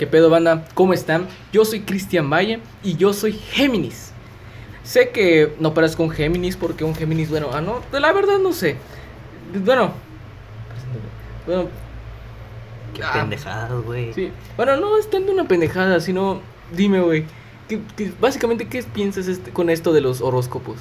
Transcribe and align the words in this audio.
¿Qué 0.00 0.06
pedo, 0.06 0.30
banda? 0.30 0.64
¿Cómo 0.72 0.94
están? 0.94 1.26
Yo 1.52 1.62
soy 1.66 1.80
Cristian 1.80 2.30
Valle 2.30 2.60
y 2.82 2.96
yo 2.96 3.12
soy 3.12 3.34
Géminis. 3.34 4.12
Sé 4.82 5.10
que 5.10 5.54
no 5.60 5.74
paras 5.74 5.94
con 5.94 6.08
Géminis 6.08 6.56
porque 6.56 6.84
un 6.84 6.94
Géminis, 6.94 7.28
bueno, 7.28 7.50
ah, 7.52 7.60
no, 7.60 7.82
la 7.92 8.10
verdad 8.10 8.38
no 8.38 8.54
sé. 8.54 8.76
Bueno, 9.62 9.92
bueno, 11.46 11.68
Qué 12.94 13.02
Ah. 13.04 13.10
pendejadas, 13.12 13.82
güey. 13.84 14.14
sí. 14.14 14.30
Bueno, 14.56 14.78
no 14.78 14.96
es 14.96 15.10
tanto 15.10 15.32
una 15.32 15.44
pendejada, 15.46 16.00
sino 16.00 16.40
dime, 16.74 17.02
güey, 17.02 17.26
¿qué- 17.68 17.82
qué- 17.94 18.10
básicamente, 18.18 18.68
¿qué 18.68 18.82
piensas 18.82 19.28
este- 19.28 19.50
con 19.50 19.68
esto 19.68 19.92
de 19.92 20.00
los 20.00 20.22
horóscopos? 20.22 20.78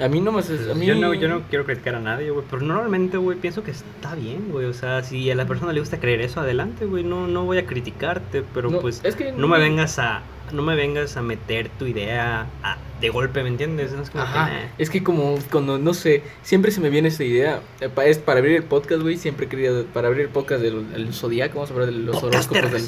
A 0.00 0.08
mí 0.08 0.20
no 0.20 0.30
me... 0.32 0.40
A 0.40 0.74
mí... 0.74 0.84
Yo 0.86 0.94
no, 0.94 1.14
yo 1.14 1.26
no 1.28 1.42
quiero 1.48 1.64
criticar 1.64 1.94
a 1.94 2.00
nadie, 2.00 2.30
güey, 2.30 2.44
pero 2.50 2.60
normalmente, 2.62 3.16
güey, 3.16 3.38
pienso 3.38 3.62
que 3.62 3.70
está 3.70 4.14
bien, 4.14 4.48
güey. 4.50 4.66
O 4.66 4.74
sea, 4.74 5.02
si 5.02 5.30
a 5.30 5.34
la 5.34 5.46
persona 5.46 5.72
le 5.72 5.80
gusta 5.80 5.98
creer 5.98 6.20
eso, 6.20 6.40
adelante, 6.40 6.84
güey. 6.84 7.02
No, 7.02 7.26
no 7.26 7.44
voy 7.44 7.58
a 7.58 7.66
criticarte, 7.66 8.44
pero 8.52 8.68
No, 8.70 8.80
pues 8.80 9.00
es 9.04 9.16
que 9.16 9.32
no 9.32 9.48
me 9.48 9.58
vengas 9.58 9.98
a 9.98 10.22
no 10.52 10.62
me 10.62 10.76
vengas 10.76 11.16
a 11.16 11.22
meter 11.22 11.68
tu 11.70 11.86
idea 11.86 12.46
a- 12.62 12.76
de 13.00 13.08
golpe, 13.08 13.42
¿me 13.42 13.48
entiendes? 13.48 13.90
No 13.92 14.02
es 14.02 14.10
como 14.10 14.22
que, 14.22 14.30
es 14.78 15.02
como 15.02 15.36
cuando, 15.50 15.76
no 15.76 15.92
sé, 15.92 16.22
siempre 16.42 16.70
se 16.70 16.80
me 16.80 16.88
viene 16.88 17.08
esta 17.08 17.24
idea, 17.24 17.62
eh, 17.80 17.90
es 18.04 18.18
para 18.18 18.38
abrir 18.38 18.54
el 18.54 18.62
podcast, 18.62 19.02
güey, 19.02 19.16
siempre 19.16 19.48
querido, 19.48 19.84
para 19.86 20.06
abrir 20.06 20.22
el 20.26 20.28
podcast 20.28 20.62
del 20.62 20.86
el 20.94 21.12
zodiaco, 21.12 21.54
vamos 21.56 21.70
a 21.70 21.72
hablar 21.74 21.90
de 21.90 21.98
los 21.98 22.22
horóscopos 22.22 22.70
del, 22.70 22.84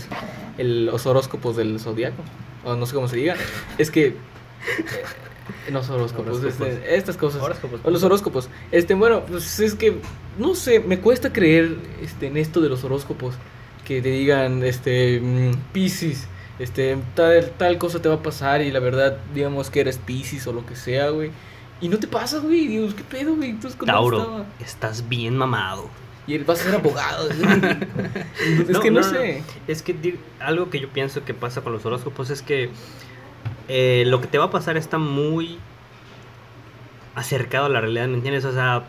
el- 0.58 0.86
los 0.86 1.04
horóscopos 1.04 1.56
del 1.56 1.80
zodiaco, 1.80 2.22
o 2.64 2.76
no 2.76 2.86
sé 2.86 2.94
cómo 2.94 3.08
se 3.08 3.16
diga, 3.16 3.34
es 3.76 3.90
que, 3.90 4.14
los 5.70 5.88
horóscopos, 5.90 6.38
Horóscopos. 6.38 6.68
este, 6.68 6.96
estas 6.96 7.16
cosas, 7.16 7.42
Horóscopos. 7.42 7.80
o 7.84 7.90
los 7.90 8.02
horóscopos, 8.02 8.48
este, 8.72 8.94
bueno, 8.94 9.22
pues 9.26 9.60
es 9.60 9.74
que, 9.74 10.00
no 10.38 10.54
sé, 10.54 10.80
me 10.80 10.98
cuesta 11.00 11.32
creer, 11.32 11.76
este, 12.02 12.26
en 12.28 12.36
esto 12.36 12.60
de 12.60 12.68
los 12.68 12.84
horóscopos, 12.84 13.34
que 13.84 14.02
te 14.02 14.10
digan, 14.10 14.62
este, 14.64 15.20
mm, 15.20 15.52
Piscis, 15.72 16.26
este, 16.58 16.98
tal, 17.14 17.50
tal 17.56 17.78
cosa 17.78 18.02
te 18.02 18.08
va 18.08 18.16
a 18.16 18.22
pasar 18.22 18.62
y 18.62 18.70
la 18.70 18.80
verdad, 18.80 19.18
digamos 19.34 19.70
que 19.70 19.80
eres 19.80 19.98
Piscis 19.98 20.46
o 20.46 20.52
lo 20.52 20.66
que 20.66 20.76
sea, 20.76 21.10
güey. 21.10 21.30
Y 21.80 21.88
no 21.88 21.98
te 21.98 22.08
pasa, 22.08 22.40
güey. 22.40 22.66
Dios, 22.66 22.92
¿qué 22.94 23.04
pedo, 23.04 23.36
güey? 23.36 23.50
Entonces, 23.50 23.78
¿cómo 23.78 23.92
Tauro, 23.92 24.18
estaba? 24.18 24.46
estás 24.58 25.08
bien 25.08 25.36
mamado. 25.36 25.88
Y 26.26 26.34
él 26.34 26.44
vas 26.44 26.60
a 26.60 26.64
ser 26.64 26.74
abogado. 26.74 27.30
es 27.30 28.68
No, 28.68 28.80
que 28.80 28.90
no, 28.90 29.00
no, 29.00 29.06
no. 29.06 29.12
sé. 29.12 29.42
Es 29.68 29.82
que 29.82 30.18
algo 30.40 30.70
que 30.70 30.80
yo 30.80 30.88
pienso 30.88 31.24
que 31.24 31.34
pasa 31.34 31.60
con 31.62 31.72
los 31.72 31.86
horóscopos 31.86 32.30
es 32.30 32.42
que 32.42 32.70
eh, 33.68 34.04
lo 34.06 34.20
que 34.20 34.26
te 34.26 34.38
va 34.38 34.46
a 34.46 34.50
pasar 34.50 34.76
está 34.76 34.98
muy 34.98 35.58
acercado 37.14 37.66
a 37.66 37.68
la 37.68 37.80
realidad, 37.80 38.06
¿me 38.08 38.14
entiendes? 38.14 38.44
O 38.44 38.52
sea, 38.52 38.84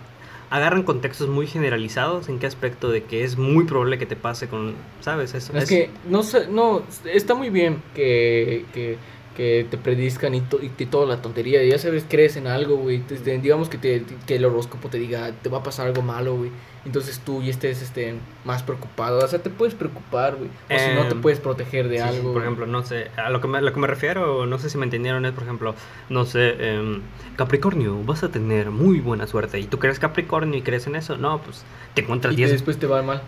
agarran 0.50 0.84
contextos 0.84 1.28
muy 1.30 1.48
generalizados. 1.48 2.30
¿En 2.30 2.40
qué 2.40 2.46
aspecto? 2.48 2.90
De 2.90 3.04
que 3.04 3.24
es 3.24 3.38
muy 3.38 3.66
probable 3.66 3.98
que 3.98 4.06
te 4.06 4.16
pase 4.16 4.48
con, 4.48 4.74
¿sabes? 5.02 5.34
Eso, 5.34 5.58
Es 5.58 5.68
que 5.70 5.90
no, 6.08 6.24
sé- 6.24 6.48
no 6.48 6.84
está 7.06 7.34
muy 7.36 7.50
bien 7.50 7.82
que, 7.96 8.66
que, 8.74 8.98
que 9.40 9.66
te 9.72 9.78
predizcan 9.78 10.36
y, 10.36 10.42
to- 10.42 10.60
y, 10.62 10.70
y 10.78 10.86
toda 10.86 11.06
la 11.08 11.22
tontería. 11.22 11.64
Ya 11.64 11.78
sabes, 11.80 12.04
crees 12.10 12.36
en 12.36 12.46
algo, 12.46 12.76
güey. 12.76 13.02
digamos 13.42 13.70
que, 13.70 13.78
te, 13.78 14.04
que 14.28 14.36
el 14.36 14.44
horóscopo 14.44 14.90
te 14.90 14.98
diga, 15.00 15.32
te 15.42 15.48
va 15.48 15.60
a 15.60 15.64
pasar 15.64 15.88
algo 15.88 16.02
malo, 16.02 16.36
güey. 16.36 16.52
Entonces 16.86 17.22
tú 17.26 17.42
ya 17.42 17.50
estés 17.52 17.82
este, 17.82 18.16
más 18.44 18.64
preocupado. 18.64 19.24
O 19.24 19.28
sea, 19.30 19.40
te 19.40 19.50
puedes 19.50 19.76
preocupar, 19.76 20.36
güey. 20.36 20.50
O 20.70 20.78
si 20.78 20.94
no, 20.94 21.06
te 21.08 21.14
Em, 21.14 21.22
puedes 21.22 21.40
proteger 21.40 21.88
de 21.88 22.00
Sí, 22.00 22.04
sí, 22.04 22.18
algo. 22.18 22.34
por 22.34 22.42
ejemplo, 22.42 22.66
no 22.68 22.84
sé, 22.84 23.08
a 23.16 23.30
lo 23.30 23.40
que 23.40 23.48
me, 23.48 23.60
a 23.60 23.62
lo 23.62 23.72
que 23.74 23.80
me 23.80 23.88
refiero, 23.88 24.46
no 24.46 24.60
sé 24.60 24.70
si 24.70 24.78
me 24.78 24.84
entendieron, 24.84 25.26
es 25.26 25.32
por 25.32 25.44
ejemplo, 25.44 25.74
no 26.10 26.26
sé, 26.26 26.56
em, 26.74 27.00
Capricornio, 27.38 27.98
vas 28.04 28.24
a 28.24 28.30
tener 28.32 28.72
muy 28.72 29.00
buena 29.00 29.26
suerte. 29.26 29.58
¿Y 29.60 29.66
tú 29.68 29.80
crees 29.80 30.00
Capricornio 30.00 30.58
y 30.60 30.62
crees 30.64 30.86
en 30.88 30.98
eso? 30.98 31.16
No, 31.18 31.42
pues 31.42 31.64
te 31.94 32.02
encuentras 32.02 32.34
Y 32.34 32.36
que 32.36 32.42
10 32.44 32.52
después 32.52 32.78
te 32.78 32.88
va 32.88 33.02
mal. 33.04 33.22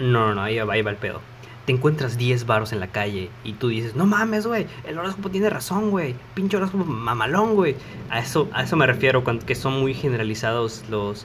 No, 0.00 0.26
no, 0.28 0.34
no, 0.34 0.42
ahí 0.42 0.58
va, 0.58 0.74
ahí 0.74 0.82
va 0.82 0.90
el 0.90 0.96
pedo. 0.96 1.20
Te 1.66 1.72
encuentras 1.72 2.18
10 2.18 2.44
varos 2.44 2.72
en 2.72 2.80
la 2.80 2.88
calle 2.88 3.30
y 3.42 3.54
tú 3.54 3.68
dices, 3.68 3.94
no 3.96 4.04
mames, 4.04 4.46
güey, 4.46 4.66
el 4.86 4.98
horóscopo 4.98 5.30
tiene 5.30 5.48
razón, 5.48 5.90
güey, 5.90 6.14
pinche 6.34 6.56
horóscopo 6.58 6.84
mamalón, 6.84 7.54
güey. 7.54 7.74
A 8.10 8.18
eso, 8.20 8.48
a 8.52 8.64
eso 8.64 8.76
me 8.76 8.86
refiero, 8.86 9.24
cuando, 9.24 9.46
que 9.46 9.54
son 9.54 9.80
muy 9.80 9.94
generalizados 9.94 10.84
los, 10.90 11.24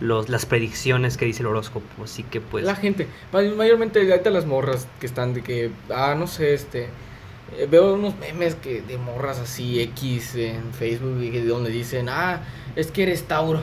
los, 0.00 0.28
las 0.28 0.44
predicciones 0.44 1.16
que 1.16 1.24
dice 1.24 1.40
el 1.42 1.46
horóscopo. 1.46 2.04
Así 2.04 2.22
que 2.22 2.40
pues... 2.42 2.64
La 2.66 2.76
gente, 2.76 3.06
may- 3.32 3.50
mayormente 3.54 4.00
ahorita 4.10 4.28
las 4.28 4.44
morras 4.44 4.86
que 5.00 5.06
están 5.06 5.32
de 5.32 5.42
que, 5.42 5.70
ah, 5.88 6.14
no 6.18 6.26
sé, 6.26 6.52
este, 6.52 6.88
eh, 7.56 7.66
veo 7.70 7.94
unos 7.94 8.14
memes 8.18 8.56
que 8.56 8.82
de 8.82 8.98
morras 8.98 9.38
así 9.38 9.80
X 9.80 10.34
en 10.34 10.74
Facebook 10.74 11.16
donde 11.46 11.70
dicen, 11.70 12.10
ah, 12.10 12.42
es 12.76 12.90
que 12.90 13.04
eres 13.04 13.22
Tauro. 13.24 13.62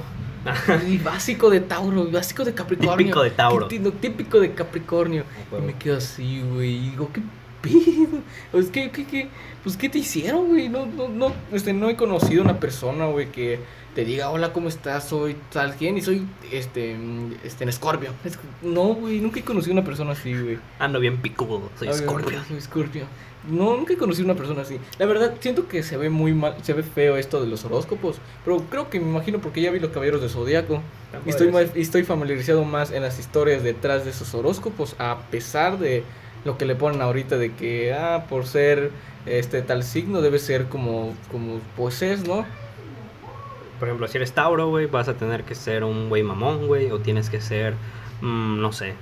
Y 0.87 0.97
básico 0.99 1.49
de 1.49 1.59
Tauro, 1.61 2.09
básico 2.11 2.43
de 2.43 2.53
Capricornio. 2.53 2.97
Típico 2.97 3.23
de 3.23 3.31
Tauro. 3.31 3.67
Tí- 3.67 3.79
Típico 3.99 4.39
de 4.39 4.53
Capricornio. 4.53 5.23
huevo. 5.51 5.63
Y 5.63 5.67
me 5.67 5.73
quedo 5.77 5.97
así, 5.97 6.41
güey, 6.53 6.75
y 6.75 6.89
digo, 6.91 7.09
¿qué 7.13 7.21
Pues, 8.51 8.67
¿qué, 8.69 8.89
qué, 8.91 9.05
qué? 9.05 9.27
Pues, 9.63 9.77
¿qué 9.77 9.89
te 9.89 9.99
hicieron, 9.99 10.47
güey? 10.49 10.69
No, 10.69 10.85
no, 10.85 11.07
no, 11.09 11.33
este, 11.51 11.73
no 11.73 11.89
he 11.89 11.95
conocido 11.95 12.41
una 12.43 12.59
persona, 12.59 13.07
güey, 13.07 13.31
que 13.31 13.59
te 13.95 14.05
diga, 14.05 14.29
hola, 14.29 14.53
¿cómo 14.53 14.67
estás? 14.69 15.07
Soy 15.07 15.35
tal 15.51 15.75
quien 15.75 15.97
y 15.97 16.01
soy, 16.01 16.25
este, 16.51 16.95
este, 17.43 17.63
en 17.63 17.71
Scorpio. 17.73 18.09
Es- 18.23 18.37
no, 18.61 18.93
güey, 18.95 19.19
nunca 19.19 19.39
he 19.39 19.43
conocido 19.43 19.73
una 19.73 19.83
persona 19.83 20.11
así, 20.11 20.33
güey. 20.33 20.57
Ando 20.79 20.99
bien 20.99 21.17
picudo, 21.17 21.69
soy 21.79 21.87
Scorpio. 21.93 22.43
Soy 22.47 22.61
Scorpio. 22.61 23.05
No, 23.49 23.77
nunca 23.77 23.93
he 23.93 23.97
conocido 23.97 24.25
una 24.25 24.33
persona 24.35 24.63
así. 24.63 24.79
La 24.97 25.05
verdad, 25.05 25.35
siento 25.39 25.67
que 25.67 25.83
se 25.83 25.97
ve 25.97 26.09
muy 26.09 26.33
mal, 26.33 26.55
se 26.63 26.73
ve 26.73 26.81
feo 26.81 27.15
esto 27.15 27.39
de 27.41 27.47
los 27.47 27.63
horóscopos. 27.63 28.17
Pero 28.43 28.59
creo 28.71 28.89
que 28.89 28.99
me 28.99 29.07
imagino 29.09 29.39
porque 29.39 29.61
ya 29.61 29.69
vi 29.71 29.79
los 29.79 29.91
caballeros 29.91 30.21
de 30.21 30.29
Zodíaco. 30.29 30.81
Y 31.25 31.29
estoy, 31.29 31.51
más- 31.51 31.75
y 31.75 31.81
estoy 31.81 32.03
familiarizado 32.03 32.63
más 32.65 32.91
en 32.91 33.03
las 33.03 33.19
historias 33.19 33.61
detrás 33.63 34.03
de 34.03 34.09
esos 34.11 34.33
horóscopos, 34.33 34.95
a 34.97 35.19
pesar 35.29 35.77
de 35.77 36.03
lo 36.45 36.57
que 36.57 36.65
le 36.65 36.75
ponen 36.75 37.01
ahorita 37.01 37.37
de 37.37 37.51
que, 37.53 37.93
ah, 37.93 38.25
por 38.29 38.45
ser 38.45 38.91
este 39.25 39.61
tal 39.63 39.83
signo 39.83 40.21
debe 40.21 40.39
ser 40.39 40.65
como, 40.67 41.13
como 41.31 41.59
pues 41.75 42.01
es, 42.01 42.25
¿no? 42.27 42.45
Por 43.79 43.87
ejemplo, 43.89 44.07
si 44.07 44.17
eres 44.17 44.31
Tauro, 44.31 44.69
güey, 44.69 44.85
vas 44.85 45.09
a 45.09 45.15
tener 45.15 45.43
que 45.43 45.55
ser 45.55 45.83
un 45.83 46.07
güey 46.07 46.23
mamón, 46.23 46.67
güey, 46.67 46.91
o 46.91 46.99
tienes 46.99 47.29
que 47.29 47.41
ser, 47.41 47.73
mm, 48.21 48.61
no 48.61 48.71
sé. 48.71 48.93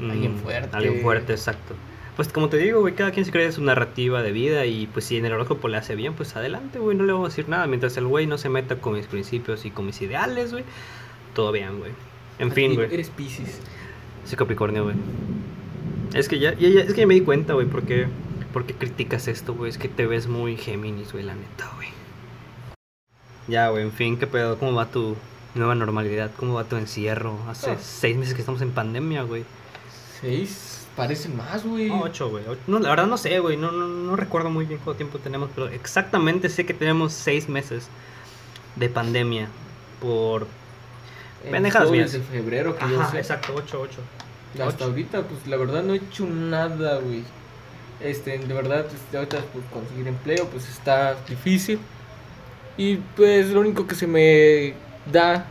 mm, 0.00 0.10
Alguien 0.10 0.36
fuerte. 0.36 0.76
Alguien 0.76 1.00
fuerte, 1.00 1.32
exacto. 1.32 1.74
Pues 2.16 2.28
como 2.32 2.48
te 2.48 2.56
digo, 2.56 2.80
güey, 2.80 2.94
cada 2.94 3.12
quien 3.12 3.24
se 3.24 3.30
cree 3.30 3.50
su 3.52 3.62
narrativa 3.62 4.22
de 4.22 4.32
vida 4.32 4.66
y 4.66 4.88
pues 4.88 5.04
si 5.04 5.16
en 5.16 5.24
el 5.24 5.32
horóscopo 5.32 5.68
le 5.68 5.76
hace 5.76 5.94
bien, 5.94 6.14
pues 6.14 6.34
adelante, 6.34 6.80
güey, 6.80 6.96
no 6.96 7.04
le 7.04 7.12
voy 7.12 7.26
a 7.26 7.28
decir 7.28 7.48
nada. 7.48 7.66
Mientras 7.68 7.96
el 7.96 8.06
güey 8.06 8.26
no 8.26 8.36
se 8.38 8.48
meta 8.48 8.74
con 8.76 8.94
mis 8.94 9.06
principios 9.06 9.64
y 9.64 9.70
con 9.70 9.86
mis 9.86 10.02
ideales, 10.02 10.50
güey, 10.52 10.64
todo 11.32 11.52
bien, 11.52 11.78
güey. 11.78 11.92
En 12.40 12.50
fin, 12.52 12.74
güey. 12.74 12.92
Eres 12.92 13.10
Pisces. 13.10 13.60
Soy 14.24 14.36
Capricornio, 14.36 14.82
güey. 14.84 14.96
Es 16.14 16.28
que 16.28 16.38
ya, 16.38 16.54
ya, 16.54 16.68
ya- 16.68 16.80
es 16.82 16.94
que 16.94 17.00
ya 17.00 17.06
me 17.06 17.14
di 17.14 17.20
cuenta, 17.22 17.52
güey, 17.54 17.66
porque 17.66 18.06
porque 18.52 18.74
criticas 18.74 19.28
esto, 19.28 19.54
güey. 19.54 19.70
Es 19.70 19.78
que 19.78 19.88
te 19.88 20.06
ves 20.06 20.26
muy 20.26 20.56
Géminis, 20.56 21.12
güey, 21.12 21.24
la 21.24 21.34
neta, 21.34 21.70
güey. 21.76 21.88
Ya, 23.46 23.68
güey, 23.68 23.82
en 23.84 23.92
fin, 23.92 24.18
¿qué 24.18 24.26
pedo? 24.26 24.58
¿Cómo 24.58 24.74
va 24.74 24.86
tu 24.86 25.16
nueva 25.54 25.74
normalidad? 25.74 26.30
¿Cómo 26.36 26.54
va 26.54 26.64
tu 26.64 26.76
encierro? 26.76 27.38
Hace 27.48 27.72
Ah. 27.72 27.76
seis 27.80 28.16
meses 28.16 28.34
que 28.34 28.40
estamos 28.40 28.60
en 28.62 28.70
pandemia, 28.72 29.22
güey. 29.22 29.44
Seis, 30.20 30.86
parecen 30.96 31.36
más, 31.36 31.64
güey. 31.64 31.88
No, 31.88 32.00
ocho, 32.02 32.28
güey. 32.30 32.44
No, 32.66 32.78
la 32.78 32.90
verdad 32.90 33.06
no 33.06 33.16
sé, 33.16 33.38
güey. 33.38 33.56
No, 33.56 33.70
no, 33.72 33.86
no 33.86 34.16
recuerdo 34.16 34.50
muy 34.50 34.64
bien 34.66 34.80
cuánto 34.82 34.96
tiempo 34.98 35.18
tenemos, 35.18 35.50
pero 35.54 35.68
exactamente 35.68 36.48
sé 36.48 36.66
que 36.66 36.74
tenemos 36.74 37.12
seis 37.12 37.48
meses 37.48 37.88
de 38.76 38.88
pandemia 38.88 39.48
por... 40.00 40.46
Mías. 41.50 42.12
Desde 42.12 42.20
febrero 42.20 42.76
que 42.76 42.88
yo 42.90 43.00
Ajá, 43.00 43.12
sé. 43.12 43.18
exacto, 43.18 43.54
ocho, 43.54 43.80
ocho. 43.80 44.00
Hasta 44.60 44.84
ahorita, 44.84 45.22
pues 45.22 45.46
la 45.46 45.56
verdad 45.56 45.82
no 45.82 45.94
he 45.94 45.98
hecho 45.98 46.26
nada, 46.26 46.98
güey. 46.98 47.22
Este, 48.00 48.38
de 48.38 48.54
verdad, 48.54 48.86
este, 48.86 49.16
ahorita 49.16 49.38
pues, 49.52 49.64
conseguir 49.72 50.08
empleo, 50.08 50.46
pues 50.46 50.68
está 50.68 51.16
difícil. 51.28 51.78
Y 52.76 52.96
pues 53.16 53.50
lo 53.50 53.60
único 53.60 53.86
que 53.86 53.94
se 53.94 54.06
me 54.06 54.74
da 55.12 55.46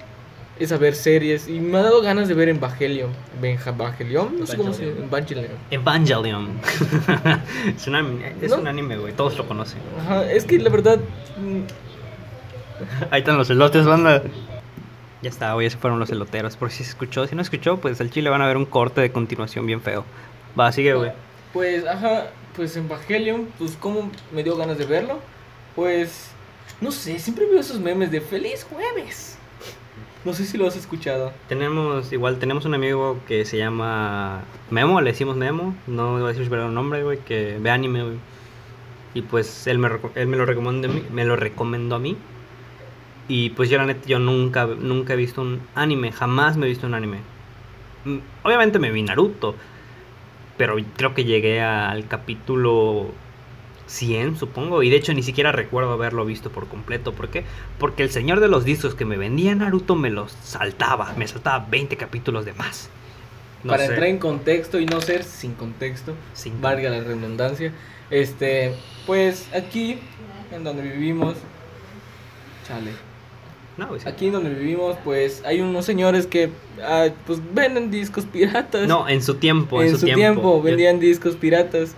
es 0.59 0.71
a 0.71 0.77
ver 0.77 0.95
series. 0.95 1.47
Y 1.47 1.59
me 1.59 1.77
ha 1.77 1.83
dado 1.83 2.01
ganas 2.01 2.27
de 2.27 2.33
ver 2.33 2.49
Evangelion. 2.49 3.11
Evangelion, 3.41 4.39
no 4.39 4.45
sé 4.45 4.57
cómo 4.57 4.73
se 4.73 4.89
Evangelion. 4.89 5.51
Evangelion. 5.71 6.59
es, 7.75 7.87
un 7.87 7.95
anime, 7.95 8.33
es 8.41 8.51
No. 8.51 8.57
un 8.57 8.67
anime, 8.67 8.97
güey. 8.97 9.13
Todos 9.13 9.37
lo 9.37 9.47
conocen. 9.47 9.79
Ajá, 9.99 10.31
es 10.31 10.45
que 10.45 10.57
la 10.59 10.69
verdad, 10.69 10.99
mm, 11.37 11.61
Ahí 13.11 13.19
están 13.19 13.37
los 13.37 13.49
elotes, 13.49 13.85
banda. 13.85 14.21
Ya 15.21 15.29
está, 15.29 15.53
güey, 15.53 15.69
se 15.69 15.77
fueron 15.77 15.99
los 15.99 16.09
eloteros. 16.09 16.57
Por 16.57 16.71
si 16.71 16.83
se 16.83 16.91
escuchó, 16.91 17.25
si 17.27 17.35
no 17.35 17.41
escuchó, 17.41 17.77
pues 17.77 17.99
al 18.01 18.11
chile 18.11 18.29
van 18.29 18.41
a 18.41 18.47
ver 18.47 18.57
un 18.57 18.65
corte 18.65 19.01
de 19.01 19.11
continuación 19.11 19.65
bien 19.65 19.81
feo. 19.81 20.05
Va, 20.59 20.71
sigue, 20.71 20.93
güey. 20.93 21.11
pues, 21.53 21.85
ajá, 21.85 22.27
pues 22.55 22.75
Evangelion, 22.77 23.47
pues 23.57 23.75
como 23.77 24.11
me 24.31 24.43
dio 24.43 24.55
ganas 24.55 24.77
de 24.77 24.85
verlo. 24.85 25.19
Pues, 25.75 26.29
no 26.81 26.91
sé, 26.91 27.17
siempre 27.19 27.45
veo 27.45 27.59
esos 27.59 27.79
memes 27.79 28.11
de 28.11 28.21
feliz 28.21 28.63
jueves. 28.63 29.37
No 30.25 30.33
sé 30.33 30.45
si 30.45 30.57
lo 30.57 30.67
has 30.67 30.75
escuchado. 30.75 31.31
Tenemos, 31.47 32.11
igual, 32.11 32.37
tenemos 32.37 32.65
un 32.65 32.73
amigo 32.73 33.19
que 33.27 33.45
se 33.45 33.57
llama 33.57 34.43
Memo, 34.69 34.99
le 35.01 35.11
decimos 35.11 35.37
Memo. 35.37 35.75
No 35.87 36.13
voy 36.13 36.23
a 36.23 36.27
decir 36.27 36.43
su 36.43 36.49
verdadero 36.51 36.73
nombre, 36.73 37.03
güey, 37.03 37.19
que 37.19 37.57
ve 37.59 37.69
anime, 37.69 38.03
güey. 38.03 38.17
Y 39.13 39.21
pues 39.21 39.67
él 39.67 39.79
me, 39.79 39.89
él 40.15 40.27
me 40.27 40.37
lo 40.37 40.45
recomendó 40.45 40.89
me 41.11 41.25
lo 41.25 41.35
recomendó 41.37 41.95
a 41.95 41.99
mí. 41.99 42.17
Y 43.27 43.49
pues 43.51 43.69
yo 43.69 43.77
la 43.77 43.85
neta, 43.85 44.07
yo 44.07 44.19
nunca, 44.19 44.65
nunca 44.67 45.13
he 45.13 45.17
visto 45.17 45.41
un 45.41 45.61
anime, 45.75 46.11
jamás 46.11 46.57
me 46.57 46.65
he 46.65 46.69
visto 46.69 46.87
un 46.87 46.93
anime. 46.93 47.19
Mm, 48.05 48.19
Obviamente 48.43 48.79
me 48.79 48.91
vi 48.91 49.03
Naruto, 49.03 49.55
pero 50.57 50.77
creo 50.95 51.13
que 51.13 51.25
llegué 51.25 51.61
al 51.61 52.07
capítulo 52.07 53.15
100, 53.87 54.37
supongo. 54.37 54.83
Y 54.83 54.89
de 54.89 54.97
hecho 54.97 55.13
ni 55.13 55.23
siquiera 55.23 55.51
recuerdo 55.51 55.91
haberlo 55.91 56.25
visto 56.25 56.51
por 56.51 56.67
completo. 56.67 57.13
¿Por 57.13 57.29
qué? 57.29 57.45
Porque 57.79 58.03
el 58.03 58.11
señor 58.11 58.39
de 58.39 58.47
los 58.47 58.65
discos 58.65 58.95
que 58.95 59.05
me 59.05 59.17
vendía 59.17 59.55
Naruto 59.55 59.95
me 59.95 60.09
los 60.09 60.31
saltaba. 60.31 61.13
Me 61.17 61.27
saltaba 61.27 61.65
20 61.69 61.97
capítulos 61.97 62.45
de 62.45 62.53
más. 62.53 62.89
Para 63.65 63.85
entrar 63.85 64.05
en 64.05 64.19
contexto 64.19 64.79
y 64.79 64.85
no 64.85 65.01
ser 65.01 65.23
sin 65.23 65.53
contexto, 65.55 66.15
sin 66.33 66.61
valga 66.61 66.89
la 66.89 67.01
redundancia. 67.01 67.73
Este, 68.09 68.73
pues 69.05 69.49
aquí, 69.53 69.99
en 70.51 70.63
donde 70.63 70.83
vivimos, 70.83 71.35
chale. 72.63 73.06
No, 73.77 73.89
Aquí 74.05 74.27
en 74.27 74.33
donde 74.33 74.49
vivimos, 74.49 74.97
pues 75.03 75.43
hay 75.45 75.61
unos 75.61 75.85
señores 75.85 76.25
que 76.25 76.49
ah, 76.81 77.09
pues 77.27 77.39
venden 77.53 77.91
discos 77.91 78.25
piratas. 78.25 78.87
No, 78.87 79.07
en 79.07 79.21
su 79.21 79.35
tiempo. 79.35 79.83
En, 79.83 79.97
su, 79.97 80.05
tiempo, 80.05 80.61
vendían 80.61 80.99
discos 80.99 81.35
piratas. 81.35 81.95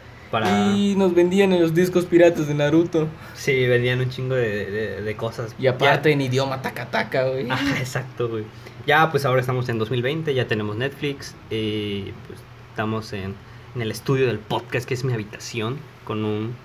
Y 0.76 0.94
nos 0.96 1.16
vendían 1.16 1.54
en 1.54 1.62
los 1.62 1.74
discos 1.74 2.06
piratas 2.06 2.48
de 2.48 2.54
Naruto. 2.54 3.08
Sí, 3.34 3.66
vendían 3.66 4.00
un 4.00 4.10
chingo 4.10 4.36
de, 4.36 5.16
cosas. 5.18 5.56
Y 5.58 5.68
aparte 5.68 6.12
en 6.12 6.22
idioma 6.22 6.62
takataka, 6.62 7.30
güey. 7.30 7.50
Ajá, 7.50 7.80
exacto, 7.80 8.30
güey. 8.30 8.44
Ya, 8.86 9.10
pues 9.10 9.26
ahora 9.26 9.42
estamos 9.42 9.70
en 9.70 9.80
2020, 9.80 10.34
ya 10.34 10.48
tenemos 10.48 10.76
Netflix. 10.76 11.36
Y 11.50 12.12
pues 12.28 12.40
estamos 12.70 13.14
en, 13.14 13.36
el 13.80 13.92
estudio 13.92 14.28
del 14.28 14.40
podcast, 14.40 14.88
que 14.88 14.94
es 14.94 15.04
mi 15.04 15.14
habitación, 15.14 15.78
con, 16.04 16.26
un, 16.26 16.56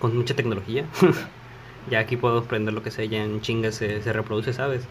con 0.00 0.16
mucha 0.16 0.34
tecnología. 0.34 0.84
ya 1.90 2.00
aquí 2.00 2.16
puedo 2.16 2.44
prender 2.44 2.74
lo 2.74 2.82
que 2.82 2.90
sea, 2.90 3.04
ya 3.04 3.22
en 3.22 3.40
chinga 3.40 3.72
se, 3.72 4.02
se 4.02 4.12
reproduce, 4.12 4.52
¿sabes? 4.52 4.86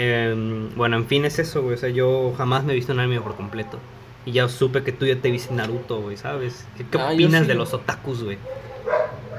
Em, 0.00 0.72
bueno, 0.76 0.96
en 0.96 1.06
fin, 1.06 1.24
es 1.24 1.40
eso, 1.40 1.60
güey. 1.62 1.74
O 1.74 1.76
sea, 1.76 1.88
yo 1.88 2.32
jamás 2.38 2.62
me 2.62 2.72
he 2.72 2.76
visto 2.76 2.92
un 2.92 3.00
anime 3.00 3.20
por 3.20 3.34
completo. 3.34 3.80
Y 4.24 4.30
ya 4.30 4.48
supe 4.48 4.84
que 4.84 4.92
tú 4.92 5.06
ya 5.06 5.16
te 5.16 5.30
viste 5.30 5.52
Naruto, 5.52 6.00
güey, 6.00 6.16
¿sabes? 6.16 6.66
¿Qué, 6.76 6.86
ah, 6.98 7.10
opinas 7.12 7.48
de 7.48 7.54
los 7.54 7.74
otakus, 7.74 8.22
güey? 8.22 8.38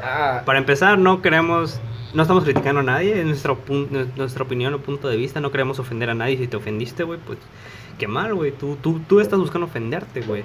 Ah. 0.03 0.41
Para 0.45 0.59
empezar, 0.59 0.97
no 0.97 1.21
queremos, 1.21 1.79
no 2.13 2.23
estamos 2.23 2.43
criticando 2.43 2.81
a 2.81 2.83
nadie, 2.83 3.21
en 3.21 3.27
nuestra, 3.27 3.55
nuestra 4.17 4.43
opinión 4.43 4.73
o 4.73 4.79
punto 4.79 5.07
de 5.07 5.15
vista, 5.15 5.39
no 5.39 5.49
queremos 5.51 5.79
ofender 5.79 6.09
a 6.09 6.13
nadie. 6.13 6.37
Si 6.37 6.47
te 6.47 6.57
ofendiste, 6.57 7.03
güey, 7.03 7.19
pues 7.25 7.39
qué 7.97 8.09
mal, 8.09 8.33
güey. 8.33 8.51
Tú, 8.51 8.77
tú, 8.81 8.99
tú 9.07 9.21
estás 9.21 9.39
buscando 9.39 9.67
ofenderte, 9.67 10.21
güey. 10.21 10.43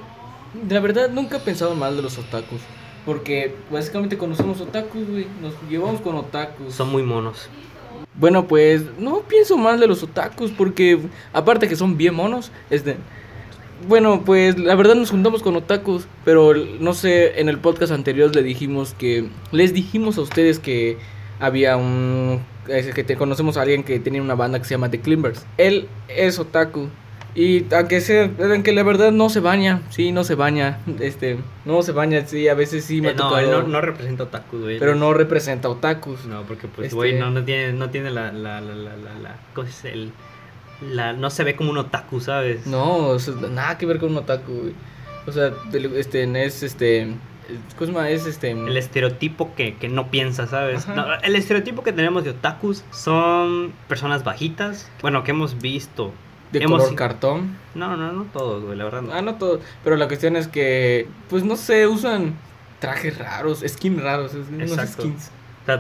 La 0.69 0.79
verdad, 0.79 1.11
nunca 1.11 1.39
he 1.39 1.41
pensado 1.41 1.75
mal 1.75 1.97
de 1.97 2.03
los 2.03 2.19
otakus. 2.19 2.61
Porque 3.05 3.55
básicamente 3.71 4.17
conocemos 4.17 4.61
otakus, 4.61 5.09
güey. 5.09 5.27
Nos 5.43 5.55
llevamos 5.69 6.01
con 6.01 6.17
otakus. 6.17 6.75
Son 6.75 6.91
muy 6.91 7.03
monos. 7.03 7.49
Bueno, 8.17 8.47
pues 8.47 8.83
no 8.99 9.21
pienso 9.21 9.57
mal 9.57 9.81
de 9.81 9.89
los 9.89 10.03
otakus 10.03 10.53
porque 10.53 11.01
aparte 11.33 11.69
que 11.69 11.77
son 11.77 11.97
bien 11.97 12.15
monos, 12.15 12.53
este 12.71 12.97
bueno, 13.89 14.23
pues 14.25 14.59
la 14.59 14.75
verdad 14.77 14.95
nos 14.95 15.11
juntamos 15.11 15.43
con 15.43 15.57
otakus, 15.57 16.07
pero 16.25 16.55
no 16.55 16.95
sé, 16.95 17.41
en 17.41 17.49
el 17.49 17.59
podcast 17.59 17.93
anterior 17.93 18.35
le 18.35 18.43
dijimos 18.43 18.95
que 18.95 19.29
les 19.53 19.75
dijimos 19.75 20.17
a 20.17 20.23
ustedes 20.23 20.59
que 20.59 20.97
había 21.41 21.77
un 21.77 22.41
que 22.67 23.05
te 23.05 23.17
conocemos 23.17 23.57
a 23.57 23.63
alguien 23.63 23.83
que 23.83 23.99
tenía 24.01 24.23
una 24.23 24.35
banda 24.37 24.59
que 24.59 24.65
se 24.65 24.71
llama 24.71 24.91
The 24.91 25.01
Climbers. 25.01 25.45
Él 25.59 25.89
es 26.09 26.39
otaku 26.39 26.89
y 27.35 27.67
aunque 27.75 28.01
sea, 28.01 28.31
aunque 28.39 28.73
la 28.73 28.83
verdad 28.83 29.13
no 29.13 29.29
se 29.29 29.41
baña, 29.41 29.83
sí, 29.91 30.13
no 30.13 30.25
se 30.25 30.35
baña, 30.35 30.79
este, 31.01 31.39
no 31.65 31.83
se 31.83 31.93
baña, 31.93 32.27
sí, 32.27 32.49
a 32.49 32.55
veces 32.55 32.85
sí 32.85 33.01
me 33.01 33.11
eh, 33.11 33.15
no, 33.17 33.41
no, 33.41 33.63
no, 33.63 33.81
representa 33.81 34.25
otakus, 34.25 34.63
güey. 34.63 34.79
Pero 34.79 34.95
no 34.95 35.13
representa 35.15 35.69
otakus. 35.69 36.25
No, 36.27 36.43
porque 36.43 36.69
pues, 36.69 36.95
güey, 36.95 37.13
este 37.13 37.21
no, 37.21 37.31
no 37.31 37.45
tiene, 37.45 37.73
no 37.73 37.91
tiene 37.91 38.11
la, 38.11 38.33
la, 38.33 38.61
la, 38.61 38.75
la, 38.75 38.97
la, 38.97 39.15
la, 39.21 39.37
¿cómo 39.55 39.69
es 39.69 39.85
el 39.85 40.13
la, 40.81 41.13
no 41.13 41.31
se 41.31 41.45
ve 41.45 41.57
como 41.57 41.71
un 41.71 41.79
otaku, 41.79 42.21
¿sabes? 42.21 42.67
No, 42.67 43.17
nada 43.51 43.79
que 43.79 43.87
ver 43.87 43.99
con 43.99 44.11
un 44.11 44.19
otaku, 44.19 44.53
güey. 44.53 44.75
O 45.27 45.33
sea, 45.33 45.53
este, 45.97 46.45
es 46.45 46.63
este... 46.63 47.15
¿Cómo 47.79 48.01
es 48.01 48.27
este? 48.27 48.53
El 48.53 48.77
estereotipo 48.77 49.55
que, 49.55 49.75
que 49.75 49.89
no 49.89 50.11
piensa, 50.11 50.47
¿sabes? 50.47 50.87
el 51.23 51.37
estereotipo 51.37 51.83
que 51.83 51.93
tenemos 51.93 52.25
de 52.25 52.31
otakus 52.31 52.85
son 52.91 53.75
personas 53.87 54.25
bajitas, 54.25 54.91
bueno, 55.03 55.25
que 55.25 55.33
hemos 55.33 55.59
visto. 55.61 56.13
¿De 56.61 56.65
color 56.65 56.95
cartón? 56.95 57.57
No, 57.75 57.97
no, 57.97 58.13
no 58.13 58.25
todos, 58.33 58.65
güey, 58.65 58.77
la 58.77 58.85
verdad. 58.85 59.03
No. 59.03 59.13
Ah, 59.13 59.23
no 59.23 59.37
todos. 59.37 59.61
Pero 59.83 59.97
la 59.97 60.07
cuestión 60.07 60.37
es 60.37 60.49
que, 60.49 61.09
pues 61.29 61.45
no 61.45 61.57
sé, 61.57 61.87
usan 61.87 62.35
trajes 62.81 63.19
raros, 63.19 63.65
skins 63.67 64.03
raros, 64.03 64.33
Exacto. 64.59 65.03
skins 65.03 65.31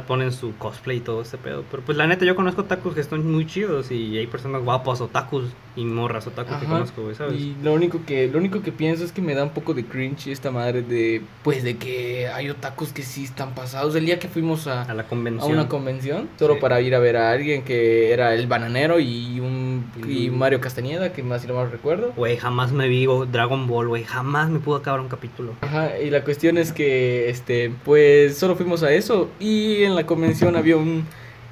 ponen 0.06 0.32
su 0.32 0.56
cosplay 0.56 0.99
y 0.99 1.00
todo 1.00 1.23
ese 1.23 1.37
pedo. 1.37 1.65
Pero 1.71 1.82
pues 1.82 1.99
la 1.99 2.06
neta, 2.06 2.25
yo 2.25 2.35
conozco 2.35 2.62
otakus 2.62 2.94
que 2.94 3.00
están 3.00 3.31
muy 3.31 3.47
chidos 3.47 3.91
y 3.91 4.17
hay 4.17 4.26
personas 4.26 4.62
guapas 4.62 5.00
otakus 5.00 5.44
y 5.76 5.85
morras 5.85 6.26
otakus 6.26 6.56
que 6.59 6.67
conozco, 6.67 7.03
güey, 7.03 7.15
¿sabes? 7.15 7.41
Y 7.41 7.56
lo 7.62 7.73
único 7.73 8.00
que 8.06 8.29
lo 8.29 8.38
único 8.38 8.62
que 8.62 8.73
pienso 8.73 9.05
es 9.05 9.12
que 9.12 9.21
me 9.23 9.35
da 9.35 9.43
un 9.43 9.50
poco 9.50 9.75
de 9.75 9.85
cringe 9.85 10.29
esta 10.29 10.50
madre 10.50 10.82
de 10.82 11.23
pues 11.43 11.62
de 11.65 11.76
que 11.76 12.29
hay 12.29 12.50
otakus 12.50 12.93
que 12.93 13.03
sí 13.03 13.25
están 13.25 13.55
pasados. 13.55 13.94
El 13.94 14.06
día 14.06 14.19
que 14.19 14.29
fuimos 14.29 14.67
a, 14.67 14.82
a 14.82 14.94
la 14.94 15.05
convención. 15.05 15.50
A 15.50 15.55
una 15.55 15.69
convención, 15.69 16.29
solo 16.38 16.59
para 16.61 16.81
ir 16.81 16.94
a 16.94 16.99
ver 16.99 17.17
a 17.17 17.31
alguien 17.31 17.62
que 17.62 18.12
era 18.12 18.35
el 18.35 18.47
bananero 18.47 19.00
y 19.00 19.41
un 19.41 19.85
y 20.06 20.31
Mario 20.31 20.61
Castañeda, 20.61 21.12
que 21.12 21.23
más 21.23 21.43
si 21.43 21.49
no 21.49 21.55
mal 21.55 21.71
recuerdo. 21.71 22.12
Güey, 22.17 22.37
jamás 22.37 22.73
me 22.73 22.88
vi 22.88 23.06
Dragon 23.31 23.67
Ball, 23.67 23.88
güey, 23.88 24.05
jamás 24.05 24.50
me 24.50 24.61
pudo 24.61 24.76
acabar 24.76 25.00
un 25.00 25.09
capítulo. 25.09 25.55
Ajá, 25.61 25.99
y 25.99 26.11
la 26.11 26.23
cuestión 26.23 26.59
es 26.59 26.73
que 26.73 27.29
este 27.29 27.73
pues 27.85 28.38
solo 28.38 28.56
fuimos 28.56 28.82
a 28.82 28.93
eso 28.93 29.29
y 29.41 29.82
en 29.82 29.94
la 29.94 30.06
convención 30.06 30.56
había 30.56 30.76
un 30.76 31.05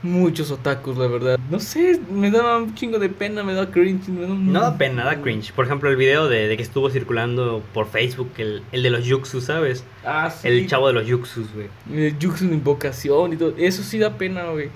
muchos 0.02 0.50
otakus, 0.50 0.96
la 0.96 1.06
verdad. 1.06 1.38
No 1.50 1.60
sé, 1.60 2.00
me 2.10 2.30
daba 2.30 2.58
un 2.58 2.74
chingo 2.74 2.98
de 2.98 3.08
pena, 3.08 3.42
me 3.42 3.54
da 3.54 3.70
cringe. 3.70 4.08
No 4.08 4.60
da 4.60 4.76
pena, 4.76 5.04
da 5.04 5.20
cringe. 5.20 5.52
Por 5.52 5.66
ejemplo, 5.66 5.90
el 5.90 5.96
video 5.96 6.28
de, 6.28 6.56
que 6.56 6.62
estuvo 6.62 6.90
circulando 6.90 7.62
por 7.72 7.88
Facebook, 7.88 8.30
el, 8.38 8.62
el 8.72 8.82
de 8.82 8.90
los 8.90 9.04
Yuxus, 9.04 9.44
¿sabes? 9.44 9.84
Ah, 10.04 10.30
sí. 10.30 10.48
El 10.48 10.66
chavo 10.66 10.88
de 10.88 10.94
los 10.94 11.06
Yuxus, 11.06 11.46
güey. 11.54 11.68
El 11.90 12.18
Yuxus 12.18 12.48
de 12.48 12.54
invocación 12.54 13.32
y 13.32 13.36
todo. 13.36 13.54
Eso 13.56 13.82
sí 13.82 13.98
da 13.98 14.18
pena, 14.18 14.44
güey. 14.44 14.70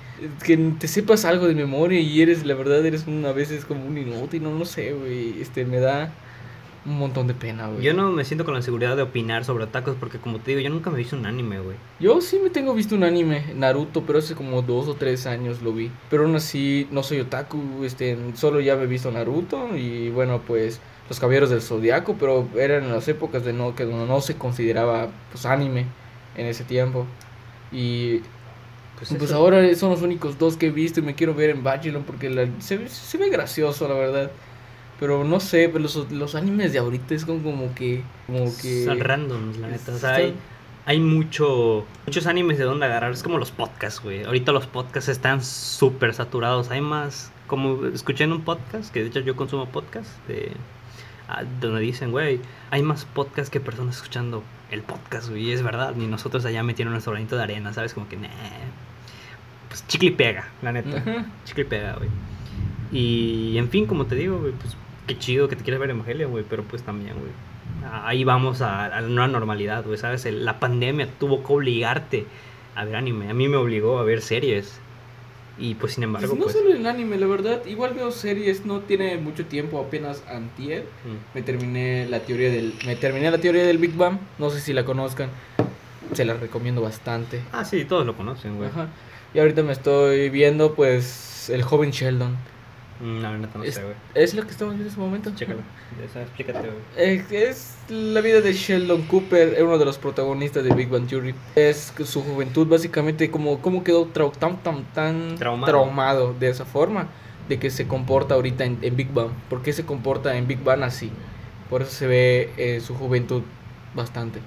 Que 0.45 0.57
te 0.79 0.89
sepas 0.89 1.25
algo 1.25 1.47
de 1.47 1.55
memoria 1.55 2.01
y 2.01 2.23
eres, 2.23 2.45
la 2.45 2.55
verdad, 2.55 2.85
eres 2.85 3.07
una 3.07 3.33
veces 3.33 3.65
como 3.65 3.85
un 3.85 3.99
inútil, 3.99 4.43
no, 4.43 4.51
no 4.51 4.65
sé, 4.65 4.93
güey. 4.93 5.41
Este, 5.41 5.65
me 5.65 5.81
da 5.81 6.13
un 6.87 6.99
montón 6.99 7.27
de 7.27 7.35
pena, 7.35 7.67
güey. 7.69 7.83
Yo 7.83 7.93
no 7.93 8.11
me 8.13 8.25
siento 8.25 8.45
con 8.45 8.55
la 8.55 8.63
seguridad 8.63 8.97
de 8.97 9.03
opinar 9.03 9.45
sobre 9.45 9.65
otakus 9.65 9.97
porque 9.99 10.19
como 10.19 10.39
te 10.39 10.53
digo, 10.53 10.61
yo 10.61 10.71
nunca 10.71 10.91
me 10.91 10.97
he 10.97 10.99
visto 10.99 11.17
un 11.17 11.27
anime, 11.27 11.61
güey. 11.61 11.77
Yo 12.01 12.21
sí 12.21 12.39
me 12.43 12.51
tengo 12.51 12.75
visto 12.75 12.95
un 12.95 13.05
anime, 13.05 13.45
Naruto, 13.55 14.03
pero 14.03 14.21
hace 14.21 14.35
como 14.35 14.63
dos 14.63 14.89
o 14.89 14.95
tres 14.95 15.27
años 15.27 15.63
lo 15.63 15.73
vi. 15.73 15.91
Pero 16.09 16.25
aún 16.25 16.37
así 16.37 16.87
no 16.91 17.03
soy 17.03 17.21
otaku, 17.21 17.85
este, 17.85 18.17
solo 18.35 18.61
ya 18.61 18.77
me 18.77 18.85
he 18.85 18.87
visto 18.87 19.11
Naruto 19.11 19.77
y 19.77 20.11
bueno, 20.11 20.41
pues 20.47 20.81
los 21.09 21.21
Caballeros 21.21 21.51
del 21.51 21.63
Zodiaco, 21.63 22.17
pero 22.19 22.49
eran 22.57 22.91
las 22.91 23.07
épocas 23.09 23.45
de 23.45 23.53
no 23.53 23.75
que 23.75 23.85
no 23.85 24.21
se 24.21 24.37
consideraba 24.37 25.09
pues 25.31 25.45
anime 25.47 25.87
en 26.37 26.47
ese 26.47 26.65
tiempo. 26.65 27.07
Y 27.73 28.21
pues, 28.99 29.15
pues 29.19 29.33
ahora 29.33 29.75
son 29.75 29.91
los 29.91 30.03
únicos 30.03 30.39
dos 30.39 30.57
que 30.57 30.67
he 30.67 30.71
visto 30.71 31.01
y 31.01 31.03
me 31.03 31.15
quiero 31.15 31.35
ver 31.35 31.51
en 31.51 31.63
Bachelor 31.63 32.03
porque 32.03 32.51
se, 32.61 32.89
se 32.89 33.19
ve 33.19 33.29
gracioso, 33.29 33.89
la 33.89 33.95
verdad. 33.95 34.31
Pero 34.99 35.25
no 35.25 35.41
sé, 35.41 35.69
pero 35.69 35.81
los, 35.81 36.11
los 36.11 36.35
animes 36.35 36.73
de 36.73 36.79
ahorita 36.79 37.15
es 37.15 37.25
como, 37.25 37.43
como 37.43 37.75
que. 37.75 38.03
Como 38.27 38.45
que. 38.57 38.85
Son 38.85 39.01
randoms, 39.01 39.59
la 39.59 39.69
neta. 39.69 39.93
O 39.93 39.99
sea, 39.99 40.15
hay, 40.15 40.35
hay 40.87 41.01
mucho, 41.01 41.85
muchos 42.07 42.27
animes 42.27 42.57
de 42.57 42.65
donde 42.65 42.87
agarrar. 42.87 43.13
Es 43.13 43.23
como 43.23 43.39
los 43.39 43.51
podcasts, 43.51 44.01
güey. 44.03 44.25
Ahorita 44.25 44.53
los 44.53 44.67
podcasts 44.67 45.11
están 45.11 45.45
súper 45.45 46.15
saturados. 46.15 46.71
Hay 46.71 46.81
más. 46.81 47.31
Como 47.47 47.87
escuché 47.87 48.25
en 48.25 48.33
un 48.33 48.43
podcast, 48.43 48.93
que 48.93 49.03
de 49.03 49.09
hecho 49.09 49.21
yo 49.21 49.37
consumo 49.37 49.67
podcast, 49.67 50.11
de, 50.27 50.51
ah, 51.29 51.45
donde 51.61 51.81
dicen, 51.81 52.11
güey, 52.11 52.41
hay 52.71 52.83
más 52.83 53.05
podcasts 53.05 53.51
que 53.51 53.61
personas 53.61 53.97
escuchando 53.97 54.43
el 54.71 54.83
podcast, 54.83 55.29
güey. 55.29 55.49
Y 55.49 55.53
es 55.53 55.63
verdad. 55.63 55.95
Ni 55.95 56.07
nosotros 56.07 56.45
allá 56.47 56.63
metieron 56.63 56.93
nuestro 56.93 57.13
granito 57.13 57.37
de 57.37 57.43
arena, 57.43 57.73
¿sabes? 57.75 57.93
Como 57.93 58.09
que, 58.09 58.17
nah. 58.17 58.29
Pues 59.69 59.87
chicle 59.89 60.09
y 60.09 60.13
pega, 60.13 60.49
la 60.63 60.73
neta. 60.73 61.03
Chicle 61.45 61.65
y 61.65 61.67
pega, 61.67 61.97
güey. 61.97 62.09
Y 62.93 63.59
en 63.59 63.69
fin, 63.69 63.87
como 63.87 64.07
te 64.07 64.15
digo, 64.15 64.39
güey, 64.39 64.53
pues 64.53 64.77
qué 65.07 65.19
chido 65.19 65.49
que 65.49 65.57
te 65.57 65.63
quieras 65.65 65.81
ver 65.81 65.91
Evangelio, 65.91 66.29
güey, 66.29 66.45
pero 66.49 66.63
pues 66.65 66.83
también, 66.83 67.15
güey. 67.15 67.33
Ahí 68.05 68.25
vamos 68.25 68.63
a, 68.63 68.87
a 68.87 69.03
una 69.03 69.29
normalidad, 69.29 69.85
güey, 69.85 69.99
¿sabes? 69.99 70.25
La 70.27 70.59
pandemia 70.59 71.09
tuvo 71.19 71.45
que 71.45 71.53
obligarte 71.53 72.27
a 72.75 72.85
ver 72.85 72.97
anime. 72.97 73.31
A 73.31 73.35
mí 73.35 73.49
me 73.49 73.57
obligó 73.57 73.99
a 73.99 74.05
ver 74.05 74.21
series. 74.21 74.81
Y 75.59 75.75
pues 75.75 75.95
sin 75.95 76.05
embargo. 76.05 76.29
Pues 76.29 76.39
no 76.39 76.45
pues 76.45 76.57
solo 76.57 76.73
el 76.73 76.87
anime, 76.87 77.17
la 77.17 77.27
verdad. 77.27 77.65
Igual 77.65 77.95
veo 77.95 78.11
series, 78.11 78.67
no 78.67 78.81
tiene 78.81 79.17
mucho 79.17 79.47
tiempo, 79.47 79.81
apenas 79.81 80.23
antier. 80.29 80.83
Mm. 80.83 81.35
Me 81.35 81.43
terminé 81.43 82.07
la 82.09 82.21
teoría 82.21 82.51
del. 82.51 82.75
Me 82.85 82.95
terminé 82.95 83.31
la 83.31 83.39
teoría 83.39 83.65
del 83.65 83.79
Big 83.79 83.95
Bang. 83.97 84.19
No 84.39 84.51
sé 84.51 84.61
si 84.61 84.75
la 84.75 84.85
conozcan. 84.85 85.31
Se 86.13 86.25
la 86.25 86.35
recomiendo 86.35 86.83
bastante. 86.83 87.41
Ah, 87.53 87.65
sí, 87.65 87.85
todos 87.87 88.05
lo 88.05 88.15
conocen, 88.17 88.57
güey. 88.57 88.69
Ajá. 88.69 88.89
Y 89.33 89.39
ahorita 89.39 89.63
me 89.63 89.73
estoy 89.73 90.29
viendo, 90.29 90.75
pues, 90.75 91.49
el 91.51 91.63
joven 91.63 91.91
Sheldon. 91.91 92.37
Mm, 93.01 93.21
no, 93.21 93.39
no, 93.39 93.49
sé, 93.65 93.83
güey. 93.83 93.95
Es 94.15 94.35
lo 94.35 94.43
que 94.43 94.51
estamos 94.51 94.75
viendo 94.75 94.85
en 94.85 94.93
ese 94.93 95.01
momento. 95.01 95.31
Chécalo. 95.35 95.61
explícate, 96.15 96.69
güey. 96.69 97.23
Es, 97.31 97.77
la 97.89 98.21
vida 98.21 98.41
de 98.41 98.53
Sheldon 98.53 99.03
Cooper, 99.03 99.55
es 99.55 99.63
uno 99.63 99.79
de 99.79 99.85
los 99.85 99.99
protagonistas 99.99 100.65
de 100.65 100.75
Big 100.75 100.89
Bang 100.89 101.07
Theory. 101.07 101.35
Es 101.55 101.93
su 102.05 102.23
juventud, 102.23 102.67
básicamente, 102.67 103.31
como, 103.31 103.61
como 103.61 103.85
quedó 103.85 104.07
tan, 104.07 104.63
tan, 104.63 104.85
tan 104.95 105.37
traumado. 105.37 106.35
de 106.39 106.49
esa 106.49 106.65
forma, 106.65 107.09
de 107.49 107.59
que 107.59 107.71
se 107.71 107.87
comporta 107.87 108.35
ahorita 108.35 108.65
en, 108.65 108.97
Big 108.97 109.13
Bang. 109.13 109.31
¿Por 109.51 109.63
qué 109.63 109.73
se 109.73 109.85
comporta 109.85 110.37
en 110.37 110.47
Big 110.47 110.63
Bang 110.63 110.83
así? 110.83 111.11
Por 111.69 111.83
eso 111.83 111.91
se 111.91 112.07
ve 112.07 112.53
eh, 112.57 112.81
su 112.81 112.95
juventud 112.95 113.43
bastante. 113.95 114.41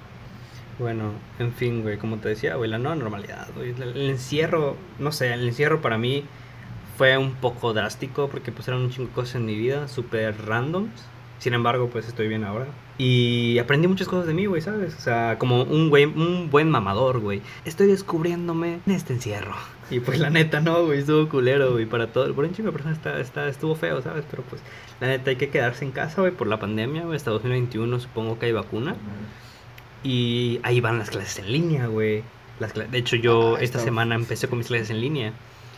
Bueno, 0.80 1.12
en 1.38 1.52
fin, 1.52 1.82
güey, 1.82 1.98
como 1.98 2.16
te 2.16 2.30
decía, 2.30 2.56
güey, 2.56 2.70
la 2.70 2.78
nueva 2.78 2.96
normalidad, 2.96 3.48
güey. 3.54 3.74
El 3.78 4.10
encierro, 4.10 4.76
no 4.98 5.12
sé, 5.12 5.32
el 5.34 5.46
encierro 5.46 5.82
para 5.82 5.98
mí 5.98 6.24
fue 7.00 7.16
un 7.16 7.32
poco 7.32 7.72
drástico 7.72 8.28
porque 8.28 8.52
pues 8.52 8.68
eran 8.68 8.82
un 8.82 8.90
chingo 8.90 9.08
de 9.08 9.14
cosas 9.14 9.36
en 9.36 9.46
mi 9.46 9.56
vida, 9.56 9.88
súper 9.88 10.36
randoms. 10.44 10.92
Sin 11.38 11.54
embargo, 11.54 11.88
pues 11.88 12.06
estoy 12.06 12.28
bien 12.28 12.44
ahora. 12.44 12.66
Y 12.98 13.58
aprendí 13.58 13.88
muchas 13.88 14.06
cosas 14.06 14.26
de 14.26 14.34
mí, 14.34 14.44
güey, 14.44 14.60
¿sabes? 14.60 14.94
O 14.98 15.00
sea, 15.00 15.38
como 15.38 15.62
un, 15.62 15.88
güey, 15.88 16.04
un 16.04 16.50
buen 16.50 16.68
mamador, 16.68 17.20
güey. 17.20 17.40
Estoy 17.64 17.86
descubriéndome 17.86 18.80
en 18.86 18.92
este 18.92 19.14
encierro. 19.14 19.54
Y 19.90 20.00
pues 20.00 20.18
la 20.18 20.28
neta, 20.28 20.60
no, 20.60 20.84
güey, 20.84 20.98
estuvo 20.98 21.26
culero, 21.30 21.72
güey, 21.72 21.86
para 21.86 22.08
todo. 22.12 22.34
Por 22.34 22.44
un 22.44 22.52
chingo 22.52 22.66
de 22.68 22.72
personas 22.72 22.98
está, 22.98 23.18
está, 23.18 23.48
estuvo 23.48 23.74
feo, 23.74 24.02
¿sabes? 24.02 24.26
Pero 24.30 24.42
pues 24.42 24.60
la 25.00 25.06
neta 25.06 25.30
hay 25.30 25.36
que 25.36 25.48
quedarse 25.48 25.86
en 25.86 25.92
casa, 25.92 26.20
güey, 26.20 26.32
por 26.32 26.48
la 26.48 26.60
pandemia, 26.60 27.04
güey. 27.04 27.16
Hasta 27.16 27.30
2021 27.30 27.98
supongo 27.98 28.38
que 28.38 28.44
hay 28.44 28.52
vacuna. 28.52 28.94
Y 30.04 30.60
ahí 30.64 30.82
van 30.82 30.98
las 30.98 31.08
clases 31.08 31.38
en 31.38 31.50
línea, 31.50 31.86
güey. 31.86 32.24
Las 32.58 32.74
de 32.74 32.98
hecho, 32.98 33.16
yo 33.16 33.56
Ah, 33.56 33.62
esta 33.62 33.78
semana 33.78 34.16
empecé 34.16 34.48
con 34.48 34.58
mis 34.58 34.66
clases 34.66 34.90
en 34.90 35.00
línea. 35.00 35.32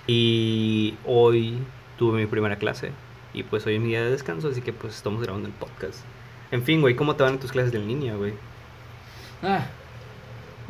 Y 0.06 0.94
hoy 1.04 1.58
tuve 1.98 2.20
mi 2.20 2.26
primera 2.26 2.56
clase. 2.56 2.90
Y 3.34 3.44
pues 3.44 3.66
hoy 3.66 3.76
es 3.76 3.80
mi 3.80 3.88
día 3.88 4.02
de 4.02 4.10
descanso, 4.10 4.48
así 4.48 4.60
que 4.60 4.72
pues 4.72 4.94
estamos 4.94 5.22
grabando 5.22 5.48
el 5.48 5.54
podcast. 5.54 6.00
En 6.50 6.62
fin, 6.62 6.80
güey, 6.80 6.94
¿cómo 6.94 7.16
te 7.16 7.22
van 7.22 7.38
tus 7.38 7.52
clases 7.52 7.72
de 7.72 7.78
línea, 7.78 8.14
güey? 8.14 8.34
Ah, 9.42 9.66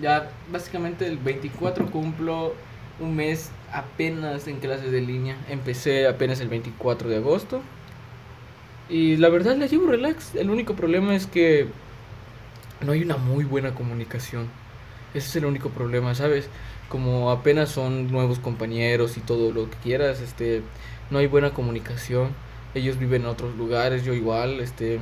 ya 0.00 0.30
básicamente 0.50 1.06
el 1.06 1.18
24 1.18 1.86
cumplo 1.86 2.54
un 3.00 3.16
mes 3.16 3.50
apenas 3.72 4.46
en 4.46 4.60
clases 4.60 4.92
de 4.92 5.00
línea. 5.00 5.36
Empecé 5.48 6.06
apenas 6.06 6.40
el 6.40 6.48
24 6.48 7.08
de 7.08 7.16
agosto. 7.16 7.62
Y 8.88 9.16
la 9.16 9.28
verdad 9.28 9.56
la 9.56 9.66
llevo 9.66 9.86
relax. 9.86 10.34
El 10.34 10.50
único 10.50 10.74
problema 10.74 11.14
es 11.14 11.26
que 11.26 11.66
no 12.80 12.92
hay 12.92 13.02
una 13.02 13.16
muy 13.16 13.44
buena 13.44 13.74
comunicación. 13.74 14.48
Ese 15.14 15.28
es 15.28 15.36
el 15.36 15.46
único 15.46 15.70
problema, 15.70 16.14
¿sabes? 16.14 16.48
Como 16.92 17.30
apenas 17.30 17.70
son 17.70 18.12
nuevos 18.12 18.38
compañeros 18.38 19.16
y 19.16 19.20
todo 19.20 19.50
lo 19.50 19.70
que 19.70 19.78
quieras, 19.78 20.20
este, 20.20 20.60
no 21.10 21.18
hay 21.20 21.26
buena 21.26 21.54
comunicación. 21.54 22.34
Ellos 22.74 22.98
viven 22.98 23.22
en 23.22 23.28
otros 23.28 23.56
lugares, 23.56 24.04
yo 24.04 24.12
igual, 24.12 24.60
este, 24.60 25.00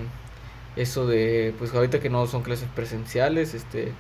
eso 0.77 1.09
de, 1.09 1.53
pues 1.59 1.75
ahorita 1.75 1.99
que 1.99 2.09
no 2.09 2.29
son 2.29 2.43
clases 2.43 2.69
presenciales, 2.77 3.55
este, 3.55 3.93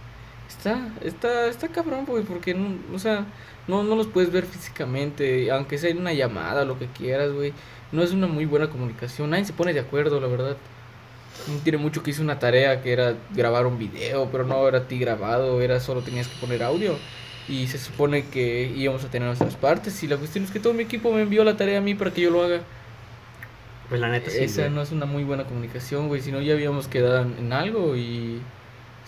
está, 0.48 0.88
está, 1.02 1.46
está 1.48 1.66
cabrón, 1.68 2.06
pues, 2.06 2.24
porque, 2.28 2.54
no, 2.54 2.76
o 2.94 2.98
sea, 3.00 3.26
no, 3.66 3.82
no 3.82 3.96
los 3.96 4.06
puedes 4.06 4.30
ver 4.30 4.44
físicamente, 4.46 5.50
aunque 5.50 5.76
sea 5.76 5.90
en 5.90 5.98
una 5.98 6.12
llamada, 6.12 6.64
lo 6.64 6.78
que 6.78 6.86
quieras, 6.86 7.32
güey, 7.32 7.52
no 7.90 8.02
es 8.04 8.12
una 8.12 8.28
muy 8.28 8.46
buena 8.46 8.70
comunicación, 8.70 9.30
nadie 9.30 9.46
se 9.46 9.52
pone 9.52 9.72
de 9.72 9.80
acuerdo, 9.80 10.20
la 10.20 10.28
verdad. 10.28 10.56
No 11.46 11.58
tiene 11.62 11.78
mucho 11.78 12.02
que 12.02 12.10
hice 12.10 12.22
una 12.22 12.38
tarea 12.38 12.82
que 12.82 12.92
era 12.92 13.16
grabar 13.30 13.66
un 13.66 13.78
video, 13.78 14.30
pero 14.30 14.44
no 14.44 14.66
era 14.68 14.86
ti 14.88 14.98
grabado, 14.98 15.60
era 15.62 15.80
solo 15.80 16.02
tenías 16.02 16.28
que 16.28 16.36
poner 16.36 16.62
audio. 16.62 17.00
Y 17.48 17.66
se 17.66 17.78
supone 17.78 18.26
que 18.26 18.72
íbamos 18.76 19.04
a 19.04 19.08
tener 19.10 19.26
nuestras 19.26 19.54
partes. 19.56 20.02
Y 20.02 20.06
la 20.08 20.16
cuestión 20.16 20.44
es 20.44 20.50
que 20.50 20.60
todo 20.60 20.72
mi 20.72 20.82
equipo 20.84 21.12
me 21.12 21.22
envió 21.22 21.42
la 21.44 21.56
tarea 21.56 21.78
a 21.78 21.80
mí 21.80 21.94
para 21.94 22.10
que 22.12 22.20
yo 22.20 22.30
lo 22.30 22.42
haga. 22.44 22.60
Pues 23.88 24.00
la 24.00 24.08
neta 24.08 24.30
sí. 24.30 24.38
Esa 24.38 24.62
güey. 24.62 24.74
no 24.74 24.82
es 24.82 24.92
una 24.92 25.06
muy 25.06 25.24
buena 25.24 25.44
comunicación, 25.44 26.08
güey. 26.08 26.20
Si 26.22 26.30
no, 26.30 26.40
ya 26.40 26.54
habíamos 26.54 26.86
quedado 26.86 27.22
en, 27.22 27.52
algo. 27.52 27.96
Y, 27.96 28.40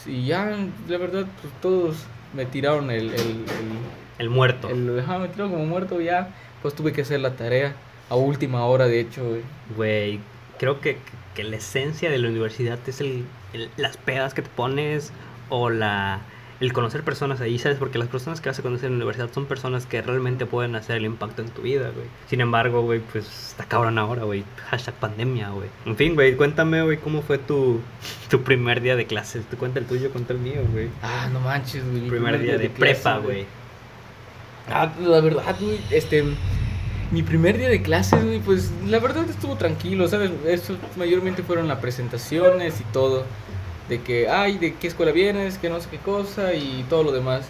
y 0.07 0.27
ya, 0.27 0.57
la 0.89 0.99
verdad, 0.99 1.27
pues 1.41 1.53
todos 1.61 1.97
me 2.35 2.45
tiraron 2.47 2.91
el. 2.91 3.15
el, 3.15 3.45
El 4.19 4.29
muerto. 4.31 4.69
el, 4.71 4.89
el- 4.89 5.01
ajá, 5.01 5.19
me 5.19 5.29
tiraron 5.29 5.53
como 5.53 5.67
muerto. 5.67 6.01
Ya, 6.01 6.35
pues 6.63 6.75
tuve 6.75 6.93
que 6.93 7.03
hacer 7.03 7.21
la 7.21 7.37
tarea. 7.37 7.75
A 8.11 8.17
última 8.17 8.65
hora, 8.67 8.87
de 8.87 8.99
hecho, 9.01 9.25
güey. 9.25 9.41
Güey, 9.77 10.21
creo 10.59 10.81
que, 10.81 10.99
que 11.37 11.45
la 11.45 11.57
esencia 11.57 12.11
de 12.11 12.19
la 12.19 12.29
universidad 12.29 12.79
es 12.89 13.01
el, 13.01 13.25
el- 13.53 13.71
las 13.77 13.97
pedas 13.97 14.35
que 14.35 14.43
te 14.43 14.49
pones 14.51 15.13
o 15.49 15.71
la 15.71 16.23
el 16.63 16.73
conocer 16.73 17.03
personas 17.03 17.41
ahí, 17.41 17.59
¿sabes? 17.59 17.77
Porque 17.77 17.99
las 17.99 18.07
personas 18.07 18.41
que 18.41 18.49
vas 18.49 18.57
a 18.57 18.63
conocer 18.63 18.87
en 18.87 18.93
la 18.93 18.97
universidad 18.99 19.33
son 19.33 19.47
personas 19.47 19.85
que 19.85 20.01
realmente 20.01 20.47
pueden 20.47 20.77
hacer 20.77 20.97
el 20.97 21.05
impacto 21.05 21.43
en 21.43 21.49
tu 21.49 21.63
vida, 21.63 21.91
güey. 21.93 22.07
Sin 22.29 22.41
embargo, 22.41 22.83
güey, 22.83 23.01
pues 23.01 23.27
está 23.27 23.65
cabrón 23.65 23.99
ahora, 23.99 24.23
güey. 24.23 24.45
Hashtag 24.71 24.95
pandemia, 24.95 25.51
güey. 25.51 25.69
En 25.87 25.97
fin, 25.97 26.15
güey, 26.15 26.37
cuéntame, 26.37 26.83
güey, 26.85 26.99
cómo 26.99 27.21
fue 27.23 27.39
tu, 27.39 27.81
tu 28.31 28.43
primer 28.43 28.81
día 28.81 28.95
de 28.95 29.07
clases. 29.07 29.45
Tú 29.51 29.57
cuenta 29.57 29.81
el 29.81 29.87
tuyo, 29.87 30.13
cuenta 30.13 30.35
el 30.35 30.39
mío, 30.39 30.63
güey. 30.71 30.89
Ah, 31.03 31.29
no 31.33 31.41
manches, 31.41 31.85
güey. 31.85 32.03
mi 32.03 32.09
Primer 32.09 32.41
día 32.41 32.57
de 32.57 32.71
prepa, 32.71 33.19
güey. 33.19 33.45
Ah, 34.71 34.93
la 35.01 35.21
verdad, 35.21 35.57
güey, 35.59 35.81
este, 35.91 36.23
mi 37.11 37.25
primer 37.25 37.59
día 37.59 37.71
de 37.71 37.83
clases, 37.83 38.25
güey, 38.25 38.39
pues 38.39 38.71
la 38.87 39.01
verdad 39.01 39.29
estuvo 39.29 39.57
tranquilo, 39.57 40.07
¿sabes? 40.07 40.31
Eso 40.47 40.77
mayormente 40.95 41.43
fueron 41.43 41.67
las 41.67 41.81
presentaciones 41.81 42.81
y 42.81 42.85
todo, 42.93 43.25
de 43.93 44.01
que, 44.01 44.27
ay, 44.29 44.57
de 44.57 44.75
qué 44.75 44.87
escuela 44.87 45.13
vienes, 45.13 45.59
que 45.59 45.69
no 45.69 45.79
sé 45.79 45.89
qué 45.91 45.99
cosa 45.99 46.55
y 46.55 46.85
todo 46.89 47.03
lo 47.05 47.13
demás. 47.13 47.45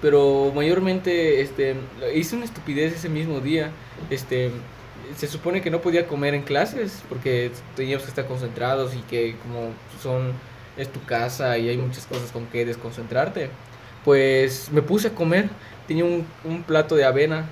Pero 0.00 0.52
mayormente, 0.54 1.40
este, 1.40 1.74
hice 2.14 2.36
una 2.36 2.44
estupidez 2.44 2.94
ese 2.94 3.08
mismo 3.08 3.40
día, 3.40 3.72
este, 4.08 4.52
se 5.16 5.26
supone 5.26 5.62
que 5.62 5.70
no 5.70 5.80
podía 5.80 6.06
comer 6.06 6.34
en 6.34 6.42
clases 6.42 7.02
porque 7.08 7.50
teníamos 7.74 8.04
que 8.04 8.10
estar 8.10 8.26
concentrados 8.26 8.94
y 8.94 9.00
que 9.10 9.34
como 9.42 9.70
son, 10.00 10.32
es 10.76 10.88
tu 10.92 11.02
casa 11.04 11.58
y 11.58 11.68
hay 11.68 11.78
muchas 11.78 12.06
cosas 12.06 12.30
con 12.30 12.46
que 12.46 12.64
desconcentrarte. 12.64 13.50
Pues 14.04 14.70
me 14.70 14.82
puse 14.82 15.08
a 15.08 15.14
comer, 15.14 15.48
tenía 15.88 16.04
un, 16.04 16.26
un 16.44 16.62
plato 16.62 16.94
de 16.94 17.04
avena 17.04 17.46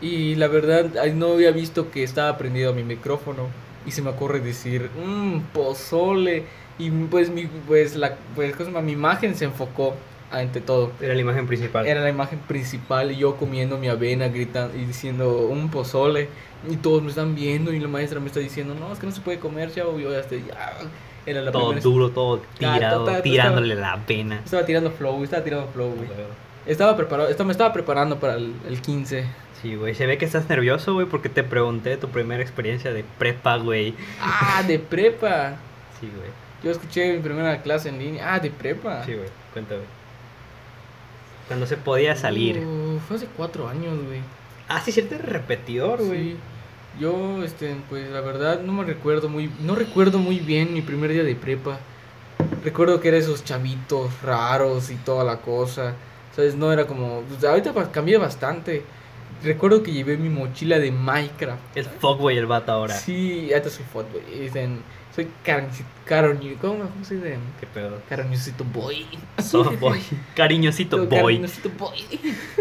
y 0.00 0.36
la 0.36 0.46
verdad 0.46 0.84
no 1.14 1.32
había 1.32 1.50
visto 1.50 1.90
que 1.90 2.04
estaba 2.04 2.38
prendido 2.38 2.72
mi 2.72 2.84
micrófono 2.84 3.48
y 3.86 3.90
se 3.90 4.02
me 4.02 4.10
ocurre 4.10 4.38
decir, 4.38 4.88
mmm, 4.94 5.40
pozole. 5.52 6.44
Y 6.78 6.90
pues 6.90 7.30
mi, 7.30 7.46
pues 7.66 7.96
la, 7.96 8.16
pues, 8.34 8.54
mi 8.82 8.92
imagen 8.92 9.34
se 9.34 9.46
enfocó 9.46 9.94
ante 10.30 10.60
todo. 10.60 10.92
Era 11.00 11.14
la 11.14 11.20
imagen 11.20 11.46
principal. 11.46 11.86
Era 11.86 12.00
la 12.00 12.10
imagen 12.10 12.38
principal 12.40 13.12
y 13.12 13.16
yo 13.16 13.36
comiendo 13.36 13.78
mi 13.78 13.88
avena, 13.88 14.28
gritando 14.28 14.76
y 14.76 14.84
diciendo 14.84 15.46
un 15.46 15.70
pozole. 15.70 16.28
Y 16.68 16.76
todos 16.76 17.02
me 17.02 17.10
están 17.10 17.34
viendo 17.34 17.72
y 17.72 17.80
la 17.80 17.88
maestra 17.88 18.20
me 18.20 18.26
está 18.26 18.40
diciendo, 18.40 18.74
no, 18.74 18.92
es 18.92 18.98
que 18.98 19.06
no 19.06 19.12
se 19.12 19.20
puede 19.20 19.38
comer, 19.38 19.72
chavo. 19.72 19.98
Y 19.98 20.02
yo 20.02 20.12
ya 20.12 20.20
estoy, 20.20 20.44
ya. 20.46 20.74
Era 21.24 21.42
la 21.42 21.50
todo 21.50 21.72
duro, 21.74 22.10
todo 22.10 22.40
tirado, 22.58 23.20
tirándole 23.20 23.74
la 23.74 23.98
pena. 24.06 24.40
Estaba 24.44 24.64
tirando 24.64 24.90
flow, 24.92 25.24
estaba 25.24 25.42
tirando 25.42 25.66
flow, 25.68 25.90
güey. 25.90 26.08
Estaba 26.66 26.96
preparado, 26.96 27.28
estaba, 27.28 27.46
me 27.46 27.52
estaba 27.52 27.72
preparando 27.72 28.18
para 28.18 28.34
el, 28.34 28.54
el 28.68 28.80
15. 28.80 29.24
Sí, 29.60 29.74
güey, 29.74 29.94
se 29.94 30.06
ve 30.06 30.18
que 30.18 30.24
estás 30.24 30.48
nervioso, 30.48 30.94
güey, 30.94 31.06
porque 31.06 31.28
te 31.28 31.42
pregunté 31.42 31.96
tu 31.96 32.08
primera 32.08 32.42
experiencia 32.42 32.92
de 32.92 33.04
prepa, 33.18 33.56
güey. 33.56 33.94
Ah, 34.20 34.62
de 34.66 34.78
prepa. 34.78 35.56
Sí, 36.00 36.08
güey. 36.14 36.45
Yo 36.62 36.70
escuché 36.70 37.12
mi 37.12 37.20
primera 37.20 37.62
clase 37.62 37.88
en 37.88 37.98
línea. 37.98 38.34
Ah, 38.34 38.40
de 38.40 38.50
prepa. 38.50 39.04
Sí, 39.04 39.14
güey, 39.14 39.28
cuéntame. 39.52 39.82
Cuando 41.46 41.66
se 41.66 41.76
podía 41.76 42.16
salir. 42.16 42.58
Uh, 42.58 42.98
fue 43.06 43.16
hace 43.16 43.26
cuatro 43.36 43.68
años, 43.68 44.02
güey. 44.04 44.20
Ah, 44.68 44.80
sí, 44.80 44.90
cierto, 44.90 45.16
repetidor, 45.18 46.02
güey. 46.02 46.32
Sí. 46.32 46.36
Yo, 46.98 47.44
este, 47.44 47.76
pues 47.90 48.10
la 48.10 48.20
verdad 48.20 48.62
no 48.62 48.72
me 48.72 48.84
recuerdo 48.84 49.28
muy, 49.28 49.50
no 49.60 49.74
recuerdo 49.74 50.18
muy 50.18 50.40
bien 50.40 50.72
mi 50.72 50.80
primer 50.80 51.12
día 51.12 51.24
de 51.24 51.34
prepa. 51.34 51.78
Recuerdo 52.64 53.00
que 53.00 53.08
era 53.08 53.16
esos 53.18 53.44
chavitos 53.44 54.10
raros 54.22 54.90
y 54.90 54.96
toda 54.96 55.22
la 55.22 55.38
cosa. 55.38 55.94
¿Sabes? 56.34 56.54
No 56.54 56.72
era 56.72 56.86
como, 56.86 57.22
pues, 57.22 57.44
ahorita 57.44 57.72
cambié 57.92 58.18
bastante. 58.18 58.82
Recuerdo 59.46 59.84
que 59.84 59.92
llevé 59.92 60.16
mi 60.16 60.28
mochila 60.28 60.80
de 60.80 60.90
Minecraft. 60.90 61.76
El 61.76 61.84
fuck, 61.84 62.18
güey, 62.18 62.36
el 62.36 62.46
vato 62.46 62.72
ahora. 62.72 62.94
Sí, 62.94 63.48
ahorita 63.52 63.70
soy 63.70 63.84
güey. 63.92 64.40
Dicen, 64.40 64.80
soy 65.14 65.28
cariñosito, 65.44 65.88
cariño, 66.04 66.56
¿cómo, 66.60 66.80
cómo 66.80 67.04
se 67.04 67.14
dice? 67.14 67.38
Qué 67.60 67.66
pedo. 67.68 68.02
Cariñosito 68.08 68.64
boy. 68.64 69.06
Soft 69.38 69.78
boy. 69.78 70.00
Cariñosito 70.34 70.98
boy. 71.06 71.08
cariñosito 71.08 71.70
boy. 71.78 71.96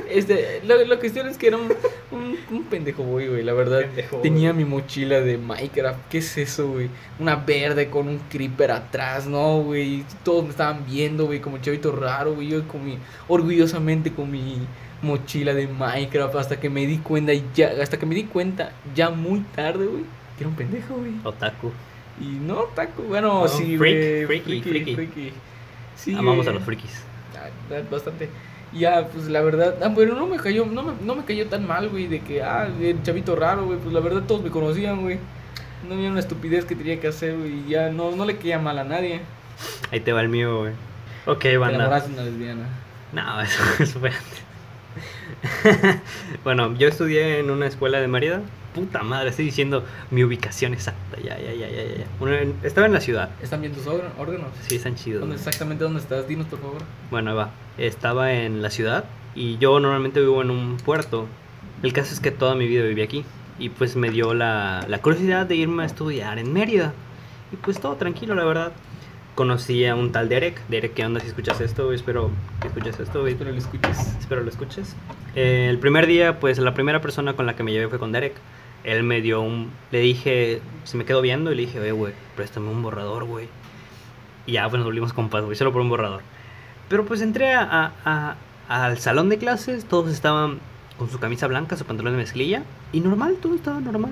Este, 0.08 0.62
lo, 0.64 0.86
la 0.86 1.00
cuestión 1.00 1.28
es 1.28 1.40
que 1.40 1.48
era 1.48 1.58
un, 1.58 1.74
un, 2.12 2.38
un 2.52 2.64
pendejo 2.66 3.02
boy, 3.02 3.30
güey, 3.30 3.44
la 3.44 3.54
verdad. 3.54 3.82
Pendejo, 3.82 4.18
Tenía 4.18 4.54
mi 4.54 4.64
mochila 4.64 5.22
de 5.22 5.40
Minecraft. 5.40 6.08
¿Qué 6.12 6.20
es 6.20 6.38
eso, 6.38 6.68
güey? 6.68 6.92
Una 7.18 7.36
verde 7.36 7.90
con 7.90 8.08
un 8.08 8.20
creeper 8.30 8.70
atrás, 8.70 9.26
¿no, 9.26 9.64
güey? 9.64 10.06
Todos 10.24 10.44
me 10.44 10.52
estaban 10.52 10.86
viendo, 10.86 11.26
güey, 11.26 11.42
como 11.42 11.58
chavito 11.58 11.94
raro, 11.94 12.36
güey. 12.36 12.50
Yo 12.50 12.68
con 12.68 12.86
mi, 12.86 13.00
orgullosamente 13.28 14.14
con 14.14 14.30
mi 14.30 14.60
mochila 15.02 15.54
de 15.54 15.68
Minecraft 15.68 16.36
hasta 16.36 16.60
que 16.60 16.70
me 16.70 16.86
di 16.86 16.98
cuenta 17.00 17.34
y 17.34 17.44
ya, 17.54 17.72
hasta 17.82 17.98
que 17.98 18.06
me 18.06 18.16
di 18.16 18.24
cuenta 18.24 18.72
ya 18.96 19.10
muy 19.10 19.40
tarde, 19.56 19.86
güey, 19.86 20.04
que 20.38 20.44
era 20.44 20.50
un 20.50 20.56
pendejo, 20.56 20.96
güey. 20.96 21.12
Otaku. 21.24 21.72
Y 22.20 22.26
no, 22.26 22.64
taco, 22.76 23.04
bueno, 23.04 23.42
No, 23.42 23.48
sí, 23.48 23.78
freak, 23.78 24.26
güey, 24.28 24.40
freaky, 24.42 24.62
freaky. 24.62 24.96
freaky. 24.96 25.34
Sí, 25.98 26.14
Amamos 26.14 26.46
a 26.48 26.52
güey. 26.52 26.56
los 26.56 26.64
frikis. 26.64 27.04
Bastante. 27.92 28.30
Ya, 28.74 29.08
pues 29.08 29.28
la 29.28 29.42
verdad, 29.42 29.76
ah, 29.84 29.90
bueno, 29.90 30.16
no 30.16 30.26
me 30.28 30.38
cayó, 30.38 30.66
no 30.66 30.84
me, 30.84 30.94
no 31.02 31.16
me 31.16 31.24
cayó 31.24 31.48
tan 31.48 31.66
mal, 31.68 31.90
güey, 31.90 32.08
de 32.08 32.20
que, 32.22 32.42
ah, 32.44 32.68
el 32.82 33.02
chavito 33.04 33.36
raro, 33.36 33.66
güey, 33.66 33.78
pues 33.80 33.94
la 33.94 34.00
verdad 34.00 34.24
todos 34.28 34.42
me 34.44 34.50
conocían, 34.50 35.02
güey. 35.02 35.20
No 35.88 35.96
había 35.96 36.10
una 36.10 36.20
estupidez 36.20 36.66
que 36.66 36.76
tenía 36.76 37.00
que 37.00 37.08
hacer, 37.08 37.38
güey, 37.38 37.52
y 37.66 37.70
ya 37.70 37.90
no, 37.90 38.12
no 38.12 38.26
le 38.26 38.38
caía 38.38 38.60
mal 38.60 38.80
a 38.80 38.84
nadie. 38.84 39.22
Ahí 39.92 40.00
te 40.00 40.12
va 40.14 40.22
el 40.22 40.30
mío, 40.30 40.60
güey. 40.60 40.74
Ok, 41.26 41.40
Te 41.42 41.58
banda. 41.58 42.00
de 42.00 42.14
una 42.14 42.24
lesbiana. 42.24 42.68
No, 43.14 43.42
eso, 43.42 43.62
eso 43.80 44.00
fue 44.00 44.10
antes. 44.10 44.44
bueno, 46.44 46.76
yo 46.78 46.88
estudié 46.88 47.40
en 47.40 47.50
una 47.52 47.68
escuela 47.68 48.00
de 48.00 48.08
Mérida. 48.08 48.42
Puta 48.74 49.04
madre, 49.04 49.30
estoy 49.30 49.46
diciendo 49.46 49.86
mi 50.12 50.24
ubicación 50.24 50.74
exacta. 50.74 51.18
Ya, 51.24 51.38
ya, 51.40 51.54
ya, 51.54 51.70
ya, 51.70 51.84
ya. 51.84 52.06
Una- 52.20 52.40
estaba 52.64 52.88
en 52.88 52.94
la 52.94 53.00
ciudad. 53.00 53.30
¿Están 53.42 53.62
bien 53.62 53.74
tus 53.74 53.88
órgan- 53.88 54.12
órganos? 54.18 54.48
Sí, 54.68 54.76
están 54.76 54.96
chidos. 54.96 55.22
¿Dónde, 55.22 55.36
exactamente 55.38 55.84
dónde 55.86 56.02
estás? 56.02 56.28
Dinos, 56.28 56.48
por 56.48 56.60
favor. 56.60 56.82
Bueno, 57.10 57.32
ahí 57.32 57.38
va. 57.38 57.52
Estaba 57.78 58.34
en 58.34 58.62
la 58.62 58.70
ciudad 58.70 59.06
y 59.34 59.58
yo 59.60 59.80
normalmente 59.80 60.20
vivo 60.20 60.42
en 60.42 60.50
un 60.52 60.76
puerto. 60.78 61.28
El 61.84 61.94
caso 61.94 62.14
es 62.14 62.20
que 62.20 62.32
toda 62.32 62.56
mi 62.56 62.68
vida 62.68 62.84
viví 62.84 63.02
aquí. 63.02 63.24
Y 63.58 63.70
pues 63.70 63.96
me 63.96 64.10
dio 64.10 64.34
la, 64.34 64.84
la 64.90 64.98
curiosidad 65.02 65.46
de 65.46 65.56
irme 65.56 65.84
a 65.84 65.86
estudiar 65.86 66.38
en 66.40 66.52
Mérida. 66.52 66.94
Y 67.54 67.56
pues 67.56 67.80
todo 67.80 67.96
tranquilo, 67.96 68.36
la 68.36 68.44
verdad. 68.44 68.74
Conocí 69.36 69.86
a 69.86 69.96
un 69.96 70.12
tal 70.14 70.30
Derek. 70.30 70.62
Derek, 70.70 70.94
¿qué 70.94 71.06
onda 71.06 71.20
si 71.20 71.28
escuchas 71.28 71.60
esto? 71.60 71.92
Espero 71.92 72.32
que 72.62 72.68
escuches 72.70 73.00
esto. 73.00 73.28
Espero 73.28 73.52
lo 73.52 73.58
escuches. 73.58 74.16
Espero 74.18 74.42
lo 74.44 74.50
escuches. 74.50 74.96
Eh, 75.36 75.68
el 75.70 75.78
primer 75.78 76.08
día, 76.08 76.40
pues 76.40 76.58
la 76.58 76.74
primera 76.74 77.02
persona 77.02 77.34
con 77.34 77.46
la 77.46 77.56
que 77.56 77.64
me 77.64 77.74
llevé 77.74 77.90
fue 77.90 78.00
con 78.00 78.14
Derek. 78.14 78.34
Él 78.86 79.04
me 79.04 79.20
dio 79.22 79.42
un... 79.42 79.72
Le 79.92 80.00
dije, 80.00 80.62
se 80.86 80.96
me 80.96 81.04
quedó 81.06 81.22
viendo 81.22 81.52
y 81.52 81.56
le 81.56 81.64
dije, 81.64 81.80
oye, 81.82 81.92
güey, 81.92 82.14
préstame 82.38 82.70
un 82.70 82.82
borrador, 82.82 83.26
güey. 83.26 83.50
Y 84.46 84.54
ya, 84.54 84.70
pues 84.70 84.78
nos 84.78 84.86
volvimos 84.86 85.12
compas, 85.12 85.44
güey, 85.44 85.58
solo 85.58 85.74
por 85.74 85.82
un 85.82 85.90
borrador. 85.90 86.22
Pero 86.88 87.04
pues 87.06 87.22
entré 87.22 87.54
a, 87.56 87.64
a- 88.06 88.36
a- 88.70 88.86
al 88.86 89.00
salón 89.00 89.28
de 89.28 89.38
clases, 89.38 89.86
todos 89.86 90.12
estaban 90.14 90.60
con 90.98 91.10
su 91.10 91.20
camisa 91.20 91.48
blanca, 91.48 91.76
su 91.76 91.84
pantalón 91.86 92.14
de 92.14 92.20
mezclilla. 92.20 92.64
Y 92.94 93.02
normal, 93.02 93.36
todo 93.42 93.56
estaba 93.56 93.82
normal. 93.82 94.12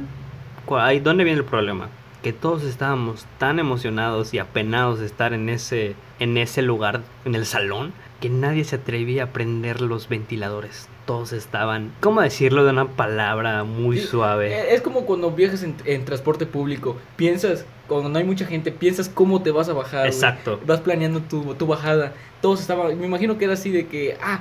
¿Dónde 1.01 1.23
viene 1.23 1.39
el 1.39 1.45
problema? 1.45 1.87
Que 2.23 2.33
todos 2.33 2.63
estábamos 2.63 3.25
tan 3.37 3.59
emocionados 3.59 4.33
y 4.33 4.39
apenados 4.39 4.99
de 4.99 5.05
estar 5.05 5.33
en 5.33 5.49
ese, 5.49 5.95
en 6.19 6.37
ese 6.37 6.61
lugar, 6.61 7.01
en 7.25 7.35
el 7.35 7.45
salón, 7.45 7.91
que 8.21 8.29
nadie 8.29 8.63
se 8.63 8.77
atrevía 8.77 9.25
a 9.25 9.27
prender 9.33 9.81
los 9.81 10.07
ventiladores. 10.07 10.87
Todos 11.05 11.33
estaban, 11.33 11.91
¿cómo 11.99 12.21
decirlo 12.21 12.63
de 12.63 12.71
una 12.71 12.87
palabra 12.87 13.65
muy 13.65 13.99
Sí, 13.99 14.07
suave? 14.07 14.53
eh, 14.53 14.73
Es 14.73 14.79
como 14.81 15.05
cuando 15.05 15.31
viajas 15.31 15.63
en, 15.63 15.75
en 15.83 16.05
transporte 16.05 16.45
público. 16.45 16.95
Piensas, 17.17 17.65
cuando 17.87 18.09
no 18.09 18.17
hay 18.17 18.23
mucha 18.23 18.45
gente, 18.45 18.71
piensas 18.71 19.09
cómo 19.09 19.41
te 19.41 19.51
vas 19.51 19.69
a 19.69 19.73
bajar. 19.73 20.05
Exacto. 20.07 20.59
Vas 20.65 20.79
planeando 20.81 21.19
tu, 21.21 21.53
tu 21.55 21.67
bajada. 21.67 22.13
Todos 22.41 22.61
estaban, 22.61 22.97
me 22.99 23.05
imagino 23.05 23.37
que 23.37 23.45
era 23.45 23.53
así 23.53 23.71
de 23.71 23.87
que, 23.87 24.17
ah, 24.21 24.39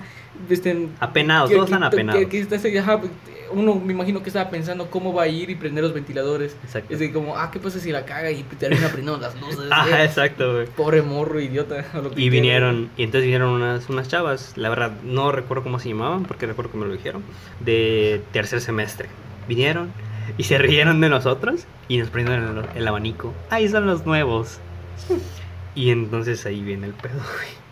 este, 0.49 0.89
Apenados, 1.01 1.49
que- 1.51 1.57
todos 1.57 1.69
que- 1.69 1.75
están 1.75 1.85
apenados. 1.85 2.25
que 2.27 2.79
ajá, 2.79 3.01
uno 3.53 3.75
me 3.75 3.93
imagino 3.93 4.23
que 4.23 4.31
estaba 4.31 4.49
pensando 4.49 4.91
cómo 4.91 5.13
va 5.13 5.25
a 5.25 5.29
ir 5.29 5.51
y 5.51 5.55
prender 5.57 5.85
los 5.85 5.93
ventiladores. 5.93 6.57
Exacto. 6.65 6.93
Es 6.93 7.01
de 7.01 7.13
como, 7.13 7.37
ah, 7.37 7.51
¿qué 7.53 7.59
pasa 7.61 7.79
si 7.81 7.93
la 7.93 8.05
caga 8.07 8.31
y 8.31 8.43
termina 8.45 8.89
prendiendo 8.89 9.19
las 9.19 9.39
luces? 9.41 9.71
Ajá, 9.71 10.01
Eh, 10.03 10.05
exacto, 10.07 10.55
güey. 10.55 10.67
Pobre 10.69 11.03
morro, 11.03 11.39
idiota. 11.39 11.85
lo 11.95 12.11
que 12.11 12.21
Y 12.21 12.31
quiera. 12.31 12.33
vinieron, 12.33 12.91
y 12.97 13.03
entonces 13.03 13.25
vinieron 13.25 13.51
unas, 13.51 13.89
unas 13.91 14.09
chavas, 14.09 14.53
la 14.57 14.69
verdad 14.71 14.93
no 15.05 15.31
recuerdo 15.33 15.65
cómo 15.65 15.79
se 15.79 15.91
llamaban, 15.91 16.25
porque 16.25 16.47
recuerdo 16.47 16.71
que 16.73 16.79
me 16.79 16.87
lo 16.87 16.93
dijeron, 16.93 17.23
de 17.61 18.23
tercer 18.33 18.61
semestre. 18.63 19.09
Vinieron 19.49 19.93
y 20.39 20.45
se 20.45 20.59
rieron 20.59 21.01
de 21.01 21.09
nosotros 21.09 21.67
y 21.89 21.99
nos 21.99 22.09
prendieron 22.09 22.59
el, 22.59 22.65
el 22.77 22.89
abanico. 22.89 23.35
Ahí 23.51 23.69
son 23.69 23.87
los 23.87 24.07
nuevos. 24.07 24.59
Y 25.75 25.91
entonces 25.91 26.45
ahí 26.47 26.63
viene 26.63 26.87
el 26.87 26.95
pedo, 26.95 27.21
güey. 27.21 27.63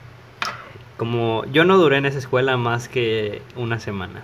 Como 0.96 1.44
yo 1.46 1.64
no 1.64 1.78
duré 1.78 1.96
en 1.96 2.06
esa 2.06 2.18
escuela 2.18 2.56
más 2.56 2.88
que 2.88 3.42
una 3.56 3.80
semana. 3.80 4.22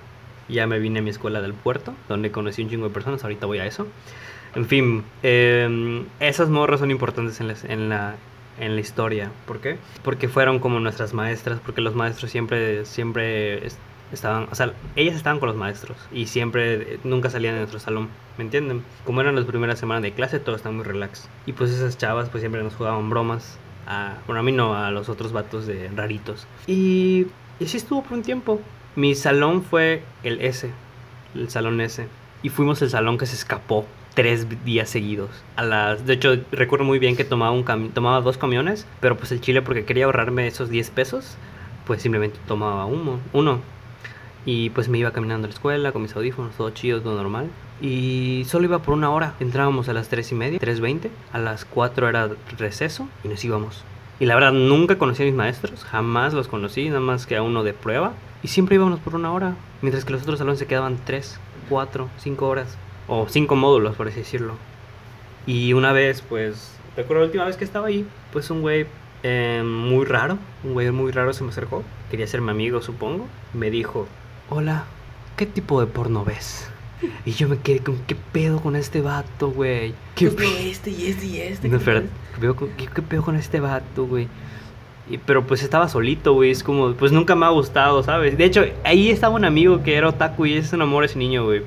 Ya 0.48 0.66
me 0.66 0.78
vine 0.78 1.00
a 1.00 1.02
mi 1.02 1.10
escuela 1.10 1.40
del 1.40 1.54
puerto, 1.54 1.94
donde 2.08 2.30
conocí 2.30 2.62
un 2.62 2.70
chingo 2.70 2.88
de 2.88 2.94
personas, 2.94 3.22
ahorita 3.24 3.46
voy 3.46 3.58
a 3.58 3.66
eso. 3.66 3.86
En 4.54 4.66
fin, 4.66 5.04
eh, 5.22 6.04
esas 6.20 6.48
morras 6.48 6.80
son 6.80 6.90
importantes 6.90 7.40
en 7.40 7.48
la, 7.48 7.54
en, 7.68 7.88
la, 7.88 8.14
en 8.60 8.74
la 8.74 8.80
historia. 8.80 9.30
¿Por 9.46 9.60
qué? 9.60 9.78
Porque 10.02 10.28
fueron 10.28 10.58
como 10.58 10.78
nuestras 10.80 11.14
maestras, 11.14 11.60
porque 11.64 11.80
los 11.80 11.94
maestros 11.94 12.30
siempre, 12.30 12.84
siempre 12.84 13.66
estaban, 14.12 14.48
o 14.50 14.54
sea, 14.54 14.72
ellas 14.94 15.14
estaban 15.16 15.38
con 15.40 15.48
los 15.48 15.56
maestros 15.56 15.96
y 16.12 16.26
siempre, 16.26 16.75
eh, 16.94 16.98
nunca 17.04 17.30
salían 17.30 17.54
de 17.54 17.60
nuestro 17.60 17.80
salón, 17.80 18.08
¿me 18.38 18.44
entienden? 18.44 18.82
Como 19.04 19.20
eran 19.20 19.34
las 19.36 19.44
primeras 19.44 19.78
semanas 19.78 20.02
de 20.02 20.12
clase, 20.12 20.38
todo 20.40 20.56
estaba 20.56 20.75
muy 20.75 20.84
relax. 20.84 21.28
Y 21.46 21.52
pues 21.52 21.70
esas 21.70 21.98
chavas 21.98 22.28
pues 22.28 22.40
siempre 22.42 22.62
nos 22.62 22.75
jugaban 22.75 23.08
bromas. 23.10 23.58
A, 23.88 24.14
bueno, 24.26 24.40
a 24.40 24.42
mí 24.42 24.50
no, 24.52 24.75
a 24.75 24.90
los 24.90 25.08
otros 25.08 25.32
vatos 25.32 25.66
de 25.66 25.88
raritos. 25.94 26.46
Y, 26.66 27.26
y 27.60 27.64
así 27.64 27.76
estuvo 27.76 28.02
por 28.02 28.14
un 28.14 28.22
tiempo. 28.22 28.60
Mi 28.96 29.14
salón 29.14 29.62
fue 29.62 30.02
el 30.25 30.40
S, 30.40 30.71
el 31.34 31.49
salón 31.50 31.80
S. 31.80 32.06
Y 32.42 32.49
fuimos 32.49 32.82
el 32.82 32.90
salón 32.90 33.16
que 33.19 33.26
se 33.26 33.34
escapó 33.36 33.86
tres 34.14 34.47
días 34.64 34.88
seguidos. 34.88 35.30
A 35.56 35.62
las, 35.62 36.06
de 36.06 36.14
hecho, 36.14 36.36
recuerdo 36.50 36.84
muy 36.84 36.99
bien 36.99 37.16
que 37.16 37.25
tomaba, 37.25 37.50
un 37.52 37.64
cami- 37.64 37.92
tomaba 37.92 38.21
dos 38.23 38.38
camiones, 38.38 38.86
pero 39.00 39.16
pues 39.16 39.30
el 39.32 39.40
chile 39.40 39.62
porque 39.62 39.84
quería 39.84 40.06
ahorrarme 40.06 40.47
esos 40.47 40.69
10 40.71 40.90
pesos, 40.90 41.36
pues 41.86 42.02
simplemente 42.02 42.38
tomaba 42.49 42.86
uno, 42.86 43.21
uno. 43.32 43.60
Y 44.47 44.71
pues 44.71 44.89
me 44.89 44.97
iba 44.97 45.11
caminando 45.11 45.47
a 45.47 45.49
la 45.49 45.54
escuela 45.54 45.93
con 45.93 46.02
mis 46.02 46.15
audífonos, 46.17 46.54
todo 46.56 46.71
chido, 46.71 47.02
todo 47.02 47.17
normal. 47.17 47.50
Y 47.82 48.45
solo 48.47 48.65
iba 48.65 48.78
por 48.78 48.95
una 48.95 49.11
hora. 49.11 49.35
Entrábamos 49.41 49.89
a 49.89 49.93
las 49.93 50.09
3 50.09 50.32
y 50.32 50.35
media, 50.37 50.59
3.20. 50.61 51.11
A 51.32 51.39
las 51.39 51.65
4 51.65 52.09
era 52.09 52.30
receso 52.56 53.09
y 53.25 53.28
nos 53.28 53.45
íbamos. 53.45 53.85
Y 54.19 54.25
la 54.26 54.35
verdad, 54.35 54.52
nunca 54.52 54.97
conocí 54.97 55.25
a 55.25 55.26
mis 55.26 55.35
maestros, 55.35 55.85
jamás 55.85 56.32
los 56.32 56.49
conocí, 56.49 56.89
nada 56.89 57.00
más 57.00 57.26
que 57.26 57.37
a 57.37 57.43
uno 57.43 57.65
de 57.65 57.75
prueba. 57.75 58.15
Y 58.43 58.49
siempre 58.49 58.76
íbamos 58.76 59.00
por 59.00 59.15
una 59.15 59.32
hora, 59.32 59.56
mientras 59.82 60.04
que 60.04 60.13
los 60.13 60.23
otros 60.23 60.39
salones 60.39 60.59
se 60.59 60.67
quedaban 60.67 60.99
3, 61.04 61.39
4, 61.69 62.09
5 62.19 62.49
horas. 62.49 62.78
O 63.09 63.26
5 63.28 63.56
módulos, 63.56 63.97
por 63.97 64.09
así 64.09 64.21
decirlo. 64.21 64.54
Y 65.47 65.73
una 65.73 65.93
vez, 65.93 66.23
pues, 66.23 66.78
recuerdo 66.97 67.23
la 67.23 67.26
última 67.26 67.45
vez 67.45 67.56
que 67.56 67.65
estaba 67.65 67.89
ahí, 67.89 68.06
pues 68.32 68.50
un 68.50 68.63
güey 68.63 68.87
eh, 69.23 69.63
muy 69.65 70.04
raro, 70.04 70.39
un 70.65 70.73
güey 70.73 70.91
muy 70.93 71.13
raro 71.13 71.32
se 71.32 71.45
me 71.45 71.50
acercó. 71.50 71.82
Quería 72.11 72.26
ser 72.26 72.41
mi 72.41 72.50
amigo, 72.50 72.80
supongo. 72.80 73.26
Me 73.52 73.71
dijo, 73.71 74.06
hola, 74.50 74.85
¿qué 75.37 75.47
tipo 75.47 75.80
de 75.80 75.87
porno 75.87 76.25
ves? 76.25 76.69
Y 77.26 77.32
yo 77.32 77.49
me 77.49 77.59
quedé 77.59 77.80
con, 77.80 77.99
¿qué 78.06 78.15
pedo 78.32 78.61
con 78.61 78.75
este 78.75 79.00
vato, 79.02 79.50
güey? 79.50 79.93
¿Qué 80.15 80.30
Pues 80.30 80.35
pedo? 80.35 80.50
no, 80.50 80.56
este 80.71 80.91
y 80.91 81.06
este 81.09 81.26
y 81.26 81.41
este. 81.41 81.69
No, 81.69 81.73
¿qué 81.73 81.76
espera, 81.78 82.00
tal? 82.00 82.67
¿qué 82.76 82.87
qué- 82.95 83.02
pedo 83.02 83.23
con 83.23 83.37
este 83.37 83.61
vato, 83.61 84.06
güey? 84.06 84.28
Y- 85.11 85.19
pero 85.19 85.47
pues 85.47 85.63
estaba 85.63 85.89
solito, 85.89 86.32
güey. 86.32 86.50
Es 86.50 86.63
como, 86.65 86.93
pues 86.95 87.13
nunca 87.13 87.35
me 87.37 87.45
ha 87.47 87.50
gustado, 87.50 88.02
¿sabes? 88.02 88.37
De 88.39 88.45
hecho, 88.45 88.65
ahí 88.82 89.11
estaba 89.11 89.35
un 89.35 89.45
amigo 89.45 89.82
que 89.82 89.95
era 89.95 90.09
otaku 90.09 90.47
y 90.47 90.54
es 90.54 90.73
un 90.73 90.82
amor 90.82 91.04
ese 91.04 91.19
niño, 91.19 91.45
güey. 91.45 91.63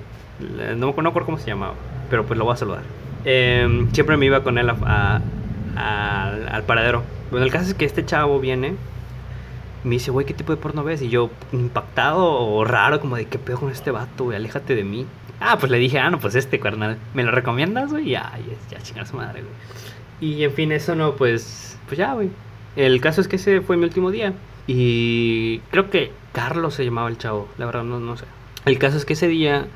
No, 0.76 0.76
no 0.76 0.88
recuerdo 0.88 1.26
cómo 1.26 1.38
se 1.38 1.48
llamaba, 1.48 1.74
pero 2.10 2.26
pues 2.26 2.38
lo 2.38 2.46
voy 2.46 2.54
a 2.54 2.58
saludar. 2.58 2.82
Em, 3.24 3.92
siempre 3.92 4.18
me 4.18 4.26
iba 4.26 4.44
con 4.44 4.58
él 4.58 4.70
a- 4.70 5.22
a- 5.76 6.24
al- 6.28 6.50
al 6.50 6.64
paradero. 6.64 7.04
Bueno, 7.30 7.46
el 7.46 7.52
caso 7.52 7.68
es 7.70 7.74
que 7.76 7.86
este 7.86 8.04
chavo 8.04 8.40
viene. 8.40 8.74
Me 9.84 9.92
dice, 9.92 10.12
güey, 10.12 10.26
¿qué 10.26 10.34
tipo 10.34 10.54
de 10.54 10.62
porno 10.62 10.84
ves? 10.84 11.02
Y 11.02 11.10
yo, 11.10 11.30
impactado 11.52 12.26
o 12.26 12.66
raro, 12.66 13.00
como 13.00 13.16
de, 13.16 13.26
¿qué 13.26 13.40
pedo 13.40 13.60
con 13.60 13.72
este 13.72 13.92
vato, 13.92 14.26
güey? 14.26 14.36
Aléjate 14.36 14.76
de 14.76 14.84
mí. 14.84 15.06
Ah, 15.40 15.58
pues 15.58 15.72
le 15.72 15.78
dije, 15.78 16.00
ah, 16.00 16.10
no, 16.10 16.20
pues 16.20 16.36
este, 16.36 16.60
carnal. 16.60 16.98
¿Me 17.14 17.24
lo 17.24 17.32
recomiendas, 17.32 17.92
güey? 17.92 18.10
Ya, 18.10 18.34
ya, 18.38 18.78
ya, 18.78 18.84
chingar 18.84 19.08
su 19.08 19.16
madre, 19.16 19.42
güey. 19.42 19.54
Y 20.20 20.44
en 20.44 20.52
fin, 20.52 20.72
eso 20.72 20.96
no, 20.96 21.16
pues, 21.16 21.78
pues 21.88 21.98
ya, 21.98 22.14
güey. 22.14 22.30
El 22.76 23.00
caso 23.00 23.22
es 23.22 23.28
que 23.28 23.38
ese 23.38 23.62
fue 23.62 23.78
mi 23.78 23.86
último 23.86 24.12
día. 24.12 24.34
Y 24.68 25.60
creo 25.72 25.90
que 25.90 26.12
Carlos 26.34 26.74
se 26.74 26.86
llamaba 26.86 27.10
el 27.10 27.18
chavo, 27.18 27.48
la 27.58 27.66
verdad 27.66 27.84
no, 27.84 28.00
no 28.00 28.18
sé. 28.18 28.26
El 28.66 28.78
caso 28.78 28.98
es 28.98 29.06
que 29.06 29.14
ese 29.14 29.28
día, 29.28 29.68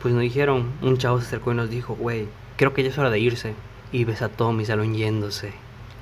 pues 0.00 0.14
nos 0.14 0.22
dijeron, 0.22 0.70
un 0.80 0.96
chavo 0.98 1.20
se 1.20 1.26
acercó 1.26 1.52
y 1.52 1.56
nos 1.56 1.68
dijo, 1.68 1.96
güey, 1.96 2.28
creo 2.56 2.72
que 2.72 2.82
ya 2.82 2.90
es 2.90 2.98
hora 2.98 3.10
de 3.10 3.18
irse. 3.18 3.54
Y 3.90 4.04
ves 4.04 4.22
a 4.22 4.28
todo 4.28 4.52
mi 4.52 4.64
salón 4.64 4.94
yéndose. 4.94 5.52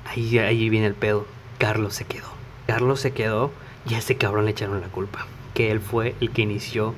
Ahí, 0.05 0.37
ahí 0.39 0.69
viene 0.69 0.87
el 0.87 0.93
pedo. 0.93 1.25
Carlos 1.57 1.95
se 1.95 2.05
quedó. 2.05 2.36
Carlos 2.67 2.99
se 2.99 3.11
quedó 3.11 3.51
y 3.89 3.95
a 3.95 3.97
ese 3.99 4.15
cabrón 4.17 4.45
le 4.45 4.51
echaron 4.51 4.81
la 4.81 4.87
culpa. 4.87 5.25
Que 5.53 5.71
él 5.71 5.79
fue 5.79 6.13
el 6.21 6.29
que 6.31 6.43
inició 6.43 6.93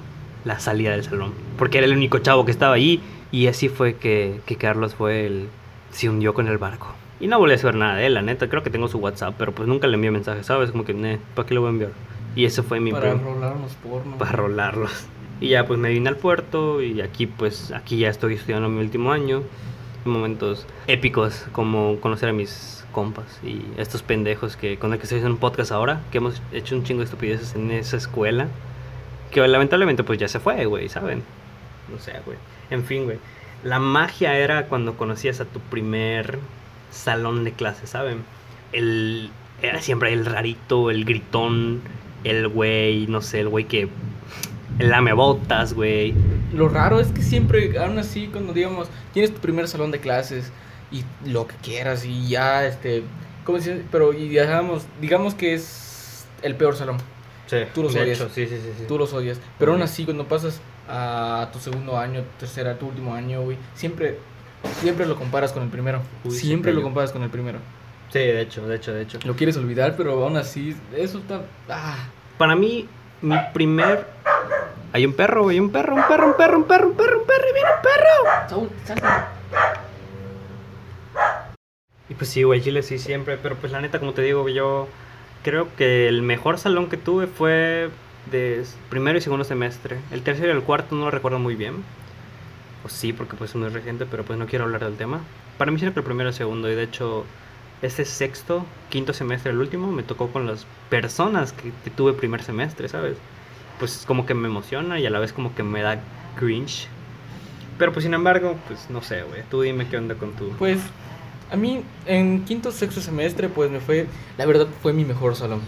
la 0.45 0.59
salida 0.59 0.91
del 0.91 1.03
salón. 1.03 1.33
Porque 1.57 1.77
era 1.77 1.87
el 1.87 1.93
único 1.93 2.17
chavo 2.19 2.43
que 2.45 2.51
estaba 2.51 2.73
ahí. 2.75 3.01
Y 3.31 3.47
así 3.47 3.69
fue 3.69 3.95
que, 3.95 4.41
que 4.45 4.55
Carlos 4.55 4.95
fue 4.95 5.25
el... 5.25 5.47
Se 5.91 6.09
hundió 6.09 6.33
con 6.33 6.47
el 6.47 6.57
barco. 6.57 6.87
Y 7.19 7.27
no 7.27 7.37
volví 7.39 7.53
a 7.53 7.57
saber 7.57 7.75
nada 7.75 7.95
de 7.95 8.05
él, 8.07 8.13
la 8.15 8.21
neta. 8.21 8.49
Creo 8.49 8.63
que 8.63 8.69
tengo 8.69 8.87
su 8.87 8.97
WhatsApp, 8.97 9.35
pero 9.37 9.51
pues 9.53 9.67
nunca 9.67 9.87
le 9.87 9.95
envié 9.95 10.09
mensajes, 10.11 10.45
¿sabes? 10.45 10.71
Como 10.71 10.85
que, 10.85 10.93
"Ne, 10.93 11.19
¿para 11.35 11.47
qué 11.47 11.53
le 11.53 11.59
voy 11.59 11.67
a 11.67 11.71
enviar? 11.71 11.91
Y 12.35 12.45
eso 12.45 12.63
fue 12.63 12.79
mi 12.79 12.91
Para 12.91 13.11
prim- 13.11 13.23
rolar 13.23 13.53
unos 13.55 13.73
pornos. 13.73 14.17
para 14.17 14.31
rolarlos. 14.31 15.05
Y 15.41 15.49
ya 15.49 15.65
pues 15.65 15.79
me 15.79 15.89
vine 15.89 16.09
al 16.09 16.15
puerto 16.17 16.81
y 16.81 17.01
aquí 17.01 17.25
pues 17.27 17.71
aquí 17.71 17.97
ya 17.97 18.09
estoy 18.09 18.33
estudiando 18.35 18.67
mi 18.69 18.81
último 18.81 19.11
año. 19.11 19.41
Momentos 20.05 20.65
épicos 20.87 21.45
como 21.51 21.97
conocer 21.99 22.29
a 22.29 22.33
mis 22.33 22.78
compas 22.99 23.39
y 23.43 23.61
estos 23.77 24.03
pendejos 24.03 24.57
que 24.57 24.77
con 24.77 24.91
el 24.91 24.99
que 24.99 25.03
estoy 25.03 25.19
haciendo 25.19 25.35
un 25.35 25.39
podcast 25.39 25.71
ahora, 25.71 26.01
que 26.11 26.17
hemos 26.17 26.41
hecho 26.51 26.75
un 26.75 26.83
chingo 26.83 26.99
de 26.99 27.05
estupideces 27.05 27.55
en 27.55 27.71
esa 27.71 27.95
escuela, 27.95 28.47
que 29.31 29.47
lamentablemente 29.47 30.03
pues 30.03 30.19
ya 30.19 30.27
se 30.27 30.41
fue, 30.41 30.65
güey, 30.65 30.89
¿saben? 30.89 31.23
No 31.89 31.97
sé, 31.97 32.11
güey. 32.25 32.37
En 32.69 32.83
fin, 32.83 33.05
güey. 33.05 33.19
La 33.63 33.79
magia 33.79 34.37
era 34.37 34.65
cuando 34.65 34.97
conocías 34.97 35.39
a 35.39 35.45
tu 35.45 35.61
primer 35.61 36.39
salón 36.91 37.45
de 37.45 37.53
clase, 37.53 37.87
¿saben? 37.87 38.23
El 38.73 39.29
era 39.61 39.81
siempre 39.81 40.11
el 40.11 40.25
rarito, 40.25 40.91
el 40.91 41.05
gritón, 41.05 41.79
el 42.25 42.49
güey, 42.49 43.07
no 43.07 43.21
sé, 43.21 43.39
el 43.39 43.47
güey 43.47 43.63
que 43.63 43.87
lame 44.77 45.13
botas, 45.13 45.73
güey. 45.73 46.13
Lo 46.53 46.67
raro 46.67 46.99
es 46.99 47.07
que 47.13 47.21
siempre, 47.21 47.79
aún 47.79 47.97
así, 47.97 48.27
cuando 48.27 48.51
digamos, 48.51 48.89
tienes 49.13 49.33
tu 49.33 49.39
primer 49.39 49.69
salón 49.69 49.91
de 49.91 49.99
clases 49.99 50.51
y 50.91 51.03
lo 51.25 51.47
que 51.47 51.55
quieras 51.57 52.05
y 52.05 52.27
ya, 52.27 52.65
este, 52.65 53.03
¿cómo 53.43 53.59
se 53.59 53.73
dice? 53.73 53.85
Pero 53.91 54.13
y 54.13 54.27
digamos, 54.27 54.85
digamos 55.01 55.35
que 55.35 55.53
es 55.53 56.25
el 56.41 56.55
peor 56.55 56.75
salón. 56.75 56.97
Sí, 57.47 57.57
tú 57.73 57.83
los 57.83 57.95
odias. 57.95 58.19
hecho, 58.19 58.29
sí, 58.29 58.45
sí, 58.45 58.57
sí, 58.57 58.71
sí. 58.77 58.85
Tú 58.87 58.97
los 58.97 59.11
odias. 59.13 59.39
Pero 59.57 59.71
aún 59.73 59.81
así, 59.81 60.05
cuando 60.05 60.27
pasas 60.27 60.61
a 60.87 61.49
tu 61.51 61.59
segundo 61.59 61.97
año, 61.97 62.23
tercera, 62.39 62.77
tu 62.77 62.87
último 62.87 63.13
año, 63.13 63.41
güey, 63.41 63.57
siempre, 63.73 64.19
siempre 64.81 65.05
lo 65.05 65.15
comparas 65.15 65.51
con 65.51 65.63
el 65.63 65.69
primero. 65.69 66.01
Uy, 66.23 66.31
siempre 66.31 66.73
lo 66.73 66.81
comparas 66.81 67.11
con 67.11 67.23
el 67.23 67.29
primero. 67.29 67.59
Sí, 68.11 68.19
de 68.19 68.41
hecho, 68.41 68.67
de 68.67 68.75
hecho, 68.75 68.93
de 68.93 69.03
hecho. 69.03 69.19
Lo 69.23 69.35
quieres 69.35 69.57
olvidar, 69.57 69.95
pero 69.95 70.23
aún 70.23 70.37
así, 70.37 70.75
eso 70.95 71.19
está... 71.19 71.41
Ah, 71.69 72.07
Para 72.37 72.55
mí, 72.55 72.87
mi 73.21 73.35
primer... 73.53 74.07
Hay 74.91 75.05
un 75.05 75.13
perro, 75.13 75.43
güey, 75.43 75.59
un 75.59 75.71
perro, 75.71 75.95
un 75.95 76.03
perro, 76.07 76.27
un 76.27 76.33
perro, 76.33 76.57
un 76.57 76.63
perro, 76.63 76.87
un 76.87 76.95
perro, 76.95 77.19
un 77.19 77.25
perro, 77.27 77.45
y 77.49 77.53
viene 77.53 77.69
un 77.69 77.81
perro. 77.83 78.49
Saúl, 78.49 78.69
salta. 78.85 79.29
Pues 82.19 82.31
sí, 82.31 82.43
güey, 82.43 82.61
Chile 82.61 82.83
sí 82.83 82.99
siempre, 82.99 83.37
pero 83.41 83.55
pues 83.55 83.71
la 83.71 83.79
neta, 83.79 83.99
como 83.99 84.11
te 84.11 84.21
digo, 84.21 84.49
yo 84.49 84.89
creo 85.41 85.73
que 85.77 86.09
el 86.09 86.21
mejor 86.21 86.57
salón 86.57 86.89
que 86.89 86.97
tuve 86.97 87.27
fue 87.27 87.89
de 88.29 88.65
primero 88.89 89.17
y 89.17 89.21
segundo 89.21 89.45
semestre. 89.45 89.99
El 90.11 90.21
tercero 90.21 90.49
y 90.49 90.51
el 90.51 90.63
cuarto 90.63 90.95
no 90.95 91.05
lo 91.05 91.11
recuerdo 91.11 91.39
muy 91.39 91.55
bien. 91.55 91.75
O 92.83 92.89
sí, 92.89 93.13
porque 93.13 93.37
pues 93.37 93.51
es 93.51 93.55
muy 93.55 93.69
reciente, 93.69 94.05
pero 94.05 94.25
pues 94.25 94.37
no 94.37 94.47
quiero 94.47 94.65
hablar 94.65 94.83
del 94.83 94.97
tema. 94.97 95.21
Para 95.57 95.71
mí 95.71 95.79
siempre 95.79 96.01
el 96.01 96.05
primero 96.05 96.29
y 96.29 96.33
segundo, 96.33 96.69
y 96.69 96.75
de 96.75 96.83
hecho, 96.83 97.23
este 97.81 98.03
sexto, 98.03 98.65
quinto 98.89 99.13
semestre, 99.13 99.53
el 99.53 99.59
último, 99.59 99.89
me 99.89 100.03
tocó 100.03 100.27
con 100.27 100.45
las 100.45 100.67
personas 100.89 101.53
que, 101.53 101.71
que 101.85 101.89
tuve 101.89 102.11
primer 102.11 102.43
semestre, 102.43 102.89
¿sabes? 102.89 103.15
Pues 103.79 104.03
como 104.05 104.25
que 104.25 104.33
me 104.33 104.49
emociona 104.49 104.99
y 104.99 105.05
a 105.05 105.09
la 105.09 105.19
vez 105.19 105.31
como 105.31 105.55
que 105.55 105.63
me 105.63 105.81
da 105.81 106.01
cringe. 106.35 106.89
Pero 107.77 107.93
pues 107.93 108.03
sin 108.03 108.13
embargo, 108.13 108.57
pues 108.67 108.89
no 108.89 109.01
sé, 109.01 109.23
güey. 109.23 109.43
Tú 109.49 109.61
dime 109.61 109.87
qué 109.87 109.95
onda 109.95 110.15
con 110.15 110.33
tu... 110.33 110.49
Pues 110.57 110.81
a 111.51 111.55
mí 111.55 111.83
en 112.05 112.45
quinto 112.45 112.71
sexto 112.71 113.01
semestre 113.01 113.49
pues 113.49 113.71
me 113.71 113.79
fue, 113.79 114.07
la 114.37 114.45
verdad 114.45 114.67
fue 114.81 114.93
mi 114.93 115.05
mejor 115.05 115.35
salón, 115.35 115.61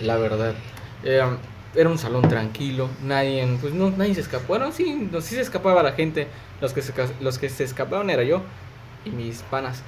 la 0.00 0.16
verdad. 0.16 0.54
Era, 1.02 1.38
era 1.74 1.88
un 1.88 1.98
salón 1.98 2.28
tranquilo, 2.28 2.88
nadie, 3.02 3.46
pues 3.60 3.72
no, 3.72 3.90
nadie 3.90 4.14
se 4.14 4.20
escapó. 4.20 4.48
Bueno, 4.48 4.72
sí, 4.72 5.08
no, 5.10 5.20
sí 5.20 5.34
se 5.34 5.40
escapaba 5.40 5.82
la 5.82 5.92
gente, 5.92 6.28
los 6.60 6.72
que 6.72 6.82
se, 6.82 6.92
los 7.20 7.38
que 7.38 7.48
se 7.48 7.64
escapaban 7.64 8.10
era 8.10 8.22
yo 8.22 8.42
y 9.04 9.10
mis 9.10 9.42
panas. 9.42 9.82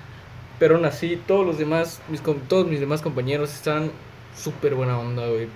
Pero 0.59 0.77
aún 0.77 0.85
así, 0.85 1.21
todos 1.27 1.47
los 1.47 1.59
demás, 1.59 2.01
mis, 2.09 2.23
todos 2.49 2.67
mis 2.67 2.81
demás 2.81 3.01
compañeros 3.01 3.53
estaban 3.55 3.91
súper 4.37 4.75
buena 4.75 4.99
onda, 4.99 5.27
güey. 5.27 5.49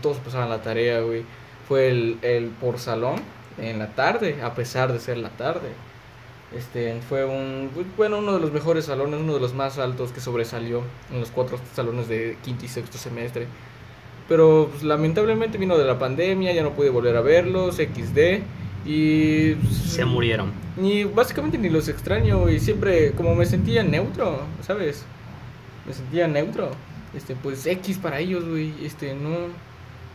Todos 0.00 0.18
pasaban 0.18 0.50
la 0.50 0.62
tarea, 0.62 1.00
güey. 1.00 1.24
Fue 1.68 1.88
el, 1.88 2.18
el 2.22 2.46
por 2.48 2.78
salón 2.78 3.16
en 3.58 3.78
la 3.78 3.88
tarde, 3.88 4.42
a 4.42 4.54
pesar 4.54 4.92
de 4.92 5.00
ser 5.00 5.18
la 5.18 5.30
tarde. 5.30 5.68
Este, 6.56 7.00
fue 7.08 7.24
un, 7.24 7.70
pues, 7.74 7.86
bueno, 7.96 8.18
uno 8.18 8.32
de 8.34 8.40
los 8.40 8.52
mejores 8.52 8.84
salones, 8.84 9.20
uno 9.20 9.34
de 9.34 9.40
los 9.40 9.54
más 9.54 9.78
altos 9.78 10.12
que 10.12 10.20
sobresalió 10.20 10.82
en 11.12 11.20
los 11.20 11.30
cuatro 11.30 11.58
salones 11.74 12.08
de 12.08 12.36
quinto 12.44 12.64
y 12.64 12.68
sexto 12.68 12.96
semestre. 12.98 13.46
Pero 14.28 14.68
pues, 14.70 14.82
lamentablemente 14.84 15.58
vino 15.58 15.76
de 15.76 15.84
la 15.84 15.98
pandemia, 15.98 16.52
ya 16.52 16.62
no 16.62 16.72
pude 16.74 16.90
volver 16.90 17.16
a 17.16 17.20
verlos, 17.20 17.76
XD. 17.76 18.42
Y 18.86 19.56
Se 19.72 20.04
murieron. 20.04 20.52
ni 20.76 21.04
básicamente 21.04 21.56
ni 21.56 21.70
los 21.70 21.88
extraño 21.88 22.50
y 22.50 22.60
siempre 22.60 23.12
como 23.12 23.34
me 23.34 23.46
sentía 23.46 23.82
neutro, 23.82 24.40
¿sabes? 24.62 25.04
Me 25.86 25.92
sentía 25.94 26.28
neutro. 26.28 26.70
Este, 27.14 27.34
pues 27.34 27.66
X 27.66 27.98
para 27.98 28.18
ellos, 28.20 28.44
güey. 28.46 28.74
Este, 28.84 29.14
no 29.14 29.48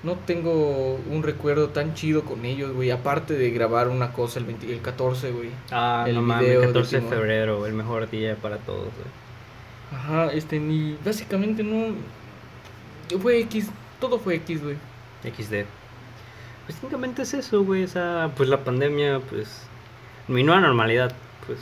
no 0.04 0.16
tengo 0.16 0.96
un 1.10 1.24
recuerdo 1.24 1.70
tan 1.70 1.94
chido 1.94 2.24
con 2.24 2.46
ellos, 2.46 2.74
güey, 2.74 2.92
aparte 2.92 3.34
de 3.34 3.52
grabar 3.52 3.90
una 3.90 4.14
cosa 4.14 4.40
el 4.40 4.46
20 4.46 4.72
el 4.72 4.82
14, 4.82 5.32
güey. 5.32 5.50
Ah, 5.72 6.06
El 6.08 6.16
no 6.16 6.22
mames, 6.22 6.48
de 6.48 6.66
14 6.68 7.02
de 7.02 7.08
febrero, 7.08 7.66
el 7.66 7.74
mejor 7.74 8.10
día 8.10 8.36
para 8.36 8.58
todos, 8.58 8.84
güey. 8.84 9.20
Ajá, 9.92 10.32
este 10.32 10.60
ni 10.60 10.96
básicamente 11.04 11.64
no 11.64 11.96
fue 13.22 13.40
X, 13.40 13.70
todo 14.00 14.20
fue 14.20 14.36
X, 14.36 14.64
güey. 14.64 14.76
XD. 15.24 15.66
Pues 16.66 16.76
técnicamente 16.80 17.24
es 17.24 17.34
eso, 17.34 17.64
güey. 17.64 17.84
O 17.84 17.88
sea, 17.88 18.32
pues 18.38 18.48
la 18.48 18.64
pandemia, 18.64 19.20
pues. 19.20 19.64
Mi 20.28 20.44
nueva 20.44 20.62
normalidad, 20.62 21.14
pues. 21.48 21.60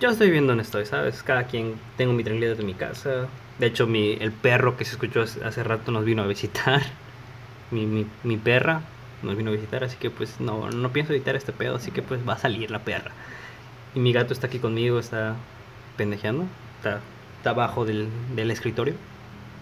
Yo 0.00 0.10
estoy 0.10 0.30
viendo 0.30 0.52
dónde 0.52 0.62
estoy, 0.62 0.86
¿sabes? 0.86 1.22
Cada 1.22 1.44
quien. 1.44 1.74
Tengo 1.96 2.12
mi 2.12 2.22
tranquilidad 2.22 2.58
en 2.60 2.66
mi 2.66 2.74
casa. 2.74 3.26
De 3.58 3.66
hecho, 3.66 3.88
mi, 3.88 4.16
el 4.20 4.30
perro 4.30 4.76
que 4.76 4.84
se 4.84 4.92
escuchó 4.92 5.22
hace 5.22 5.64
rato 5.64 5.90
nos 5.90 6.04
vino 6.04 6.22
a 6.22 6.26
visitar. 6.26 6.82
Mi, 7.70 8.06
mi, 8.24 8.36
perra 8.36 8.82
nos 9.22 9.36
vino 9.36 9.50
a 9.50 9.52
visitar, 9.52 9.84
así 9.84 9.96
que 9.96 10.10
pues 10.10 10.40
no, 10.40 10.70
no 10.70 10.92
pienso 10.92 11.12
editar 11.12 11.36
este 11.36 11.52
pedo, 11.52 11.76
así 11.76 11.90
que 11.90 12.02
pues 12.02 12.26
va 12.26 12.34
a 12.34 12.38
salir 12.38 12.70
la 12.70 12.80
perra. 12.80 13.10
Y 13.94 14.00
mi 14.00 14.12
gato 14.12 14.32
está 14.32 14.46
aquí 14.46 14.58
conmigo, 14.58 14.98
está 14.98 15.36
pendejeando, 15.96 16.44
está, 16.76 17.00
está 17.36 17.50
abajo 17.50 17.84
del, 17.84 18.08
del 18.34 18.50
escritorio. 18.50 18.94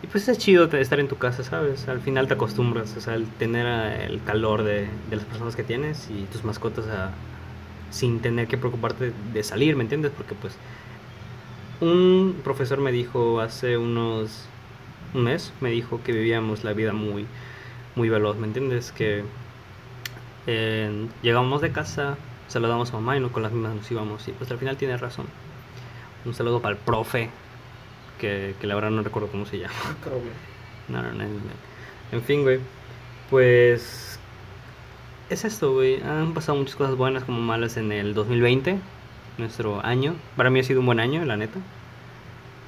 Y 0.03 0.07
pues 0.09 0.29
es 0.29 0.39
chido 0.39 0.65
estar 0.65 1.01
en 1.01 1.09
tu 1.09 1.17
casa, 1.17 1.43
¿sabes? 1.43 1.89
Al 1.89 2.01
final 2.01 2.29
te 2.29 2.35
acostumbras, 2.35 2.97
o 2.97 3.01
sea, 3.01 3.15
el 3.15 3.27
tener 3.27 3.67
ah, 3.67 4.05
el 4.05 4.23
calor 4.23 4.63
de, 4.63 4.89
de 5.11 5.17
las 5.17 5.25
personas 5.25 5.57
que 5.57 5.65
tienes 5.65 6.09
y 6.11 6.25
tus 6.25 6.45
mascotas 6.45 6.85
sin 7.91 8.21
tener 8.21 8.47
que 8.47 8.59
preocuparte 8.59 9.13
de 9.33 9.43
salir, 9.43 9.77
¿me 9.77 9.83
entiendes? 9.83 10.13
Porque 10.17 10.35
pues 10.35 10.57
un 11.81 12.37
profesor 12.43 12.79
me 12.79 12.93
dijo 12.93 13.41
hace 13.41 13.77
unos 13.77 14.47
un 15.15 15.25
mes, 15.25 15.53
me 15.61 15.71
dijo 15.71 16.01
que 16.03 16.13
vivíamos 16.13 16.65
la 16.65 16.73
vida 16.73 16.93
muy 16.93 17.27
muy 17.97 18.09
veloz, 18.09 18.37
¿me 18.37 18.47
entiendes? 18.47 18.93
Que 18.93 19.25
eh, 20.47 21.09
llegábamos 21.23 21.61
de 21.63 21.73
casa, 21.73 22.17
saludamos 22.47 22.91
a 22.91 22.95
mamá 22.95 23.17
y 23.17 23.21
no 23.21 23.33
con 23.33 23.43
las 23.43 23.53
mismas 23.53 23.75
nos 23.75 23.91
íbamos 23.91 24.29
y 24.29 24.33
pues 24.33 24.51
al 24.51 24.59
final 24.59 24.77
tiene 24.77 24.97
razón. 24.97 25.27
Un 26.25 26.35
saludo 26.35 26.61
para 26.61 26.77
el 26.77 26.81
profe, 26.81 27.31
que, 28.21 28.55
que 28.61 28.67
la 28.67 28.75
verdad 28.75 28.91
no 28.91 29.03
recuerdo 29.03 29.29
cómo 29.29 29.47
se 29.47 29.59
llama. 29.59 29.75
No, 30.89 31.03
no, 31.03 31.11
no. 31.11 31.25
no. 31.25 31.41
En 32.13 32.23
fin, 32.23 32.43
güey. 32.43 32.61
Pues. 33.31 34.21
Es 35.29 35.45
esto, 35.45 35.75
güey. 35.75 36.01
Han 36.03 36.33
pasado 36.35 36.57
muchas 36.59 36.77
cosas 36.77 36.95
buenas 36.95 37.25
como 37.25 37.41
malas 37.41 37.77
en 37.77 37.91
el 37.91 38.15
2020, 38.15 38.79
nuestro 39.39 39.85
año. 39.85 40.15
Para 40.37 40.51
mí 40.51 40.61
ha 40.61 40.63
sido 40.63 40.81
un 40.81 40.87
buen 40.87 41.01
año, 41.01 41.25
la 41.25 41.37
neta. 41.37 41.59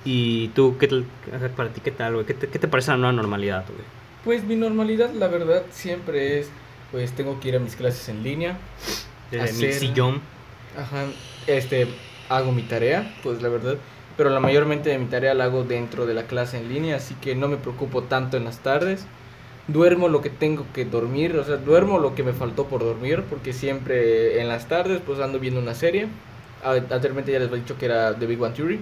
¿Y 0.05 0.49
tú, 0.49 0.77
qué 0.79 0.89
tal? 0.89 1.07
Para 1.57 1.73
ti, 1.73 1.81
¿qué 1.81 1.91
tal, 1.93 2.15
güey? 2.15 2.27
¿Qué 2.27 2.35
te, 2.35 2.49
qué 2.49 2.59
te 2.59 2.69
parece 2.69 2.91
la 2.91 2.97
nueva 2.97 3.13
normalidad, 3.13 3.65
güey? 3.69 3.85
Pues 4.25 4.45
mi 4.45 4.57
normalidad, 4.57 5.11
la 5.13 5.29
verdad, 5.29 5.63
siempre 5.71 6.41
es, 6.41 6.49
pues 6.91 7.13
tengo 7.13 7.41
que 7.41 7.49
ir 7.49 7.57
a 7.57 7.61
mis 7.61 7.77
clases 7.77 8.09
en 8.09 8.23
línea. 8.23 8.59
Desde 9.31 9.53
mi 9.55 9.65
Hacer- 9.73 9.75
sillón. 9.75 10.21
Ajá, 10.77 11.05
este, 11.47 11.87
hago 12.29 12.53
mi 12.53 12.63
tarea, 12.63 13.15
pues 13.23 13.43
la 13.43 13.49
verdad. 13.49 13.77
Pero 14.17 14.31
la 14.31 14.41
mayormente 14.41 14.91
de 14.91 14.99
mi 14.99 15.07
tarea 15.07 15.33
la 15.35 15.45
hago 15.45 15.63
dentro 15.65 16.05
de 16.05 16.15
la 16.15 16.25
clase 16.25 16.59
en 16.59 16.69
línea, 16.69 16.97
así 16.97 17.15
que 17.21 17.35
no 17.37 17.47
me 17.49 17.57
preocupo 17.57 18.03
tanto 18.03 18.37
en 18.37 18.45
las 18.45 18.59
tardes. 18.59 19.07
Duermo 19.69 20.09
lo 20.09 20.23
que 20.23 20.31
tengo 20.31 20.65
que 20.75 20.85
dormir, 20.85 21.37
o 21.37 21.45
sea, 21.45 21.57
duermo 21.57 21.99
lo 21.99 22.15
que 22.15 22.23
me 22.25 22.33
faltó 22.33 22.67
por 22.67 22.81
dormir, 22.81 23.23
porque 23.31 23.53
siempre 23.53 24.41
en 24.41 24.49
las 24.49 24.67
tardes 24.67 25.01
pues 25.05 25.21
ando 25.21 25.39
viendo 25.39 25.61
una 25.61 25.75
serie. 25.75 26.09
Anteriormente 26.65 27.31
ya 27.31 27.39
les 27.39 27.49
había 27.49 27.63
dicho 27.63 27.77
que 27.79 27.85
era 27.87 28.15
The 28.19 28.27
Big 28.27 28.41
One 28.43 28.55
Theory. 28.55 28.81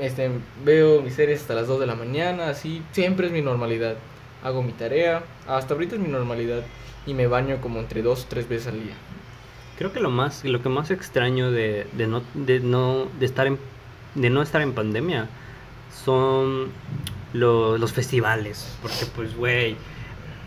Este, 0.00 0.30
veo 0.64 1.02
mis 1.02 1.14
series 1.14 1.40
hasta 1.42 1.54
las 1.54 1.66
2 1.66 1.80
de 1.80 1.86
la 1.86 1.94
mañana, 1.94 2.48
así, 2.48 2.82
siempre 2.92 3.26
es 3.26 3.32
mi 3.32 3.42
normalidad. 3.42 3.96
Hago 4.42 4.62
mi 4.62 4.72
tarea, 4.72 5.22
hasta 5.46 5.74
ahorita 5.74 5.94
es 5.96 6.00
mi 6.00 6.08
normalidad. 6.08 6.62
Y 7.06 7.14
me 7.14 7.26
baño 7.26 7.58
como 7.60 7.80
entre 7.80 8.02
2 8.02 8.24
o 8.24 8.26
3 8.28 8.48
veces 8.48 8.68
al 8.68 8.82
día. 8.82 8.94
Creo 9.78 9.92
que 9.92 10.00
lo 10.00 10.10
más, 10.10 10.44
lo 10.44 10.62
que 10.62 10.68
más 10.68 10.90
extraño 10.90 11.50
de, 11.50 11.86
de 11.92 12.06
no, 12.06 12.22
de 12.34 12.60
no, 12.60 13.06
de 13.18 13.26
estar 13.26 13.46
en, 13.46 13.58
de 14.14 14.30
no 14.30 14.42
estar 14.42 14.62
en 14.62 14.72
pandemia 14.72 15.28
son 16.04 16.68
lo- 17.32 17.78
los 17.78 17.92
festivales, 17.92 18.76
porque 18.82 19.06
pues, 19.14 19.36
güey, 19.36 19.76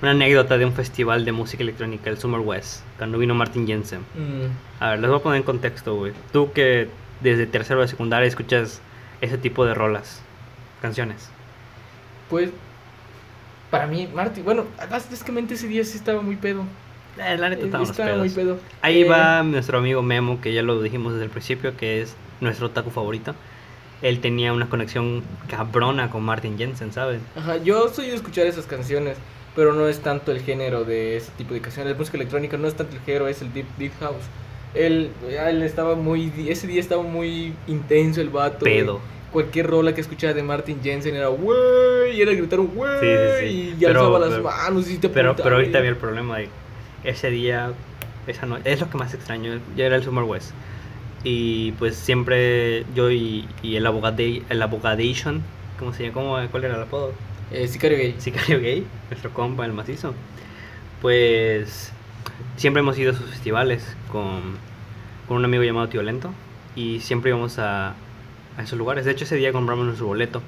una 0.02 0.12
anécdota 0.12 0.58
de 0.58 0.66
un 0.66 0.74
festival 0.74 1.26
de 1.26 1.32
música 1.32 1.64
electrónica, 1.64 2.10
el 2.10 2.18
Summer 2.18 2.40
West, 2.42 2.82
cuando 2.98 3.18
vino 3.18 3.34
Martin 3.36 3.68
Jensen. 3.68 4.00
Mm, 4.16 4.82
A 4.84 4.92
ver, 4.92 5.00
les 5.00 5.10
voy 5.10 5.20
a 5.20 5.24
poner 5.24 5.38
en 5.38 5.44
contexto, 5.44 5.96
güey. 5.96 6.14
Tú 6.32 6.52
que 6.54 6.88
desde 7.22 7.46
tercero 7.48 7.82
de 7.82 7.88
secundaria 7.88 8.28
escuchas 8.28 8.82
ese 9.22 9.38
tipo 9.38 9.66
de 9.66 9.74
rolas, 9.74 10.22
canciones. 10.82 11.30
Pues, 12.30 12.52
para 13.70 13.88
mí, 13.88 14.08
Marty, 14.14 14.42
bueno, 14.42 14.66
básicamente 14.90 15.56
ese 15.56 15.68
día 15.68 15.84
sí 15.84 15.98
estaba 15.98 16.22
muy 16.22 16.36
pedo. 16.36 16.64
Eh, 17.18 17.38
la 17.38 17.50
neta 17.50 17.66
estaba 17.82 18.18
muy 18.18 18.30
pedo. 18.30 18.60
Ahí 18.82 19.02
Eh, 19.02 19.10
va 19.10 19.44
nuestro 19.44 19.78
amigo 19.80 20.02
Memo, 20.02 20.42
que 20.42 20.54
ya 20.54 20.62
lo 20.62 20.82
dijimos 20.82 21.14
desde 21.14 21.26
el 21.26 21.32
principio, 21.32 21.76
que 21.78 22.02
es 22.02 22.16
nuestro 22.42 22.68
otaku 22.68 22.90
favorito. 22.92 23.36
Él 24.02 24.20
tenía 24.22 24.54
una 24.54 24.70
conexión 24.70 25.24
cabrona 25.50 26.10
con 26.10 26.24
Martin 26.24 26.58
Jensen, 26.58 26.92
¿sabes? 26.92 27.22
Ajá, 27.36 27.58
yo 27.58 27.88
soy 27.90 28.08
de 28.08 28.16
escuchar 28.16 28.46
esas 28.46 28.66
canciones, 28.66 29.18
pero 29.56 29.74
no 29.74 29.88
es 29.88 30.02
tanto 30.02 30.32
el 30.32 30.42
género 30.42 30.84
de 30.84 31.18
ese 31.18 31.32
tipo 31.38 31.54
de 31.54 31.62
canciones. 31.62 31.94
La 31.94 31.98
música 31.98 32.18
electrónica 32.18 32.58
no 32.58 32.68
es 32.68 32.76
tanto 32.76 32.96
el 32.96 33.02
género, 33.02 33.28
es 33.28 33.42
el 33.42 33.54
deep, 33.54 33.66
deep 33.78 33.94
house. 34.00 34.24
Él, 34.76 35.10
él 35.30 35.64
estaba 35.64 35.96
muy, 35.96 36.32
ese 36.48 36.68
día 36.68 36.80
estaba 36.80 37.04
muy 37.04 37.54
intenso 37.68 38.22
el 38.22 38.30
vato. 38.30 38.60
güey. 38.62 38.82
Pedo. 38.82 39.00
Cualquier 39.32 39.68
rola 39.68 39.94
que 39.94 40.02
escuchaba 40.02 40.34
de 40.34 40.44
Martin 40.44 40.80
Jensen 40.82 41.16
era 41.16 41.30
wey, 41.30 42.16
y 42.18 42.22
era 42.22 42.32
gritar 42.34 42.60
wey, 42.60 43.00
Sí, 43.02 43.08
sí, 43.08 43.48
sí. 43.50 43.76
y 43.80 43.86
alzaba 43.86 44.20
las 44.20 44.30
pero- 44.30 44.44
manos 44.44 44.90
y 44.90 44.98
te 44.98 45.10
Pero, 45.10 45.32
apuntaba, 45.32 45.44
pero 45.44 45.56
ahorita 45.58 45.78
había 45.80 45.90
el 45.90 45.98
problema 45.98 46.38
de 46.38 46.50
ese 47.04 47.30
día, 47.30 47.72
esa 48.28 48.46
noche, 48.46 48.62
es 48.72 48.80
lo 48.80 48.90
que 48.90 48.98
más 48.98 49.14
extraño, 49.14 49.60
ya 49.76 49.86
era 49.86 49.96
el 49.98 50.04
Summer 50.04 50.24
West. 50.24 50.52
Y 51.26 51.72
pues 51.74 51.96
siempre 51.98 52.86
yo 52.96 53.12
y, 53.12 53.48
y 53.62 53.76
el 53.76 53.86
abogado 53.88 54.24
el 54.50 54.62
abogadation, 54.62 55.42
¿cómo 55.80 55.92
se 55.94 56.04
llama? 56.04 56.14
¿Cómo, 56.14 56.38
¿Cuál 56.52 56.64
era 56.66 56.76
el 56.76 56.82
apodo? 56.84 57.12
Eh, 57.52 57.68
Sicario 57.68 57.98
Gay. 57.98 58.16
Sicario 58.20 58.60
Gay, 58.62 58.86
nuestro 59.10 59.32
compa, 59.34 59.66
el 59.66 59.74
macizo. 59.74 60.14
Pues 61.02 61.92
siempre 62.58 62.82
hemos 62.82 62.98
ido 62.98 63.12
a 63.12 63.16
sus 63.16 63.30
festivales 63.30 63.96
con, 64.12 64.42
con 65.28 65.38
un 65.38 65.46
amigo 65.46 65.64
llamado 65.64 65.88
Tío 65.90 66.02
Lento 66.04 66.32
y 66.76 67.00
siempre 67.00 67.30
íbamos 67.32 67.60
a, 67.60 67.90
a 68.58 68.62
esos 68.64 68.78
lugares. 68.78 69.06
De 69.06 69.12
hecho, 69.12 69.24
ese 69.26 69.36
día 69.36 69.52
compramos 69.52 69.86
nuestro 69.86 70.08
boleto. 70.08 70.42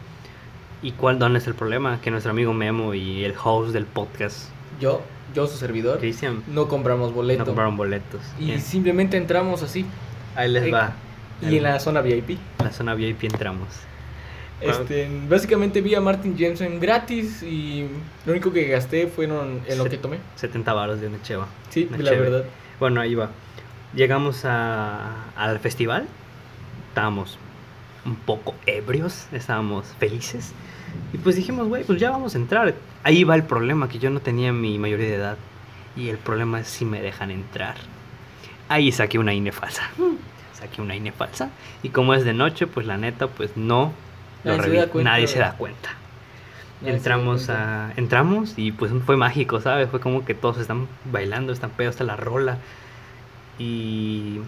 ¿Y 0.82 0.91
cuál 0.91 1.17
dónde 1.19 1.39
es 1.39 1.47
el 1.47 1.56
problema? 1.56 2.00
Que 2.02 2.12
nuestro 2.12 2.32
amigo 2.32 2.54
Memo 2.54 2.93
y 2.93 3.23
el 3.26 3.34
host 3.43 3.73
del 3.73 3.86
podcast, 3.86 4.50
Yo, 4.80 5.02
yo 5.34 5.47
su 5.47 5.58
servidor, 5.58 5.97
Cristian, 5.97 6.43
no 6.47 6.67
compramos 6.67 7.13
boleto. 7.13 7.39
no 7.39 7.45
compraron 7.45 7.76
boletos. 7.78 8.21
y 8.39 8.45
Bien, 8.45 8.62
simplemente 8.62 9.17
entramos 9.17 9.63
así. 9.63 9.86
ahí 10.36 10.52
les 10.52 10.65
eh, 10.65 10.71
va. 10.71 10.93
Y 11.41 11.58
en 11.58 11.63
la 11.63 11.80
zona 11.80 12.02
VIP. 12.02 12.32
En 12.60 12.65
la 12.65 12.71
zona 12.71 12.93
VIP 12.93 13.23
entramos. 13.23 13.67
Este, 14.61 15.07
básicamente 15.29 15.81
vi 15.81 15.93
a 15.95 16.01
Martin 16.01 16.35
Jensen 16.37 16.79
gratis 16.79 17.43
y 17.43 17.87
lo 18.25 18.31
único 18.33 18.51
que 18.51 18.67
gasté 18.67 19.07
fueron 19.07 19.61
en 19.67 19.77
lo 19.77 19.83
Se- 19.83 19.89
que 19.91 19.97
tomé. 19.97 20.17
70 20.35 20.73
baros 20.73 20.99
de 20.99 21.07
una 21.07 21.21
cheva. 21.21 21.47
Sí, 21.69 21.87
Una 21.89 21.99
la 21.99 22.11
verdad. 22.11 22.43
Bueno, 22.79 23.01
ahí 23.01 23.13
va. 23.15 23.29
Llegamos 23.93 24.45
a, 24.45 25.25
al 25.35 25.59
festival. 25.59 26.07
Estábamos 26.89 27.37
un 28.05 28.15
poco 28.15 28.55
ebrios, 28.65 29.27
estábamos 29.31 29.85
felices. 29.99 30.53
Y 31.13 31.17
pues 31.17 31.35
dijimos, 31.35 31.67
güey, 31.67 31.83
pues 31.83 31.99
ya 31.99 32.09
vamos 32.09 32.33
a 32.33 32.37
entrar. 32.39 32.73
Ahí 33.03 33.23
va 33.23 33.35
el 33.35 33.43
problema, 33.43 33.87
que 33.89 33.99
yo 33.99 34.09
no 34.09 34.19
tenía 34.21 34.51
mi 34.53 34.79
mayoría 34.79 35.07
de 35.07 35.15
edad. 35.15 35.37
Y 35.95 36.09
el 36.09 36.17
problema 36.17 36.59
es 36.61 36.67
si 36.67 36.85
me 36.85 37.01
dejan 37.01 37.29
entrar. 37.31 37.75
Ahí 38.69 38.91
saqué 38.91 39.19
una 39.19 39.33
INE 39.33 39.51
falsa. 39.51 39.89
Saqué 40.53 40.81
una 40.81 40.95
INE 40.95 41.11
falsa. 41.11 41.49
Y 41.83 41.89
como 41.89 42.13
es 42.13 42.23
de 42.23 42.33
noche, 42.33 42.65
pues 42.67 42.85
la 42.87 42.97
neta, 42.97 43.27
pues 43.27 43.55
no. 43.55 43.93
Nadie 44.43 44.62
se 44.63 44.73
da 44.73 44.88
cuenta, 44.88 45.12
nadie 45.12 45.28
se 45.28 45.39
güey. 45.39 45.50
da 45.52 45.58
cuenta. 45.58 45.89
Nadie 46.82 47.00
se 47.02 47.10
da 47.10 47.19
Entramos 47.19 47.45
cuenta. 47.45 47.88
a, 47.88 47.93
entramos 47.97 48.54
y 48.58 48.71
pues 48.71 48.91
fue 49.06 49.17
mágico, 49.17 49.62
¿sabes? 49.62 49.89
Fue 49.89 50.00
como 50.00 50.26
que 50.26 50.34
todos 50.36 50.58
están 50.60 50.88
bailando, 51.06 51.54
están 51.54 51.71
pedos 51.71 51.91
hasta 51.95 52.04
la 52.04 52.15
rola. 52.15 52.60
Y, 53.60 54.39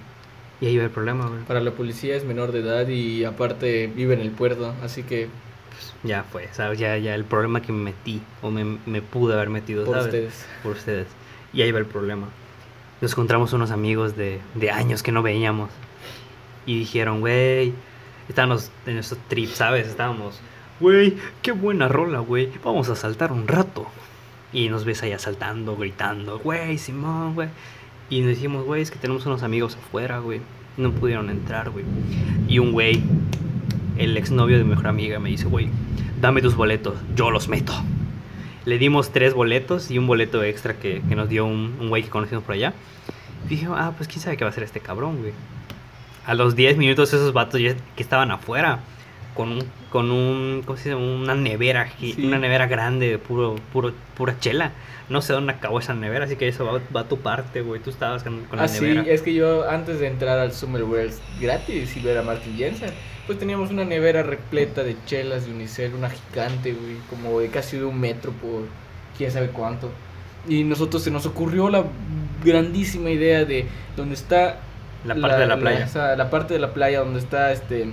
y 0.61 0.65
ahí 0.65 0.77
va 0.77 0.83
el 0.83 0.89
problema, 0.91 1.27
güey. 1.27 1.41
Para 1.43 1.61
la 1.61 1.71
policía 1.71 2.15
es 2.15 2.23
menor 2.25 2.51
de 2.51 2.59
edad 2.59 2.87
y 2.87 3.23
aparte 3.25 3.87
vive 3.87 4.13
en 4.13 4.21
el 4.21 4.31
puerto, 4.31 4.73
así 4.83 5.03
que 5.03 5.29
Pues, 5.69 5.93
ya 6.03 6.23
fue, 6.23 6.47
¿sabes? 6.51 6.77
Ya, 6.79 6.97
ya 6.97 7.15
el 7.15 7.25
problema 7.25 7.61
que 7.61 7.71
me 7.71 7.83
metí 7.85 8.21
o 8.41 8.51
me, 8.51 8.77
me 8.85 9.01
pude 9.01 9.33
haber 9.33 9.49
metido, 9.49 9.85
por 9.85 9.95
¿sabes? 9.95 10.05
ustedes. 10.07 10.45
Por 10.63 10.73
ustedes. 10.73 11.07
Y 11.53 11.61
ahí 11.63 11.71
va 11.71 11.79
el 11.79 11.85
problema. 11.87 12.27
Nos 13.01 13.11
encontramos 13.13 13.53
unos 13.53 13.71
amigos 13.71 14.15
de, 14.15 14.39
de 14.55 14.71
años 14.71 15.01
que 15.01 15.11
no 15.11 15.23
veíamos. 15.23 15.69
Y 16.65 16.77
dijeron, 16.79 17.21
güey, 17.21 17.73
estábamos 18.29 18.71
en 18.85 18.93
nuestro 18.93 19.17
trip, 19.27 19.49
¿sabes? 19.49 19.87
Estábamos, 19.87 20.39
güey, 20.79 21.17
qué 21.41 21.51
buena 21.51 21.87
rola, 21.87 22.19
güey. 22.19 22.49
Vamos 22.63 22.87
a 22.89 22.95
saltar 22.95 23.31
un 23.31 23.47
rato. 23.47 23.87
Y 24.53 24.69
nos 24.69 24.85
ves 24.85 25.03
ahí 25.03 25.13
saltando, 25.17 25.75
gritando, 25.75 26.39
güey, 26.39 26.77
Simón, 26.77 27.35
güey. 27.35 27.49
Y 28.09 28.21
nos 28.21 28.29
dijimos, 28.29 28.65
güey, 28.65 28.81
es 28.81 28.91
que 28.91 28.97
tenemos 28.97 29.25
unos 29.25 29.43
amigos 29.43 29.75
afuera, 29.75 30.19
güey. 30.19 30.41
No 30.77 30.91
pudieron 30.91 31.29
entrar, 31.29 31.69
güey. 31.69 31.85
Y 32.47 32.59
un 32.59 32.71
güey, 32.71 33.03
el 33.97 34.15
exnovio 34.17 34.57
de 34.57 34.63
mi 34.63 34.69
mejor 34.71 34.87
amiga, 34.87 35.19
me 35.19 35.29
dice, 35.29 35.45
güey, 35.45 35.69
dame 36.21 36.41
tus 36.41 36.55
boletos, 36.55 36.95
yo 37.15 37.31
los 37.31 37.47
meto. 37.47 37.73
Le 38.65 38.77
dimos 38.77 39.11
tres 39.11 39.33
boletos 39.33 39.91
y 39.91 39.97
un 39.97 40.07
boleto 40.07 40.43
extra 40.43 40.75
que, 40.75 41.01
que 41.07 41.15
nos 41.15 41.29
dio 41.29 41.45
un 41.45 41.89
güey 41.89 42.03
que 42.03 42.09
conocimos 42.09 42.43
por 42.43 42.55
allá. 42.55 42.73
Y 43.45 43.49
dije, 43.49 43.67
ah, 43.69 43.93
pues 43.95 44.07
quién 44.07 44.21
sabe 44.21 44.37
qué 44.37 44.43
va 44.43 44.49
a 44.49 44.51
hacer 44.51 44.63
este 44.63 44.79
cabrón, 44.79 45.19
güey. 45.19 45.33
A 46.29 46.33
los 46.35 46.55
10 46.55 46.77
minutos 46.77 47.11
esos 47.13 47.33
vatos 47.33 47.59
ya 47.59 47.73
que 47.95 48.03
estaban 48.03 48.29
afuera 48.31 48.79
con 49.35 49.51
un, 49.53 49.63
con 49.89 50.11
un, 50.11 50.61
¿cómo 50.65 50.77
se 50.77 50.89
dice? 50.89 50.95
Una 50.95 51.33
nevera, 51.35 51.89
Sí. 51.99 52.15
una 52.23 52.37
nevera 52.37 52.67
grande 52.67 53.09
de 53.09 53.17
puro, 53.17 53.55
puro, 53.73 53.93
pura 54.15 54.37
chela. 54.39 54.71
No 55.09 55.21
sé 55.23 55.33
dónde 55.33 55.53
acabó 55.53 55.79
esa 55.79 55.95
nevera, 55.95 56.25
así 56.25 56.35
que 56.35 56.47
eso 56.47 56.65
va, 56.65 56.79
va 56.95 57.01
a 57.01 57.03
tu 57.05 57.17
parte, 57.17 57.61
güey. 57.61 57.81
Tú 57.81 57.89
estabas 57.89 58.21
con, 58.23 58.43
con 58.45 58.57
la 58.59 58.65
Ah, 58.65 58.67
sí, 58.67 58.81
nevera. 58.81 59.03
es 59.11 59.21
que 59.23 59.33
yo 59.33 59.67
antes 59.69 59.99
de 59.99 60.07
entrar 60.07 60.37
al 60.37 60.51
Summer 60.53 60.83
Worlds 60.83 61.19
gratis 61.41 61.97
y 61.97 61.99
ver 62.01 62.17
a 62.17 62.21
Martin 62.21 62.55
Jensen, 62.57 62.91
pues 63.25 63.39
teníamos 63.39 63.71
una 63.71 63.85
nevera 63.85 64.21
repleta 64.21 64.83
de 64.83 64.95
chelas 65.07 65.45
de 65.47 65.51
Unicel, 65.51 65.93
una 65.95 66.09
gigante, 66.11 66.73
güey, 66.73 66.97
como 67.09 67.39
de 67.39 67.47
casi 67.49 67.77
de 67.77 67.85
un 67.85 67.99
metro 67.99 68.31
por 68.33 68.63
quién 69.17 69.31
sabe 69.31 69.47
cuánto. 69.49 69.89
Y 70.47 70.63
nosotros 70.63 71.01
se 71.03 71.09
nos 71.11 71.25
ocurrió 71.25 71.69
la 71.69 71.85
grandísima 72.43 73.09
idea 73.09 73.45
de 73.45 73.65
donde 73.97 74.13
está 74.15 74.59
La 75.05 75.15
parte 75.15 75.39
de 75.39 75.47
la 75.47 75.57
playa. 75.57 75.85
esa- 75.85 76.15
la 76.15 76.29
parte 76.29 76.53
de 76.53 76.59
la 76.59 76.73
playa 76.73 76.99
donde 76.99 77.19
está 77.19 77.51
este 77.51 77.87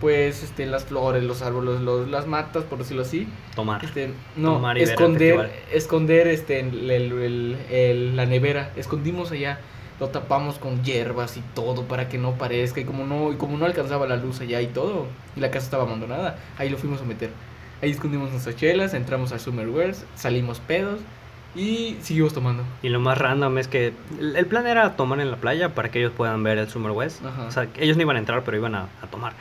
pues 0.00 0.42
este 0.42 0.64
las 0.64 0.84
flores, 0.86 1.22
los 1.22 1.42
árboles, 1.42 1.80
los, 1.82 2.08
las 2.08 2.26
matas, 2.26 2.64
por 2.64 2.78
decirlo 2.78 3.02
así. 3.02 3.28
Tomar. 3.54 3.84
Este, 3.84 4.10
no, 4.34 4.54
Tomar 4.54 4.78
y 4.78 4.82
esconder, 4.82 5.50
esconder 5.72 6.26
este, 6.26 6.60
el- 6.60 6.90
el- 6.90 7.56
el- 7.70 8.16
la 8.16 8.24
nevera. 8.24 8.70
Escondimos 8.76 9.30
allá, 9.30 9.58
lo 10.00 10.08
tapamos 10.08 10.58
con 10.58 10.82
hierbas 10.82 11.36
y 11.36 11.42
todo 11.54 11.82
para 11.84 12.08
que 12.08 12.16
no 12.16 12.32
parezca. 12.38 12.80
Y 12.80 12.84
como 12.84 13.04
no, 13.04 13.30
y 13.30 13.36
como 13.36 13.58
no 13.58 13.66
alcanzaba 13.66 14.06
la 14.06 14.16
luz 14.16 14.40
allá 14.40 14.62
y 14.62 14.68
todo, 14.68 15.06
y 15.36 15.40
la 15.40 15.50
casa 15.50 15.66
estaba 15.66 15.82
abandonada, 15.82 16.38
ahí 16.56 16.70
lo 16.70 16.78
fuimos 16.78 17.02
a 17.02 17.04
meter. 17.04 17.28
Ahí 17.82 17.90
escondimos 17.90 18.30
nuestras 18.30 18.56
chelas, 18.56 18.94
entramos 18.94 19.32
al 19.32 19.40
Summer 19.40 19.68
Worlds, 19.68 20.06
salimos 20.14 20.60
pedos 20.60 21.00
y 21.54 21.96
seguimos 22.02 22.32
tomando. 22.32 22.62
Y 22.82 22.88
lo 22.90 23.00
más 23.00 23.18
random 23.18 23.58
es 23.58 23.68
que 23.68 23.92
el 24.18 24.36
el 24.36 24.46
plan 24.46 24.66
era 24.66 24.96
tomar 24.96 25.20
en 25.20 25.30
la 25.30 25.36
playa 25.36 25.74
para 25.74 25.90
que 25.90 25.98
ellos 25.98 26.12
puedan 26.16 26.42
ver 26.42 26.58
el 26.58 26.68
Summer 26.68 26.92
West. 26.92 27.24
Ajá. 27.24 27.44
O 27.46 27.50
sea, 27.50 27.66
ellos 27.78 27.96
no 27.96 28.02
iban 28.02 28.16
a 28.16 28.18
entrar, 28.20 28.42
pero 28.44 28.56
iban 28.56 28.74
a, 28.74 28.88
a 29.02 29.06
tomar. 29.10 29.32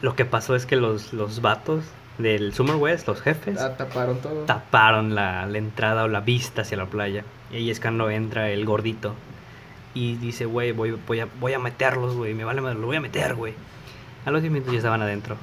Lo 0.00 0.14
que 0.14 0.24
pasó 0.24 0.54
es 0.54 0.66
que 0.66 0.76
los, 0.76 1.12
los 1.12 1.40
vatos 1.40 1.84
del 2.18 2.54
Summer 2.54 2.76
West, 2.76 3.08
los 3.08 3.20
jefes, 3.20 3.60
Ah, 3.60 3.76
taparon 3.76 4.18
todo. 4.20 4.44
taparon 4.44 5.14
la, 5.14 5.46
la 5.46 5.58
entrada 5.58 6.04
o 6.04 6.08
la 6.08 6.20
vista 6.20 6.62
hacia 6.62 6.76
la 6.76 6.86
playa. 6.86 7.24
Y 7.50 7.56
ahí 7.56 7.70
es 7.70 7.80
cuando 7.80 8.10
entra 8.10 8.50
el 8.50 8.64
gordito. 8.64 9.14
Y 9.94 10.16
dice, 10.16 10.44
güey, 10.44 10.72
voy, 10.72 10.96
voy, 11.06 11.20
a, 11.20 11.28
voy 11.40 11.52
a 11.52 11.58
meterlos, 11.58 12.14
güey. 12.14 12.34
Me 12.34 12.44
vale, 12.44 12.60
madre, 12.60 12.78
lo 12.78 12.86
voy 12.86 12.96
a 12.96 13.00
meter, 13.00 13.34
güey. 13.34 13.54
A 14.26 14.30
los 14.30 14.40
10 14.42 14.52
minutos 14.52 14.72
ya 14.72 14.78
estaban 14.78 15.02
adentro. 15.02 15.36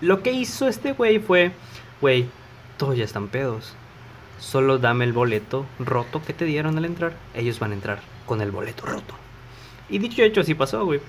Lo 0.00 0.22
que 0.22 0.32
hizo 0.32 0.66
este 0.68 0.92
güey 0.92 1.18
fue, 1.20 1.52
güey, 2.00 2.26
todos 2.76 2.96
ya 2.96 3.04
están 3.04 3.28
pedos. 3.28 3.74
Solo 4.42 4.78
dame 4.78 5.04
el 5.04 5.12
boleto 5.12 5.66
roto 5.78 6.20
que 6.20 6.32
te 6.32 6.44
dieron 6.44 6.76
al 6.76 6.84
entrar. 6.84 7.12
Ellos 7.32 7.60
van 7.60 7.70
a 7.70 7.74
entrar 7.74 8.00
con 8.26 8.40
el 8.40 8.50
boleto 8.50 8.84
roto. 8.84 9.14
Y 9.88 9.98
dicho 9.98 10.20
y 10.20 10.24
hecho, 10.24 10.40
así 10.40 10.54
pasó, 10.54 10.84
güey. 10.84 11.00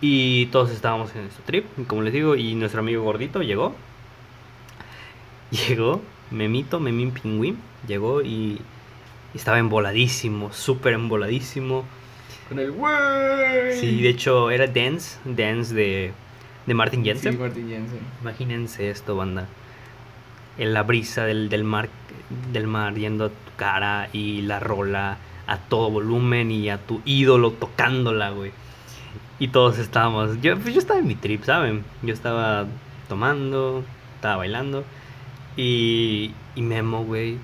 Y 0.00 0.46
todos 0.46 0.70
estábamos 0.70 1.14
en 1.14 1.24
nuestro 1.24 1.44
trip, 1.44 1.66
como 1.86 2.00
les 2.00 2.14
digo, 2.14 2.34
y 2.34 2.54
nuestro 2.54 2.80
amigo 2.80 3.02
gordito 3.04 3.42
llegó. 3.42 3.74
Llegó, 5.68 6.00
Memito, 6.30 6.80
Memín 6.80 7.10
Pingüín, 7.10 7.58
llegó 7.86 8.22
y, 8.22 8.58
estaba 9.34 9.58
emboladísimo, 9.58 10.50
súper 10.50 10.94
emboladísimo. 10.94 11.84
Con 12.48 12.58
el 12.58 12.70
wey. 12.70 13.78
Sí, 13.78 14.00
de 14.00 14.08
hecho 14.08 14.50
era 14.50 14.66
Dance, 14.66 15.18
Dance 15.26 15.74
de, 15.74 16.12
de 16.64 16.74
Martin 16.74 17.04
Jensen. 17.04 17.34
Sí, 17.34 17.38
Martin 17.38 17.68
Jensen. 17.68 18.00
Imagínense 18.22 18.88
esto, 18.88 19.14
banda. 19.14 19.46
En 20.56 20.72
la 20.72 20.82
brisa 20.82 21.26
del, 21.26 21.50
del 21.50 21.64
mar 21.64 21.90
del 22.52 22.66
mar 22.66 22.94
yendo 22.94 23.26
a 23.26 23.28
tu 23.28 23.56
cara 23.56 24.08
y 24.12 24.42
la 24.42 24.60
rola 24.60 25.18
a 25.46 25.58
todo 25.58 25.90
volumen 25.90 26.50
y 26.50 26.70
a 26.70 26.78
tu 26.78 27.00
ídolo 27.04 27.52
tocándola, 27.52 28.30
güey. 28.30 28.52
Y 29.38 29.48
todos 29.48 29.78
estábamos, 29.78 30.40
yo, 30.40 30.58
pues 30.58 30.74
yo 30.74 30.80
estaba 30.80 31.00
en 31.00 31.06
mi 31.06 31.14
trip, 31.14 31.42
¿saben? 31.44 31.84
Yo 32.02 32.14
estaba 32.14 32.66
tomando, 33.08 33.84
estaba 34.16 34.36
bailando 34.36 34.84
y, 35.56 36.32
y 36.54 36.62
Memo, 36.62 37.04
güey, 37.04 37.38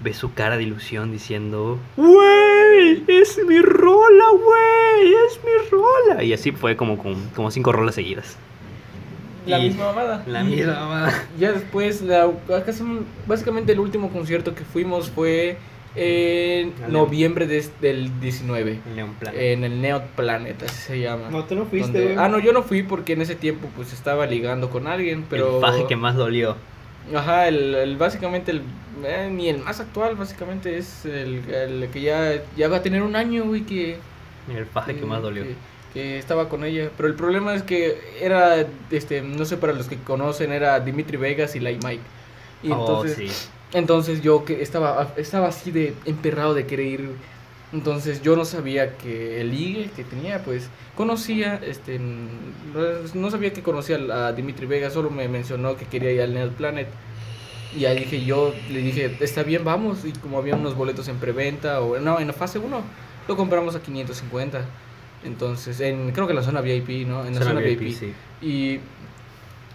ve 0.00 0.14
su 0.14 0.32
cara 0.34 0.56
de 0.56 0.64
ilusión 0.64 1.12
diciendo, 1.12 1.78
¡Güey! 1.96 3.04
¡Es 3.06 3.38
mi 3.46 3.60
rola, 3.60 4.24
güey! 4.30 5.14
¡Es 5.26 5.40
mi 5.44 5.70
rola! 5.70 6.24
Y 6.24 6.32
así 6.32 6.52
fue 6.52 6.76
como, 6.76 6.98
como, 6.98 7.16
como 7.34 7.50
cinco 7.50 7.72
rolas 7.72 7.94
seguidas. 7.94 8.36
La 9.46 9.58
Y- 9.58 9.68
misma 9.68 9.86
mamada. 9.86 10.22
La 10.26 10.44
misma 10.44 10.74
mamada. 10.74 11.24
Ya 11.38 11.52
después, 11.52 12.02
la, 12.02 12.30
casi- 12.64 12.82
básicamente 13.26 13.72
el 13.72 13.80
último 13.80 14.10
concierto 14.10 14.54
que 14.54 14.64
fuimos 14.64 15.10
fue 15.10 15.56
en 15.94 16.72
noviembre 16.88 17.46
de- 17.46 17.68
del 17.80 18.18
19. 18.20 18.80
León 18.94 19.14
Plan. 19.18 19.34
En 19.36 19.64
el 19.64 19.80
Neo 19.82 20.02
Planet, 20.16 20.62
así 20.62 20.76
se 20.76 21.00
llama. 21.00 21.28
tú 21.46 21.54
no 21.54 21.64
Donde- 21.64 22.16
ah, 22.18 22.28
no, 22.28 22.38
yo 22.38 22.52
no 22.52 22.62
fui 22.62 22.82
porque 22.82 23.12
en 23.12 23.20
ese 23.22 23.34
tiempo 23.34 23.68
pues 23.76 23.92
estaba 23.92 24.26
ligando 24.26 24.70
con 24.70 24.86
alguien, 24.86 25.24
pero... 25.28 25.56
El 25.56 25.60
faje 25.60 25.86
que 25.86 25.96
más 25.96 26.16
dolió. 26.16 26.56
Ajá, 27.14 27.48
el, 27.48 27.74
el- 27.74 27.96
básicamente 27.96 28.52
el... 28.52 28.62
eh, 29.04 29.28
ni 29.30 29.48
el 29.48 29.58
más 29.58 29.80
actual, 29.80 30.14
básicamente 30.16 30.78
es 30.78 31.04
el, 31.04 31.42
el 31.50 31.88
que 31.92 32.00
ya, 32.00 32.40
ya 32.56 32.68
va 32.68 32.78
a 32.78 32.82
tener 32.82 33.02
un 33.02 33.16
año, 33.16 33.44
güey, 33.44 33.62
que... 33.62 33.98
El 34.48 34.66
faje 34.66 34.94
que 34.96 35.04
más 35.04 35.20
dolió. 35.22 35.42
Que, 35.42 35.54
que 35.92 36.18
estaba 36.18 36.48
con 36.48 36.64
ella. 36.64 36.90
Pero 36.96 37.08
el 37.08 37.14
problema 37.14 37.54
es 37.54 37.62
que 37.62 37.98
era, 38.20 38.66
este, 38.90 39.22
no 39.22 39.44
sé, 39.44 39.56
para 39.56 39.72
los 39.72 39.88
que 39.88 39.96
conocen, 39.96 40.52
era 40.52 40.80
Dimitri 40.80 41.16
Vegas 41.16 41.54
y 41.56 41.60
Light 41.60 41.82
Mike. 41.84 42.02
Y 42.62 42.70
oh, 42.70 42.80
entonces, 42.80 43.32
sí. 43.32 43.48
entonces 43.72 44.22
yo 44.22 44.44
que 44.44 44.62
estaba, 44.62 45.12
estaba 45.16 45.48
así 45.48 45.70
de 45.70 45.94
emperrado 46.04 46.54
de 46.54 46.66
querer 46.66 46.86
ir. 46.86 47.10
Entonces 47.72 48.20
yo 48.20 48.36
no 48.36 48.44
sabía 48.44 48.98
que 48.98 49.40
el 49.40 49.50
ligue 49.50 49.90
que 49.96 50.04
tenía, 50.04 50.44
pues 50.44 50.68
conocía, 50.94 51.58
este, 51.66 51.98
no 53.14 53.30
sabía 53.30 53.52
que 53.54 53.62
conocía 53.62 53.96
a 53.96 54.32
Dimitri 54.32 54.66
Vegas, 54.66 54.92
solo 54.92 55.08
me 55.08 55.26
mencionó 55.26 55.76
que 55.76 55.86
quería 55.86 56.12
ir 56.12 56.20
al 56.20 56.34
Neo 56.34 56.50
Planet. 56.50 56.88
Y 57.74 57.86
ahí 57.86 58.00
dije, 58.00 58.22
yo 58.24 58.52
le 58.70 58.80
dije, 58.80 59.16
está 59.20 59.42
bien, 59.42 59.64
vamos. 59.64 60.04
Y 60.04 60.12
como 60.12 60.38
había 60.38 60.54
unos 60.54 60.76
boletos 60.76 61.08
en 61.08 61.16
preventa, 61.16 61.80
o 61.80 61.98
no, 61.98 62.20
en 62.20 62.26
la 62.26 62.34
fase 62.34 62.58
1, 62.58 62.82
lo 63.26 63.36
compramos 63.36 63.74
a 63.74 63.80
550. 63.80 64.62
Entonces, 65.24 65.80
en, 65.80 66.12
creo 66.12 66.26
que 66.26 66.32
en 66.32 66.36
la 66.36 66.42
zona 66.42 66.60
VIP, 66.60 67.06
¿no? 67.06 67.24
En 67.24 67.34
la 67.34 67.42
zona, 67.42 67.60
VIP. 67.60 67.92
Sí. 67.92 68.12
Y, 68.40 68.80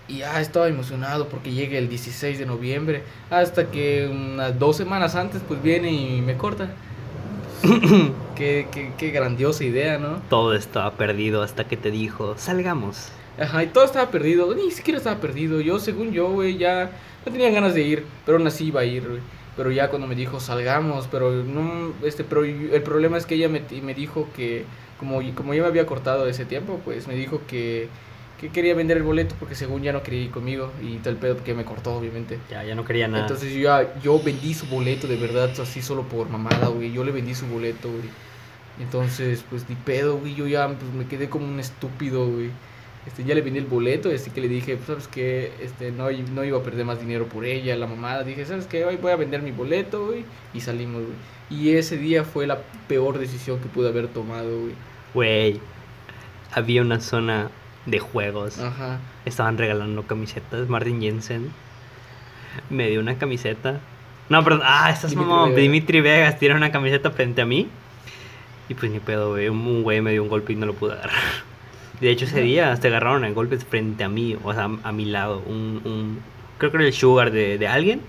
y 0.08 0.20
ya 0.20 0.40
estaba 0.42 0.68
emocionado 0.68 1.30
porque 1.30 1.52
llegue 1.52 1.78
el 1.78 1.90
16 1.90 2.40
de 2.40 2.46
noviembre. 2.46 3.04
Hasta 3.30 3.70
que 3.72 4.08
unas 4.12 4.58
dos 4.58 4.78
semanas 4.78 5.16
antes, 5.16 5.42
pues 5.48 5.62
viene 5.62 5.92
y 5.92 6.22
me 6.22 6.36
corta. 6.36 6.70
qué, 8.36 8.68
qué, 8.72 8.92
qué 8.98 9.12
grandiosa 9.12 9.64
idea, 9.64 9.98
¿no? 9.98 10.22
Todo 10.30 10.54
estaba 10.54 10.92
perdido 10.92 11.42
hasta 11.42 11.68
que 11.68 11.78
te 11.78 11.92
dijo, 11.92 12.36
salgamos. 12.38 13.10
Ajá, 13.40 13.64
y 13.64 13.68
todo 13.68 13.86
estaba 13.86 14.10
perdido. 14.10 14.54
Ni 14.56 14.72
siquiera 14.72 14.98
estaba 14.98 15.20
perdido. 15.20 15.62
Yo, 15.62 15.80
según 15.80 16.12
yo, 16.12 16.30
güey, 16.32 16.58
ya 16.58 16.92
no 17.26 17.32
tenía 17.32 17.50
ganas 17.52 17.74
de 17.74 17.82
ir. 17.82 18.06
Pero 18.26 18.38
aún 18.38 18.48
así 18.48 18.68
iba 18.68 18.82
a 18.82 18.86
ir, 18.86 19.08
güey. 19.08 19.22
Pero 19.56 19.72
ya 19.72 19.90
cuando 19.90 20.08
me 20.08 20.16
dijo, 20.16 20.40
salgamos. 20.40 21.08
Pero 21.08 21.32
no, 21.32 21.94
este, 22.04 22.24
pero 22.24 22.44
el 22.44 22.82
problema 22.84 23.18
es 23.18 23.26
que 23.26 23.36
ella 23.36 23.50
me, 23.50 23.62
me 23.82 23.94
dijo 23.94 24.28
que, 24.36 24.66
como, 25.00 25.22
como 25.36 25.54
yo 25.54 25.64
me 25.64 25.70
había 25.70 25.86
cortado 25.86 26.28
ese 26.28 26.46
tiempo, 26.46 26.80
pues 26.84 27.08
me 27.08 27.16
dijo 27.16 27.42
que, 27.48 27.88
que 28.40 28.50
quería 28.50 28.74
vender 28.74 28.98
el 28.98 29.04
boleto 29.04 29.36
porque 29.40 29.56
según 29.56 29.84
ya 29.84 29.94
no 29.94 30.04
quería 30.04 30.24
ir 30.24 30.32
conmigo. 30.32 30.72
Y 30.82 30.98
tal 30.98 31.18
pedo 31.18 31.36
porque 31.36 31.54
me 31.54 31.66
cortó, 31.66 31.96
obviamente. 31.96 32.40
Ya, 32.50 32.64
ya 32.64 32.76
no 32.76 32.86
quería 32.86 33.08
nada. 33.08 33.24
Entonces 33.24 33.54
yo, 33.54 33.62
ya, 33.62 34.00
yo 34.02 34.22
vendí 34.22 34.54
su 34.54 34.66
boleto, 34.68 35.08
de 35.08 35.18
verdad, 35.18 35.52
así 35.60 35.82
solo 35.82 36.04
por 36.04 36.30
mamada, 36.30 36.68
güey. 36.68 36.92
Yo 36.92 37.04
le 37.04 37.12
vendí 37.12 37.36
su 37.36 37.48
boleto, 37.48 37.90
güey. 37.90 38.10
Entonces, 38.80 39.44
pues 39.50 39.70
ni 39.70 39.76
pedo, 39.76 40.18
güey. 40.18 40.36
Yo 40.36 40.48
ya 40.48 40.68
pues, 40.68 40.92
me 40.94 41.08
quedé 41.08 41.30
como 41.30 41.46
un 41.46 41.60
estúpido, 41.60 42.28
güey. 42.28 42.52
Este, 43.08 43.24
ya 43.24 43.34
le 43.34 43.41
vendí 43.41 43.58
el 43.58 43.65
boleto, 43.65 44.10
así 44.13 44.32
que 44.32 44.41
le 44.41 44.50
dije, 44.50 44.76
pues, 44.76 44.88
¿sabes 44.88 45.08
qué? 45.08 45.54
Este, 45.62 45.91
no, 45.91 46.12
no 46.12 46.43
iba 46.43 46.58
a 46.58 46.62
perder 46.62 46.84
más 46.84 47.00
dinero 47.00 47.26
por 47.26 47.46
ella, 47.46 47.76
la 47.78 47.88
mamada. 47.88 48.24
Dije, 48.24 48.46
¿sabes 48.46 48.67
qué? 48.67 48.84
Hoy 48.84 48.98
voy 48.98 49.13
a 49.13 49.15
vender 49.15 49.41
mi 49.41 49.52
boleto, 49.52 50.08
güey. 50.08 50.26
Y 50.54 50.60
salimos, 50.60 51.04
güey. 51.04 51.15
Y 51.50 51.78
ese 51.78 51.96
día 51.98 52.26
fue 52.26 52.46
la 52.48 52.60
peor 52.89 53.17
decisión 53.17 53.60
que 53.60 53.70
pude 53.70 53.88
haber 53.88 54.10
tomado, 54.10 54.60
güey. 54.60 54.74
Güey, 55.13 55.62
había 56.52 56.82
una 56.82 57.00
zona 57.00 57.50
de 57.86 58.00
juegos. 58.00 58.60
Ajá. 58.60 59.00
Estaban 59.24 59.58
regalando 59.58 60.04
camisetas. 60.04 60.67
Martin 60.67 61.00
Jensen 61.02 61.52
me 62.70 62.89
dio 62.89 63.00
una 63.00 63.17
camiseta. 63.17 63.80
No, 64.28 64.43
perdón. 64.43 64.63
Ah, 64.65 64.89
estás 64.91 65.15
mamón. 65.15 65.56
Dimitri 65.56 66.02
Vegas 66.02 66.38
tiene 66.38 66.56
una 66.56 66.74
camiseta 66.74 67.10
frente 67.12 67.41
a 67.41 67.46
mí. 67.46 67.70
Y 68.67 68.74
pues 68.74 68.91
ni 68.91 69.00
pedo, 69.00 69.30
güey. 69.30 69.48
Un 69.48 69.84
güey 69.84 70.02
me 70.02 70.12
dio 70.12 70.24
un 70.24 70.30
golpe 70.30 70.52
y 70.52 70.58
no 70.58 70.65
lo 70.65 70.74
pude 70.74 70.91
agarrar. 70.91 71.47
De 72.02 72.12
hecho, 72.12 72.26
ese 72.26 72.42
día 72.42 72.72
hasta 72.72 72.88
agarraron 72.90 73.26
en 73.26 73.34
golpes 73.34 73.66
frente 73.66 74.04
a 74.04 74.10
mí, 74.10 74.38
o 74.44 74.54
sea, 74.54 74.70
a 74.84 74.92
mi 74.92 75.06
lado. 75.06 75.42
Un, 75.48 75.82
un 75.84 76.20
creo 76.58 76.72
que 76.72 76.78
era 76.78 76.86
el 76.86 76.94
sugar 76.94 77.32
de, 77.32 77.58
de, 77.58 77.68
alguien, 77.68 78.02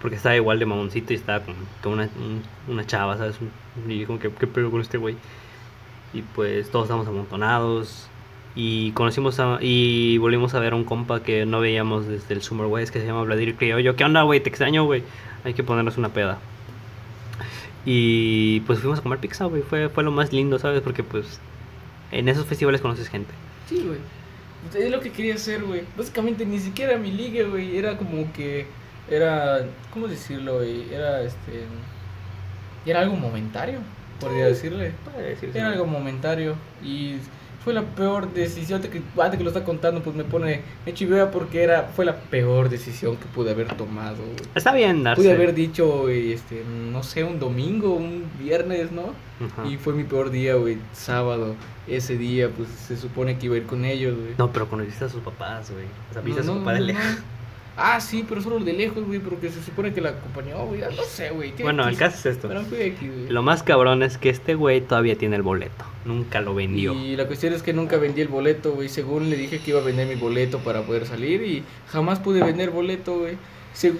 porque 0.00 0.16
estaba 0.16 0.36
igual 0.36 0.58
de 0.58 0.66
mamoncito 0.66 1.12
y 1.12 1.16
estaba 1.16 1.44
con, 1.44 1.92
una, 1.92 2.08
una, 2.68 2.86
chava, 2.86 3.18
¿sabes? 3.18 3.36
Y 3.86 4.00
yo 4.00 4.06
como 4.06 4.18
que, 4.18 4.30
¿qué 4.30 4.46
pedo 4.46 4.70
con 4.70 4.80
este 4.80 4.96
güey? 4.96 5.16
Y 6.14 6.22
pues 6.22 6.70
todos 6.70 6.84
estábamos 6.86 7.08
amontonados. 7.08 8.06
Y 8.56 8.90
conocimos 8.92 9.38
a, 9.38 9.58
y 9.60 10.18
volvimos 10.18 10.54
a 10.54 10.60
ver 10.60 10.72
a 10.72 10.76
un 10.76 10.84
compa 10.84 11.22
que 11.22 11.46
no 11.46 11.60
veíamos 11.60 12.08
desde 12.08 12.34
el 12.34 12.42
Summer 12.42 12.66
West, 12.66 12.92
que 12.92 13.00
se 13.00 13.06
llama 13.06 13.22
Vladimir 13.22 13.54
Criollo. 13.56 13.94
¿Qué 13.94 14.04
onda, 14.04 14.22
güey? 14.22 14.40
Te 14.40 14.48
extraño, 14.48 14.84
güey. 14.84 15.04
Hay 15.44 15.54
que 15.54 15.62
ponernos 15.62 15.98
una 15.98 16.08
peda. 16.08 16.38
Y 17.84 18.60
pues 18.60 18.80
fuimos 18.80 18.98
a 18.98 19.02
comer 19.02 19.20
pizza, 19.20 19.44
güey. 19.44 19.62
Fue, 19.62 19.88
fue 19.88 20.02
lo 20.02 20.10
más 20.10 20.32
lindo, 20.32 20.58
¿sabes? 20.58 20.80
Porque 20.80 21.04
pues 21.04 21.40
en 22.12 22.28
esos 22.28 22.46
festivales 22.46 22.80
conoces 22.80 23.08
gente. 23.08 23.32
Sí, 23.68 23.84
güey. 23.86 23.98
Es 24.84 24.90
lo 24.90 25.00
que 25.00 25.10
quería 25.10 25.34
hacer, 25.34 25.64
güey. 25.64 25.82
Básicamente 25.96 26.44
ni 26.44 26.58
siquiera 26.58 26.98
mi 26.98 27.10
liga, 27.10 27.44
güey. 27.48 27.76
Era 27.76 27.96
como 27.96 28.32
que. 28.32 28.66
Era. 29.08 29.64
¿Cómo 29.92 30.06
decirlo, 30.06 30.56
güey? 30.56 30.92
Era 30.92 31.22
este. 31.22 31.64
Era 32.84 33.00
algo 33.00 33.16
momentario, 33.16 33.80
podría 34.18 34.46
decirle. 34.46 34.92
Era 35.54 35.68
algo 35.68 35.86
momentario. 35.86 36.56
Y 36.82 37.16
fue 37.62 37.74
la 37.74 37.82
peor 37.82 38.32
decisión. 38.32 38.80
que, 38.80 39.02
antes 39.20 39.38
que 39.38 39.44
lo 39.44 39.50
está 39.50 39.64
contando, 39.64 40.02
pues 40.02 40.16
me 40.16 40.24
pone. 40.24 40.62
Me 40.86 40.94
chivea 40.94 41.30
porque 41.30 41.62
era, 41.62 41.90
fue 41.94 42.04
la 42.04 42.16
peor 42.16 42.68
decisión 42.68 43.16
que 43.16 43.26
pude 43.26 43.50
haber 43.50 43.68
tomado. 43.76 44.18
Está 44.54 44.72
bien, 44.72 45.02
darse. 45.02 45.22
Pude 45.22 45.32
haber 45.32 45.54
dicho, 45.54 46.08
este, 46.08 46.64
no 46.64 47.02
sé, 47.02 47.24
un 47.24 47.38
domingo, 47.38 47.94
un 47.94 48.24
viernes, 48.38 48.90
¿no? 48.92 49.14
Y 49.66 49.76
fue 49.76 49.94
mi 49.94 50.04
peor 50.04 50.30
día, 50.30 50.54
güey, 50.54 50.78
sábado. 50.92 51.54
Ese 51.86 52.16
día, 52.16 52.50
pues 52.50 52.68
se 52.68 52.96
supone 52.96 53.38
que 53.38 53.46
iba 53.46 53.54
a 53.54 53.58
ir 53.58 53.66
con 53.66 53.84
ellos, 53.84 54.16
güey. 54.16 54.34
No, 54.38 54.52
pero 54.52 54.68
conociste 54.68 55.06
a 55.06 55.08
sus 55.08 55.22
papás, 55.22 55.70
güey. 55.70 55.86
O 56.10 56.12
sea, 56.12 56.22
viste 56.22 56.40
a 56.42 56.44
su 56.44 56.58
papá 56.58 56.74
de 56.74 56.80
lejos. 56.80 57.18
Ah, 57.82 57.98
sí, 57.98 58.26
pero 58.28 58.42
solo 58.42 58.58
de 58.58 58.74
lejos, 58.74 59.04
güey, 59.06 59.18
porque 59.20 59.48
se 59.48 59.62
supone 59.62 59.94
que 59.94 60.02
la 60.02 60.10
acompañó, 60.10 60.66
güey. 60.66 60.80
No 60.80 61.02
sé, 61.02 61.30
güey. 61.30 61.54
Bueno, 61.62 61.88
el 61.88 61.96
caso 61.96 62.16
es 62.16 62.36
esto. 62.36 62.46
Pero 62.48 62.62
fui 62.62 62.82
aquí, 62.82 63.08
güey. 63.08 63.28
Lo 63.30 63.42
más 63.42 63.62
cabrón 63.62 64.02
es 64.02 64.18
que 64.18 64.28
este 64.28 64.54
güey 64.54 64.82
todavía 64.82 65.16
tiene 65.16 65.36
el 65.36 65.42
boleto. 65.42 65.84
Nunca 66.04 66.42
lo 66.42 66.54
vendió. 66.54 66.92
Y 66.92 67.16
la 67.16 67.26
cuestión 67.26 67.54
es 67.54 67.62
que 67.62 67.72
nunca 67.72 67.96
vendí 67.96 68.20
el 68.20 68.28
boleto, 68.28 68.72
güey. 68.72 68.90
Según 68.90 69.30
le 69.30 69.36
dije 69.36 69.60
que 69.60 69.70
iba 69.70 69.80
a 69.80 69.84
vender 69.84 70.06
mi 70.06 70.16
boleto 70.16 70.58
para 70.58 70.82
poder 70.82 71.06
salir 71.06 71.42
y 71.42 71.64
jamás 71.88 72.18
pude 72.18 72.42
vender 72.42 72.70
boleto, 72.70 73.18
güey. 73.18 73.38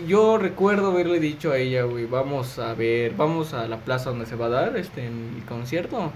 Yo 0.07 0.37
recuerdo 0.37 0.91
haberle 0.91 1.21
dicho 1.21 1.53
a 1.53 1.57
ella, 1.57 1.85
güey, 1.85 2.05
vamos 2.05 2.59
a 2.59 2.75
ver, 2.75 3.15
vamos 3.17 3.55
a 3.55 3.67
la 3.67 3.79
plaza 3.79 4.11
donde 4.11 4.27
se 4.27 4.37
va 4.37 4.47
a 4.47 4.51
dar 4.51 4.77
este 4.77 5.07
el 5.07 5.45
concierto 5.49 6.13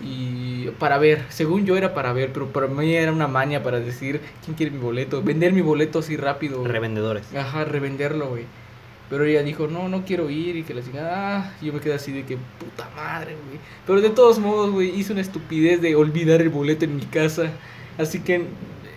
y 0.00 0.68
para 0.78 0.98
ver, 0.98 1.24
según 1.28 1.64
yo 1.64 1.76
era 1.76 1.94
para 1.94 2.12
ver, 2.12 2.32
pero 2.32 2.48
para 2.48 2.66
mí 2.66 2.94
era 2.94 3.12
una 3.12 3.28
maña 3.28 3.62
para 3.62 3.80
decir 3.80 4.20
quién 4.44 4.56
quiere 4.56 4.72
mi 4.72 4.78
boleto, 4.78 5.22
vender 5.22 5.52
mi 5.52 5.60
boleto 5.60 6.00
así 6.00 6.16
rápido. 6.16 6.64
Revendedores. 6.64 7.34
Ajá, 7.34 7.64
revenderlo, 7.64 8.28
güey. 8.28 8.44
Pero 9.10 9.24
ella 9.24 9.42
dijo, 9.42 9.66
no, 9.66 9.88
no 9.88 10.04
quiero 10.04 10.30
ir 10.30 10.56
y 10.56 10.62
que 10.62 10.72
la 10.72 10.82
chingada, 10.82 11.36
ah, 11.36 11.52
yo 11.60 11.72
me 11.72 11.80
quedé 11.80 11.94
así 11.94 12.12
de 12.12 12.24
que 12.24 12.38
puta 12.58 12.88
madre, 12.96 13.36
güey. 13.46 13.58
Pero 13.86 14.00
de 14.00 14.10
todos 14.10 14.38
modos, 14.38 14.70
güey, 14.70 14.88
hice 14.98 15.12
una 15.12 15.20
estupidez 15.20 15.82
de 15.82 15.94
olvidar 15.94 16.40
el 16.40 16.48
boleto 16.48 16.86
en 16.86 16.96
mi 16.96 17.04
casa. 17.04 17.50
Así 17.98 18.20
que 18.20 18.46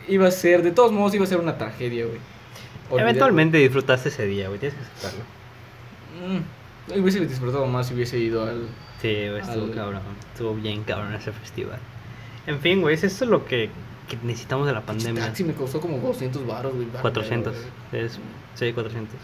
iba 0.08 0.28
a 0.28 0.32
ser, 0.32 0.64
de 0.64 0.72
todos 0.72 0.92
modos 0.92 1.14
iba 1.16 1.26
a 1.26 1.28
ser 1.28 1.40
una 1.40 1.58
tragedia, 1.58 2.06
güey. 2.06 3.02
Eventualmente 3.02 3.58
disfrutaste 3.58 4.10
ese 4.10 4.26
día, 4.26 4.48
güey, 4.48 4.60
tienes 4.60 4.78
que 4.78 4.86
aceptarlo. 4.86 5.26
Mm, 6.16 6.42
hubiese 6.88 7.26
disfrutado 7.26 7.66
más 7.68 7.88
si 7.88 7.94
hubiese 7.94 8.18
ido 8.18 8.44
al, 8.44 8.68
Sí, 9.02 9.10
estuvo 9.10 9.72
cabrón. 9.72 10.02
Estuvo 10.34 10.56
bien 10.56 10.84
cabrón 10.84 11.14
ese 11.14 11.32
festival. 11.32 11.80
En 12.48 12.60
fin, 12.60 12.82
güey, 12.82 12.96
eso 12.96 13.08
es 13.08 13.22
lo 13.22 13.46
que, 13.46 13.70
que 14.08 14.18
necesitamos 14.24 14.68
de 14.68 14.74
la 14.74 14.82
pandemia. 14.82 15.34
Sí, 15.36 15.44
me 15.44 15.54
costó 15.54 15.80
como 15.80 15.98
200 15.98 16.46
baros, 16.48 16.74
güey. 16.74 16.88
400. 16.88 17.56
sí, 18.56 18.74
400. 18.74 19.16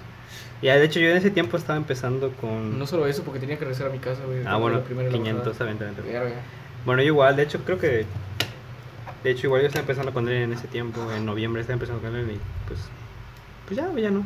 Ya, 0.61 0.75
de 0.75 0.85
hecho, 0.85 0.99
yo 0.99 1.09
en 1.09 1.17
ese 1.17 1.31
tiempo 1.31 1.57
estaba 1.57 1.77
empezando 1.77 2.31
con. 2.33 2.77
No 2.77 2.85
solo 2.85 3.07
eso, 3.07 3.23
porque 3.23 3.39
tenía 3.39 3.57
que 3.57 3.65
regresar 3.65 3.87
a 3.87 3.89
mi 3.89 3.99
casa, 3.99 4.23
güey. 4.25 4.45
Ah, 4.45 4.57
bueno, 4.57 4.83
500, 4.83 5.59
evidentemente. 5.61 6.01
Bueno, 6.85 7.01
yo 7.01 7.07
igual, 7.07 7.35
de 7.35 7.43
hecho, 7.43 7.59
creo 7.65 7.79
que. 7.79 8.05
De 9.23 9.31
hecho, 9.31 9.47
igual 9.47 9.61
yo 9.61 9.67
estaba 9.67 9.81
empezando 9.81 10.13
con 10.13 10.27
él 10.29 10.43
en 10.43 10.53
ese 10.53 10.67
tiempo. 10.67 10.99
En 11.11 11.25
noviembre 11.25 11.61
estaba 11.61 11.75
empezando 11.75 12.01
con 12.01 12.15
él 12.15 12.31
y 12.31 12.39
pues. 12.67 12.79
Pues 13.67 13.77
ya, 13.77 13.91
ya 13.95 14.11
no. 14.11 14.25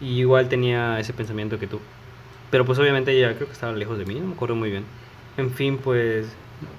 Y 0.00 0.20
igual 0.20 0.48
tenía 0.48 0.98
ese 0.98 1.12
pensamiento 1.12 1.58
que 1.58 1.66
tú. 1.66 1.80
Pero 2.52 2.66
pues 2.66 2.78
obviamente 2.78 3.16
ella 3.16 3.34
creo 3.34 3.46
que 3.46 3.54
estaba 3.54 3.72
lejos 3.72 3.96
de 3.96 4.04
mí, 4.04 4.14
no 4.14 4.26
me 4.26 4.34
acuerdo 4.34 4.54
muy 4.54 4.70
bien. 4.70 4.84
En 5.38 5.50
fin, 5.50 5.78
pues 5.78 6.26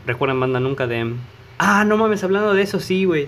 recuerdan 0.06 0.40
banda 0.40 0.60
nunca 0.60 0.86
de... 0.86 1.16
Ah, 1.58 1.84
no 1.84 1.98
mames, 1.98 2.24
hablando 2.24 2.54
de 2.54 2.62
eso, 2.62 2.80
sí, 2.80 3.06
güey. 3.06 3.28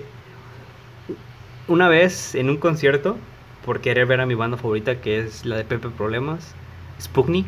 Una 1.66 1.88
vez 1.88 2.36
en 2.36 2.48
un 2.48 2.58
concierto, 2.58 3.16
por 3.64 3.80
querer 3.80 4.06
ver 4.06 4.20
a 4.20 4.26
mi 4.26 4.36
banda 4.36 4.56
favorita, 4.56 5.00
que 5.00 5.18
es 5.18 5.44
la 5.44 5.56
de 5.56 5.64
Pepe 5.64 5.88
Problemas, 5.88 6.54
Sputnik, 7.00 7.46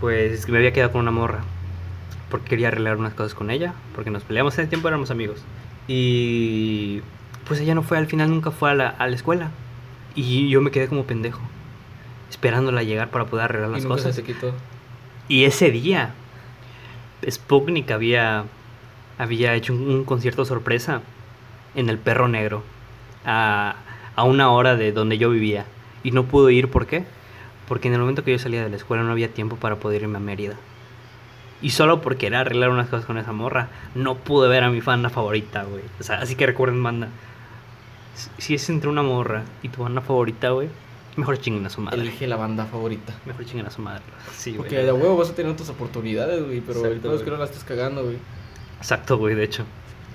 pues 0.00 0.48
me 0.48 0.58
había 0.58 0.72
quedado 0.72 0.90
con 0.90 1.02
una 1.02 1.12
morra. 1.12 1.44
Porque 2.30 2.48
quería 2.48 2.66
arreglar 2.66 2.96
unas 2.96 3.14
cosas 3.14 3.34
con 3.34 3.48
ella, 3.48 3.74
porque 3.94 4.10
nos 4.10 4.24
peleamos 4.24 4.58
en 4.58 4.68
tiempo, 4.68 4.88
éramos 4.88 5.12
amigos. 5.12 5.44
Y 5.86 7.00
pues 7.46 7.60
ella 7.60 7.76
no 7.76 7.84
fue, 7.84 7.96
al 7.96 8.08
final 8.08 8.28
nunca 8.30 8.50
fue 8.50 8.72
a 8.72 8.74
la, 8.74 8.88
a 8.88 9.06
la 9.06 9.14
escuela. 9.14 9.52
Y 10.16 10.48
yo 10.48 10.60
me 10.62 10.72
quedé 10.72 10.88
como 10.88 11.04
pendejo 11.04 11.40
esperándola 12.30 12.82
llegar 12.82 13.10
para 13.10 13.26
poder 13.26 13.44
arreglar 13.44 13.70
las 13.70 13.84
cosas. 13.84 14.14
Se 14.14 14.22
quitó. 14.22 14.54
Y 15.28 15.44
ese 15.44 15.70
día, 15.70 16.14
Sputnik 17.28 17.90
había, 17.90 18.44
había 19.18 19.54
hecho 19.54 19.74
un, 19.74 20.04
concierto 20.04 20.44
sorpresa 20.44 21.02
en 21.74 21.90
el 21.90 21.98
Perro 21.98 22.28
Negro, 22.28 22.62
a, 23.24 23.76
a, 24.16 24.24
una 24.24 24.50
hora 24.50 24.76
de 24.76 24.92
donde 24.92 25.18
yo 25.18 25.30
vivía. 25.30 25.66
Y 26.02 26.12
no 26.12 26.24
pudo 26.24 26.50
ir, 26.50 26.70
¿por 26.70 26.86
qué? 26.86 27.04
Porque 27.68 27.88
en 27.88 27.94
el 27.94 28.00
momento 28.00 28.24
que 28.24 28.32
yo 28.32 28.38
salía 28.38 28.64
de 28.64 28.70
la 28.70 28.76
escuela 28.76 29.02
no 29.02 29.12
había 29.12 29.28
tiempo 29.28 29.56
para 29.56 29.76
poder 29.76 30.02
irme 30.02 30.16
a 30.16 30.20
Mérida. 30.20 30.56
Y 31.62 31.70
solo 31.70 32.00
porque 32.00 32.26
era 32.26 32.40
arreglar 32.40 32.70
unas 32.70 32.88
cosas 32.88 33.04
con 33.04 33.18
esa 33.18 33.32
morra, 33.32 33.68
no 33.94 34.14
pude 34.16 34.48
ver 34.48 34.64
a 34.64 34.70
mi 34.70 34.80
fan 34.80 35.08
favorita, 35.10 35.64
güey. 35.64 35.82
O 35.98 36.02
sea, 36.02 36.16
así 36.16 36.34
que 36.34 36.46
recuerden, 36.46 36.82
banda. 36.82 37.08
Si 38.38 38.54
es 38.54 38.68
entre 38.70 38.88
una 38.88 39.02
morra 39.02 39.42
y 39.62 39.68
tu 39.68 39.82
banda 39.82 40.00
favorita, 40.00 40.50
güey, 40.50 40.68
Mejor 41.20 41.38
chinguen 41.38 41.66
a 41.66 41.70
su 41.70 41.80
madre. 41.80 42.00
Elige 42.00 42.26
la 42.26 42.36
banda 42.36 42.64
favorita. 42.66 43.12
Mejor 43.26 43.44
chinguen 43.44 43.66
a 43.66 43.70
su 43.70 43.82
madre. 43.82 44.02
Sí, 44.36 44.50
güey. 44.50 44.62
Porque 44.62 44.78
de 44.78 44.92
huevo 44.92 45.16
vas 45.18 45.30
a 45.30 45.34
tener 45.34 45.52
otras 45.52 45.68
oportunidades, 45.68 46.42
güey. 46.44 46.60
Pero 46.60 46.84
el 46.86 46.96
es 47.14 47.22
que 47.22 47.30
no 47.30 47.36
la 47.36 47.44
estés 47.44 47.62
cagando, 47.64 48.02
güey. 48.04 48.16
Exacto, 48.78 49.18
güey, 49.18 49.34
de 49.34 49.44
hecho. 49.44 49.64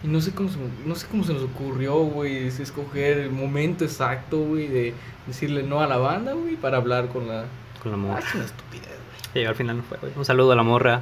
Y 0.03 0.07
no 0.07 0.19
sé 0.21 0.31
cómo 0.33 0.49
se, 0.49 0.57
no 0.85 0.95
sé 0.95 1.07
cómo 1.09 1.23
se 1.23 1.33
nos 1.33 1.43
ocurrió, 1.43 1.95
güey, 1.97 2.47
es 2.47 2.59
escoger 2.59 3.17
el 3.19 3.31
momento 3.31 3.83
exacto, 3.85 4.37
güey, 4.39 4.67
de 4.67 4.93
decirle 5.25 5.63
no 5.63 5.79
a 5.79 5.87
la 5.87 5.97
banda, 5.97 6.33
güey, 6.33 6.55
para 6.57 6.77
hablar 6.77 7.07
con 7.09 7.27
la... 7.27 7.45
Con 7.81 7.91
la 7.91 7.97
Ah, 7.97 8.01
morra. 8.01 8.19
es 8.19 8.35
una 8.35 8.45
estupidez, 8.45 8.87
güey. 8.87 9.31
Sí, 9.33 9.45
al 9.45 9.55
final 9.55 9.77
no 9.77 9.83
fue, 9.83 9.97
güey. 9.99 10.11
Un 10.15 10.25
saludo 10.25 10.51
a 10.51 10.55
la 10.55 10.63
morra. 10.63 11.01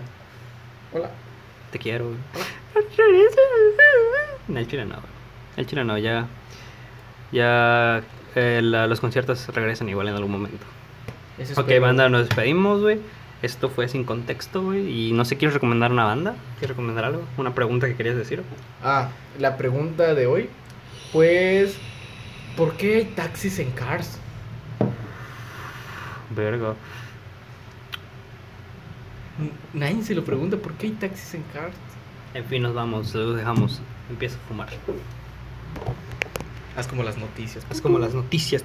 Hola. 0.93 1.09
Te 1.71 1.79
quiero, 1.79 2.05
güey. 2.05 2.17
No, 4.47 4.59
el 4.59 4.67
chile 4.67 4.85
no, 4.85 4.95
güey. 4.95 5.07
El 5.57 5.65
chile 5.65 5.83
no, 5.85 5.97
ya. 5.97 6.27
Ya. 7.31 8.03
Eh, 8.35 8.61
la- 8.63 8.87
los 8.87 8.99
conciertos 8.99 9.47
regresan 9.49 9.89
igual 9.89 10.07
en 10.07 10.15
algún 10.15 10.31
momento. 10.31 10.65
Eso 11.37 11.59
Ok, 11.59 11.69
banda, 11.81 12.09
nos 12.09 12.27
despedimos, 12.27 12.81
güey. 12.81 12.99
Esto 13.41 13.69
fue 13.69 13.87
sin 13.89 14.03
contexto, 14.05 14.61
güey. 14.61 15.09
Y 15.09 15.11
no 15.13 15.25
sé, 15.25 15.35
¿quieres 15.37 15.53
recomendar 15.53 15.91
una 15.91 16.05
banda? 16.05 16.35
¿Quieres 16.59 16.69
recomendar 16.77 17.05
algo? 17.05 17.23
¿Una 17.37 17.53
pregunta 17.53 17.87
que 17.87 17.95
querías 17.95 18.15
decir? 18.15 18.41
Ah, 18.83 19.09
la 19.39 19.57
pregunta 19.57 20.13
de 20.13 20.27
hoy, 20.27 20.49
pues, 21.11 21.77
¿por 22.55 22.77
qué 22.77 22.95
hay 22.97 23.03
taxis 23.05 23.59
en 23.59 23.71
Cars? 23.71 24.17
Verga. 26.35 26.75
Nadie 29.73 30.03
se 30.03 30.15
lo 30.15 30.23
pregunta, 30.23 30.57
¿por 30.57 30.73
qué 30.73 30.87
hay 30.87 30.93
taxis 30.93 31.33
en 31.33 31.43
Cars? 31.53 31.75
En 32.33 32.45
fin, 32.45 32.61
nos 32.63 32.73
vamos, 32.73 33.13
los 33.15 33.35
dejamos. 33.35 33.81
Empieza 34.09 34.37
a 34.37 34.47
fumar. 34.47 34.69
Haz 36.75 36.87
como 36.87 37.03
las 37.03 37.17
noticias. 37.17 37.65
Es 37.69 37.81
como 37.81 37.99
las 37.99 38.13
noticias. 38.13 38.63